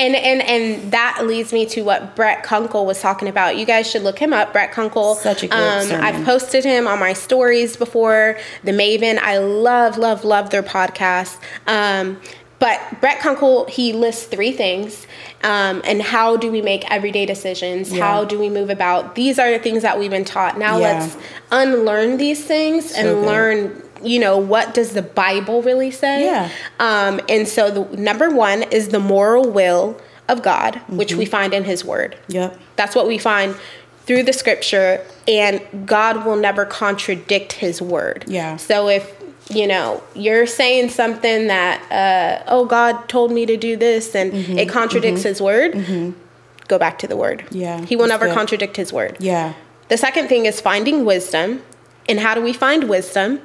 And 0.00 0.16
and 0.16 0.40
and 0.42 0.92
that 0.92 1.26
leads 1.26 1.52
me 1.52 1.66
to 1.66 1.82
what 1.82 2.16
Brett 2.16 2.42
Kunkle 2.44 2.86
was 2.86 3.00
talking 3.02 3.28
about. 3.28 3.56
You 3.58 3.66
guys 3.66 3.88
should 3.90 4.02
look 4.02 4.18
him 4.18 4.32
up, 4.32 4.52
Brett 4.52 4.72
Kunkle. 4.72 5.14
Such 5.16 5.42
a 5.42 5.48
good 5.48 5.82
sermon. 5.88 6.02
I've 6.02 6.24
posted 6.24 6.64
him 6.64 6.88
on 6.88 6.98
my 6.98 7.12
stories 7.12 7.76
before. 7.76 8.38
The 8.64 8.72
Maven, 8.72 9.18
I 9.18 9.36
love, 9.38 9.98
love, 9.98 10.24
love 10.24 10.48
their 10.50 10.62
podcast. 10.62 11.36
Um, 11.66 12.18
but 12.58 12.80
Brett 13.00 13.20
Kunkle, 13.20 13.68
he 13.68 13.92
lists 13.92 14.24
three 14.24 14.52
things. 14.52 15.06
Um, 15.42 15.80
and 15.84 16.02
how 16.02 16.36
do 16.36 16.50
we 16.50 16.60
make 16.62 16.90
everyday 16.90 17.24
decisions? 17.26 17.92
Yeah. 17.92 18.04
How 18.04 18.24
do 18.24 18.38
we 18.38 18.48
move 18.50 18.68
about? 18.70 19.14
These 19.14 19.38
are 19.38 19.50
the 19.50 19.58
things 19.58 19.82
that 19.82 19.98
we've 19.98 20.10
been 20.10 20.24
taught. 20.26 20.58
Now 20.58 20.78
Yeah. 20.78 20.98
let's 21.00 21.16
unlearn 21.50 22.16
these 22.18 22.44
things 22.44 22.92
and 22.92 23.06
good. 23.08 23.26
learn, 23.26 23.82
you 24.02 24.18
know, 24.18 24.38
what 24.38 24.74
does 24.74 24.92
the 24.92 25.02
Bible 25.02 25.62
really 25.62 25.90
say? 25.90 26.24
Yeah. 26.24 26.50
Um, 26.78 27.20
and 27.28 27.46
so 27.46 27.70
the 27.70 27.96
number 27.96 28.30
one 28.30 28.62
is 28.64 28.88
the 28.88 28.98
moral 29.00 29.50
will 29.50 30.00
of 30.28 30.42
God, 30.42 30.76
which 30.88 31.10
Mm-hmm. 31.10 31.18
we 31.18 31.24
find 31.26 31.54
in 31.54 31.64
His 31.64 31.84
Word. 31.84 32.16
Yep. 32.28 32.58
That's 32.76 32.94
what 32.94 33.06
we 33.06 33.18
find 33.18 33.56
through 34.06 34.22
the 34.24 34.32
Scripture, 34.32 35.04
and 35.28 35.60
God 35.86 36.24
will 36.24 36.36
never 36.36 36.64
contradict 36.64 37.52
His 37.54 37.80
Word. 37.82 38.24
Yeah. 38.26 38.56
So 38.56 38.88
if 38.88 39.12
you 39.50 39.66
know 39.66 40.02
you're 40.14 40.46
saying 40.46 40.90
something 40.90 41.48
that, 41.48 41.82
uh, 41.90 42.44
oh, 42.46 42.64
God 42.64 43.08
told 43.08 43.32
me 43.32 43.46
to 43.46 43.56
do 43.56 43.76
this, 43.76 44.14
and 44.14 44.32
Mm-hmm. 44.32 44.58
it 44.58 44.68
contradicts 44.68 45.22
His 45.24 45.40
Word, 45.42 46.14
go 46.68 46.78
back 46.78 46.98
to 47.00 47.06
the 47.08 47.16
Word. 47.16 47.44
Yeah, 47.50 47.84
He 47.84 47.96
will 47.96 48.06
never 48.08 48.26
good. 48.26 48.34
contradict 48.34 48.76
His 48.76 48.92
Word. 48.92 49.16
Yeah. 49.20 49.54
The 49.88 49.96
second 49.96 50.28
thing 50.28 50.46
is 50.46 50.60
finding 50.60 51.04
wisdom. 51.04 51.62
And 52.08 52.18
how 52.20 52.34
do 52.34 52.40
we 52.40 52.52
find 52.52 52.88
wisdom? 52.88 53.40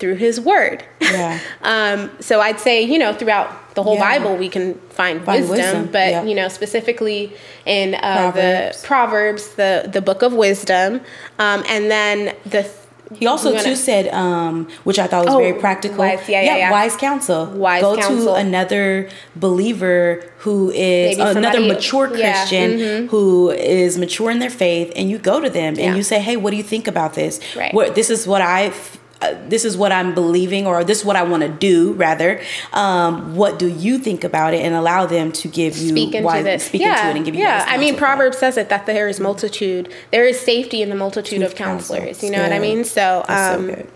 Through 0.00 0.16
his 0.16 0.40
word. 0.40 0.84
Yeah. 1.00 1.38
um, 1.62 2.10
so 2.20 2.40
I'd 2.40 2.58
say, 2.60 2.82
you 2.82 2.98
know, 2.98 3.12
throughout 3.12 3.74
the 3.76 3.82
whole 3.82 3.94
Yeah. 3.94 4.18
Bible, 4.18 4.36
we 4.36 4.48
can 4.48 4.74
find, 4.90 5.24
Find 5.24 5.48
wisdom, 5.48 5.56
wisdom, 5.58 5.86
but, 5.92 6.10
yeah. 6.10 6.22
you 6.24 6.34
know, 6.34 6.48
specifically 6.48 7.32
in 7.64 7.94
uh, 7.94 8.00
Proverbs. 8.32 8.80
the 8.82 8.86
Proverbs, 8.86 9.48
the, 9.54 9.88
the 9.92 10.00
book 10.02 10.22
of 10.22 10.32
wisdom. 10.32 11.00
Um, 11.38 11.62
and 11.68 11.90
then 11.90 12.34
the. 12.44 12.68
He 13.14 13.26
also 13.26 13.50
you 13.50 13.54
wanna- 13.56 13.68
too 13.68 13.76
said, 13.76 14.08
um, 14.12 14.66
which 14.82 14.98
I 14.98 15.06
thought 15.06 15.26
was 15.26 15.34
Oh, 15.34 15.38
very 15.38 15.52
practical. 15.52 15.98
wise- 15.98 16.26
yeah, 16.28 16.40
yeah, 16.42 16.56
yeah. 16.56 16.70
wise 16.72 16.96
counsel. 16.96 17.46
Wise 17.46 17.82
Go 17.82 17.96
counsel. 17.96 18.34
to 18.34 18.40
another 18.40 19.08
believer 19.36 20.22
who 20.38 20.70
is 20.70 21.18
Maybe 21.18 21.30
another 21.38 21.60
mature 21.60 22.06
yeah, 22.16 22.32
Christian 22.32 22.70
mhm. 22.78 23.08
who 23.10 23.50
is 23.50 23.98
mature 23.98 24.30
in 24.30 24.38
their 24.40 24.50
faith, 24.50 24.90
and 24.96 25.08
you 25.10 25.18
go 25.18 25.38
to 25.40 25.50
them 25.50 25.74
Yeah. 25.76 25.86
and 25.88 25.96
you 25.96 26.02
say, 26.02 26.18
"Hey, 26.18 26.36
what 26.36 26.50
do 26.50 26.56
you 26.56 26.62
think 26.62 26.88
about 26.88 27.14
this? 27.14 27.38
Right. 27.54 27.72
What 27.72 27.94
this 27.94 28.10
is 28.10 28.26
what 28.26 28.40
I." 28.42 28.64
f- 28.66 28.96
uh, 28.96 29.00
this 29.48 29.64
is 29.64 29.76
what 29.76 29.92
I'm 29.92 30.14
believing, 30.14 30.66
or 30.66 30.84
this 30.84 31.00
is 31.00 31.04
what 31.04 31.16
I 31.16 31.22
want 31.22 31.42
to 31.42 31.48
do. 31.48 31.92
Rather, 31.94 32.40
um, 32.72 33.34
what 33.36 33.58
do 33.58 33.66
you 33.68 33.98
think 33.98 34.24
about 34.24 34.54
it, 34.54 34.60
and 34.64 34.74
allow 34.74 35.06
them 35.06 35.32
to 35.32 35.48
give 35.48 35.76
you 35.78 35.88
speak 35.88 36.14
into 36.14 36.26
wise, 36.26 36.44
this. 36.44 36.66
speak 36.66 36.82
yeah, 36.82 36.98
into 36.98 37.10
it 37.10 37.16
and 37.16 37.24
give 37.24 37.34
you. 37.34 37.42
yeah. 37.42 37.64
I 37.68 37.78
mean. 37.78 37.94
Proverbs 37.94 38.38
says 38.38 38.56
it 38.56 38.68
that 38.68 38.86
there 38.86 39.08
is 39.08 39.20
multitude, 39.20 39.90
there 40.10 40.26
is 40.26 40.38
safety 40.38 40.82
in 40.82 40.88
the 40.90 40.94
multitude 40.94 41.42
of 41.42 41.54
counsel. 41.54 41.96
counselors. 41.96 42.22
You 42.22 42.30
know 42.30 42.42
what 42.42 42.52
I 42.52 42.58
mean? 42.58 42.84
So, 42.84 43.24
um, 43.28 43.70
so 43.70 43.86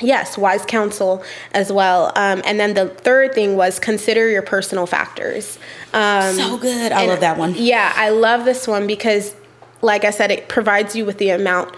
yes, 0.00 0.36
wise 0.36 0.64
counsel 0.64 1.22
as 1.52 1.72
well. 1.72 2.12
Um, 2.16 2.42
and 2.44 2.58
then 2.60 2.74
the 2.74 2.88
third 2.88 3.34
thing 3.34 3.56
was 3.56 3.78
consider 3.78 4.28
your 4.28 4.42
personal 4.42 4.86
factors. 4.86 5.58
Um, 5.92 6.34
So 6.36 6.58
good. 6.58 6.92
I 6.92 7.06
love 7.06 7.20
that 7.20 7.38
one. 7.38 7.54
Yeah, 7.56 7.92
I 7.96 8.10
love 8.10 8.44
this 8.44 8.66
one 8.66 8.86
because, 8.86 9.34
like 9.80 10.04
I 10.04 10.10
said, 10.10 10.30
it 10.30 10.48
provides 10.48 10.94
you 10.94 11.04
with 11.04 11.18
the 11.18 11.30
amount. 11.30 11.74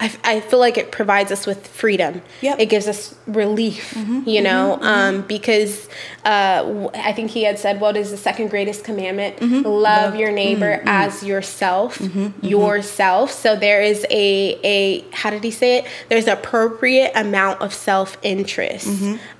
I, 0.00 0.14
I 0.22 0.40
feel 0.40 0.60
like 0.60 0.78
it 0.78 0.92
provides 0.92 1.32
us 1.32 1.44
with 1.46 1.66
freedom. 1.66 2.22
Yep. 2.40 2.60
It 2.60 2.66
gives 2.66 2.86
us 2.86 3.16
relief, 3.26 3.94
mm-hmm. 3.94 4.28
you 4.28 4.40
know, 4.40 4.78
mm-hmm. 4.80 4.84
Mm-hmm. 4.84 5.16
um, 5.16 5.22
because 5.22 5.88
uh, 6.24 6.88
I 6.94 7.12
think 7.12 7.32
he 7.32 7.42
had 7.42 7.58
said, 7.58 7.80
What 7.80 7.96
is 7.96 8.10
the 8.10 8.16
second 8.16 8.48
greatest 8.48 8.84
commandment? 8.84 9.42
Love 9.66 10.14
your 10.14 10.30
neighbor 10.30 10.82
as 10.86 11.24
yourself, 11.24 12.00
yourself. 12.42 13.32
So 13.32 13.56
there 13.56 13.82
is 13.82 14.06
a, 14.10 14.58
a, 14.62 15.04
how 15.12 15.30
did 15.30 15.42
he 15.42 15.50
say 15.50 15.78
it? 15.78 15.86
There's 16.08 16.26
an 16.26 16.32
appropriate 16.38 17.12
amount 17.16 17.60
of 17.60 17.74
self 17.74 18.16
interest, 18.22 18.86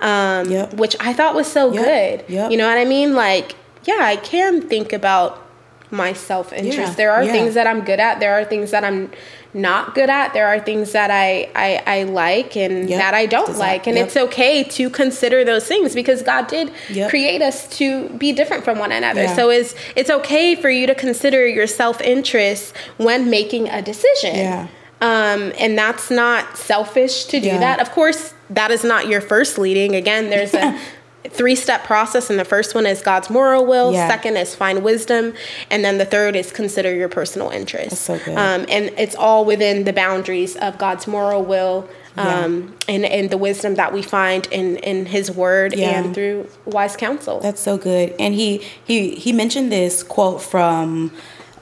um, 0.01 0.51
Yep. 0.51 0.75
which 0.75 0.97
I 0.99 1.13
thought 1.13 1.35
was 1.35 1.47
so 1.47 1.73
Yep. 1.73 1.85
good. 1.85 2.51
You 2.51 2.57
know 2.57 2.69
what 2.69 2.79
I 2.79 2.85
mean? 2.85 3.15
Like, 3.15 3.55
yeah, 3.85 3.99
I 4.01 4.17
can 4.17 4.63
think 4.63 4.93
about 4.93 5.45
my 5.91 6.13
self 6.13 6.53
interest. 6.53 6.77
Yeah, 6.79 6.95
There 6.95 7.13
are 7.13 7.25
yeah. 7.25 7.33
things 7.33 7.55
that 7.55 7.67
I'm 7.67 7.83
good 7.85 8.01
at. 8.01 8.21
There 8.21 8.35
are 8.39 8.45
things 8.45 8.71
that 8.73 8.85
I'm 8.85 9.11
not 9.55 9.95
good 9.95 10.11
at. 10.11 10.35
There 10.35 10.47
are 10.47 10.61
things 10.61 10.93
that 10.93 11.11
I 11.11 11.49
I, 11.55 11.83
I 11.87 12.03
like 12.05 12.57
and 12.57 12.89
Yep. 12.91 12.99
that 13.01 13.15
I 13.15 13.27
don't 13.27 13.47
Does 13.47 13.57
that- 13.57 13.61
like. 13.61 13.87
And 13.87 13.97
yep. 13.97 14.07
it's 14.07 14.17
okay 14.17 14.63
to 14.65 14.91
consider 14.91 15.45
those 15.45 15.67
things 15.67 15.95
because 15.95 16.23
God 16.23 16.47
did 16.49 16.71
Yep. 16.91 17.11
create 17.11 17.41
us 17.43 17.67
to 17.79 18.09
be 18.11 18.33
different 18.33 18.65
from 18.65 18.79
one 18.79 18.93
another. 18.93 19.23
Yeah. 19.23 19.37
So 19.37 19.51
it's 19.51 19.75
it's 19.97 20.11
okay 20.11 20.55
for 20.55 20.69
you 20.71 20.87
to 20.87 20.95
consider 20.95 21.47
your 21.47 21.67
self 21.67 22.01
interest 22.03 22.75
when 22.99 23.31
making 23.31 23.69
a 23.69 23.81
decision. 23.81 24.37
Yeah. 24.37 24.67
Um, 25.01 25.53
and 25.59 25.79
that's 25.79 26.11
not 26.11 26.57
selfish 26.59 27.27
to 27.27 27.39
do 27.41 27.51
that. 27.51 27.81
Of 27.81 27.93
course, 27.93 28.35
that 28.51 28.71
is 28.73 28.83
not 28.83 29.07
your 29.07 29.21
first 29.21 29.57
leading. 29.57 29.95
Again, 29.95 30.29
there's 30.29 30.53
a 30.55 30.77
three 31.31 31.55
step 31.55 31.85
process, 31.85 32.31
and 32.31 32.39
the 32.39 32.45
first 32.45 32.75
one 32.75 32.87
is 32.87 33.03
God's 33.03 33.31
moral 33.31 33.67
will. 33.67 33.93
Yeah. 33.93 34.09
Second 34.09 34.37
is 34.37 34.55
find 34.55 34.83
wisdom, 34.83 35.35
and 35.71 35.85
then 35.85 35.99
the 35.99 36.05
third 36.05 36.37
is 36.37 36.53
consider 36.53 36.95
your 36.95 37.09
personal 37.09 37.51
interests. 37.51 38.01
So. 38.01 38.15
Um, 38.15 38.67
and 38.69 38.91
it's 38.97 39.15
all 39.15 39.45
within 39.45 39.85
the 39.85 39.93
boundaries 39.93 40.57
of 40.57 40.79
God's 40.79 41.07
moral 41.07 41.43
will. 41.45 41.89
Yeah. 42.17 42.45
Um, 42.45 42.77
and, 42.89 43.05
and 43.05 43.31
the 43.31 43.39
wisdom 43.39 43.77
that 43.77 43.93
we 43.93 44.03
find 44.03 44.49
in, 44.51 44.79
in 44.79 45.07
his 45.07 45.31
word 45.31 45.77
Yeah. 45.77 46.01
and 46.03 46.13
through 46.13 46.49
wise 46.65 46.97
counsel. 46.97 47.39
That's 47.39 47.61
so 47.61 47.79
good. 47.79 48.13
And 48.19 48.35
he 48.35 48.65
he 48.85 49.15
he 49.15 49.33
mentioned 49.33 49.71
this 49.71 50.03
quote 50.03 50.43
from 50.43 51.13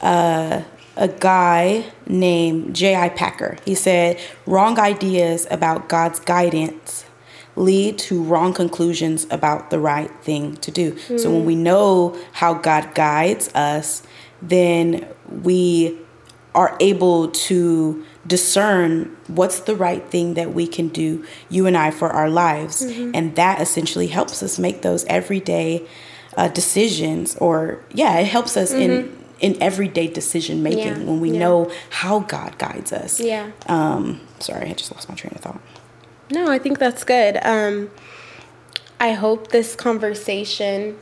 uh, 0.00 0.62
a 0.96 1.08
guy 1.08 1.84
named 2.06 2.74
J.I. 2.74 3.10
Packer. 3.10 3.58
He 3.66 3.74
said, 3.74 4.18
"Wrong 4.46 4.78
ideas 4.80 5.46
about 5.50 5.90
God's 5.90 6.20
guidance 6.20 7.05
lead 7.56 7.98
to 7.98 8.22
wrong 8.22 8.52
conclusions 8.52 9.26
about 9.30 9.70
the 9.70 9.78
right 9.78 10.10
thing 10.22 10.56
to 10.58 10.70
do." 10.70 10.96
So 11.18 11.30
when 11.30 11.44
we 11.44 11.54
know 11.54 12.16
how 12.32 12.54
God 12.54 12.94
guides 12.94 13.48
us, 13.54 14.02
then 14.40 15.06
we 15.42 15.96
are 16.54 16.76
able 16.80 17.28
to 17.28 18.02
discern 18.26 19.14
what's 19.28 19.60
the 19.60 19.74
right 19.76 20.04
thing 20.10 20.34
that 20.34 20.52
we 20.54 20.66
can 20.66 20.88
do, 20.88 21.22
you 21.50 21.66
and 21.66 21.76
I, 21.76 21.90
for 21.90 22.08
our 22.10 22.28
lives. 22.30 22.82
And 22.82 23.36
that 23.36 23.60
essentially 23.60 24.06
helps 24.08 24.42
us 24.42 24.58
make 24.58 24.82
those 24.82 25.04
everyday 25.04 25.86
uh, 26.36 26.48
decisions, 26.48 27.36
or 27.36 27.80
yeah, 27.92 28.18
it 28.18 28.26
helps 28.26 28.56
us 28.56 28.72
in 28.72 29.16
in 29.38 29.54
everyday 29.62 30.06
decision 30.08 30.62
making 30.62 30.96
Yeah, 30.96 31.04
when 31.04 31.20
we 31.20 31.30
yeah. 31.30 31.40
know 31.40 31.70
how 31.90 32.20
God 32.20 32.56
guides 32.58 32.90
us. 32.92 33.20
Yeah. 33.20 33.50
Um, 33.66 34.20
sorry, 34.40 34.70
I 34.70 34.72
just 34.72 34.90
lost 34.92 35.08
my 35.10 35.14
train 35.14 35.32
of 35.34 35.42
thought. 35.42 35.60
No, 36.30 36.50
I 36.50 36.58
think 36.58 36.78
that's 36.78 37.04
good. 37.04 37.38
Um, 37.42 37.90
I 38.98 39.12
hope 39.12 39.48
this 39.48 39.76
conversation 39.76 40.98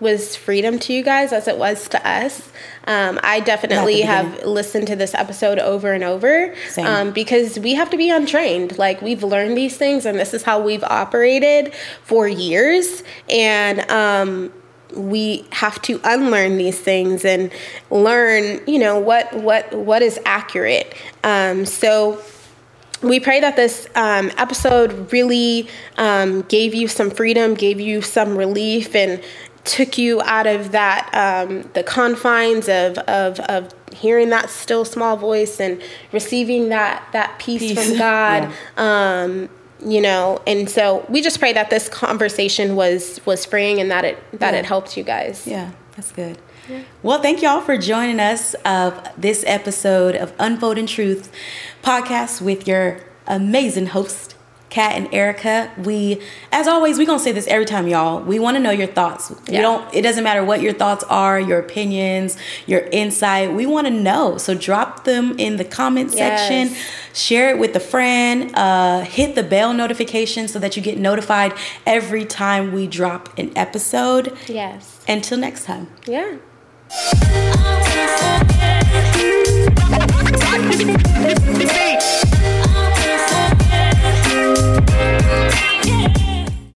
was 0.00 0.36
freedom 0.36 0.78
to 0.78 0.92
you 0.92 1.02
guys 1.02 1.32
as 1.32 1.48
it 1.48 1.58
was 1.58 1.88
to 1.88 2.08
us. 2.08 2.52
Um, 2.86 3.18
I 3.22 3.40
definitely 3.40 4.02
have 4.02 4.44
listened 4.44 4.86
to 4.86 4.96
this 4.96 5.12
episode 5.14 5.58
over 5.58 5.92
and 5.92 6.04
over 6.04 6.54
um, 6.78 7.10
because 7.12 7.58
we 7.58 7.74
have 7.74 7.90
to 7.90 7.96
be 7.96 8.08
untrained. 8.08 8.78
Like 8.78 9.02
we've 9.02 9.24
learned 9.24 9.56
these 9.56 9.76
things, 9.76 10.06
and 10.06 10.18
this 10.18 10.32
is 10.34 10.44
how 10.44 10.62
we've 10.62 10.84
operated 10.84 11.74
for 12.04 12.28
years. 12.28 13.02
And 13.28 13.80
um, 13.90 14.52
we 14.94 15.44
have 15.50 15.82
to 15.82 16.00
unlearn 16.04 16.58
these 16.58 16.78
things 16.78 17.24
and 17.24 17.50
learn, 17.90 18.60
you 18.66 18.78
know, 18.78 18.98
what 19.00 19.34
what 19.34 19.74
what 19.74 20.02
is 20.02 20.20
accurate. 20.24 20.94
Um, 21.24 21.66
so 21.66 22.22
we 23.02 23.20
pray 23.20 23.40
that 23.40 23.56
this 23.56 23.88
um, 23.94 24.30
episode 24.36 25.12
really 25.12 25.68
um, 25.96 26.42
gave 26.42 26.74
you 26.74 26.88
some 26.88 27.10
freedom, 27.10 27.54
gave 27.54 27.80
you 27.80 28.02
some 28.02 28.36
relief, 28.36 28.94
and 28.94 29.22
took 29.64 29.98
you 29.98 30.20
out 30.22 30.46
of 30.46 30.72
that 30.72 31.10
um, 31.12 31.62
the 31.74 31.82
confines 31.82 32.68
of, 32.68 32.96
of 32.98 33.38
of 33.40 33.72
hearing 33.92 34.30
that 34.30 34.48
still 34.50 34.84
small 34.84 35.16
voice 35.16 35.60
and 35.60 35.82
receiving 36.12 36.68
that 36.70 37.06
that 37.12 37.38
peace, 37.38 37.60
Peace. 37.62 37.88
from 37.90 37.98
God. 37.98 38.52
Um, 38.76 39.48
you 39.84 40.00
know, 40.00 40.42
and 40.46 40.68
so 40.68 41.06
we 41.08 41.22
just 41.22 41.38
pray 41.38 41.52
that 41.52 41.70
this 41.70 41.88
conversation 41.88 42.74
was 42.74 43.20
was 43.26 43.44
freeing 43.44 43.80
and 43.80 43.90
that 43.92 44.04
it 44.04 44.18
that 44.40 44.54
Yeah. 44.54 44.60
it 44.60 44.66
helped 44.66 44.96
you 44.96 45.04
guys. 45.04 45.46
Yeah, 45.46 45.70
that's 45.94 46.10
good. 46.10 46.36
Well, 47.02 47.22
thank 47.22 47.42
y'all 47.42 47.60
for 47.60 47.76
joining 47.78 48.20
us 48.20 48.54
of 48.64 49.08
this 49.16 49.44
episode 49.46 50.14
of 50.14 50.32
Unfolding 50.38 50.86
Truth 50.86 51.32
podcast 51.82 52.42
with 52.42 52.68
your 52.68 53.00
amazing 53.26 53.86
host, 53.86 54.34
Kat 54.68 54.92
and 54.92 55.08
Erica. 55.14 55.70
We, 55.78 56.20
as 56.52 56.68
always, 56.68 56.98
we're 56.98 57.06
gonna 57.06 57.18
say 57.20 57.32
this 57.32 57.46
every 57.46 57.64
time, 57.64 57.88
y'all. 57.88 58.20
We 58.20 58.38
want 58.38 58.56
to 58.56 58.62
know 58.62 58.70
your 58.70 58.86
thoughts. 58.86 59.30
We 59.48 59.56
don't. 59.56 59.94
It 59.94 60.02
doesn't 60.02 60.22
matter 60.24 60.44
what 60.44 60.60
your 60.60 60.74
thoughts 60.74 61.04
are, 61.04 61.40
your 61.40 61.58
opinions, 61.58 62.36
your 62.66 62.80
insight. 62.92 63.54
We 63.54 63.64
want 63.64 63.86
to 63.86 63.92
know. 63.92 64.36
So 64.36 64.54
drop 64.54 65.04
them 65.04 65.38
in 65.38 65.56
the 65.56 65.64
comment 65.64 66.10
section. 66.12 66.68
Yes. 66.74 66.90
Share 67.14 67.48
it 67.48 67.58
with 67.58 67.74
a 67.76 67.80
friend. 67.80 68.54
Uh, 68.54 69.00
hit 69.00 69.34
the 69.34 69.42
bell 69.42 69.72
notification 69.72 70.48
so 70.48 70.58
that 70.58 70.76
you 70.76 70.82
get 70.82 70.98
notified 70.98 71.54
every 71.86 72.26
time 72.26 72.72
we 72.72 72.86
drop 72.86 73.38
an 73.38 73.56
episode. 73.56 74.36
Yes. 74.48 75.02
Until 75.08 75.38
next 75.38 75.64
time. 75.64 75.88
Yeah. 76.06 76.36
Hey. 76.90 77.18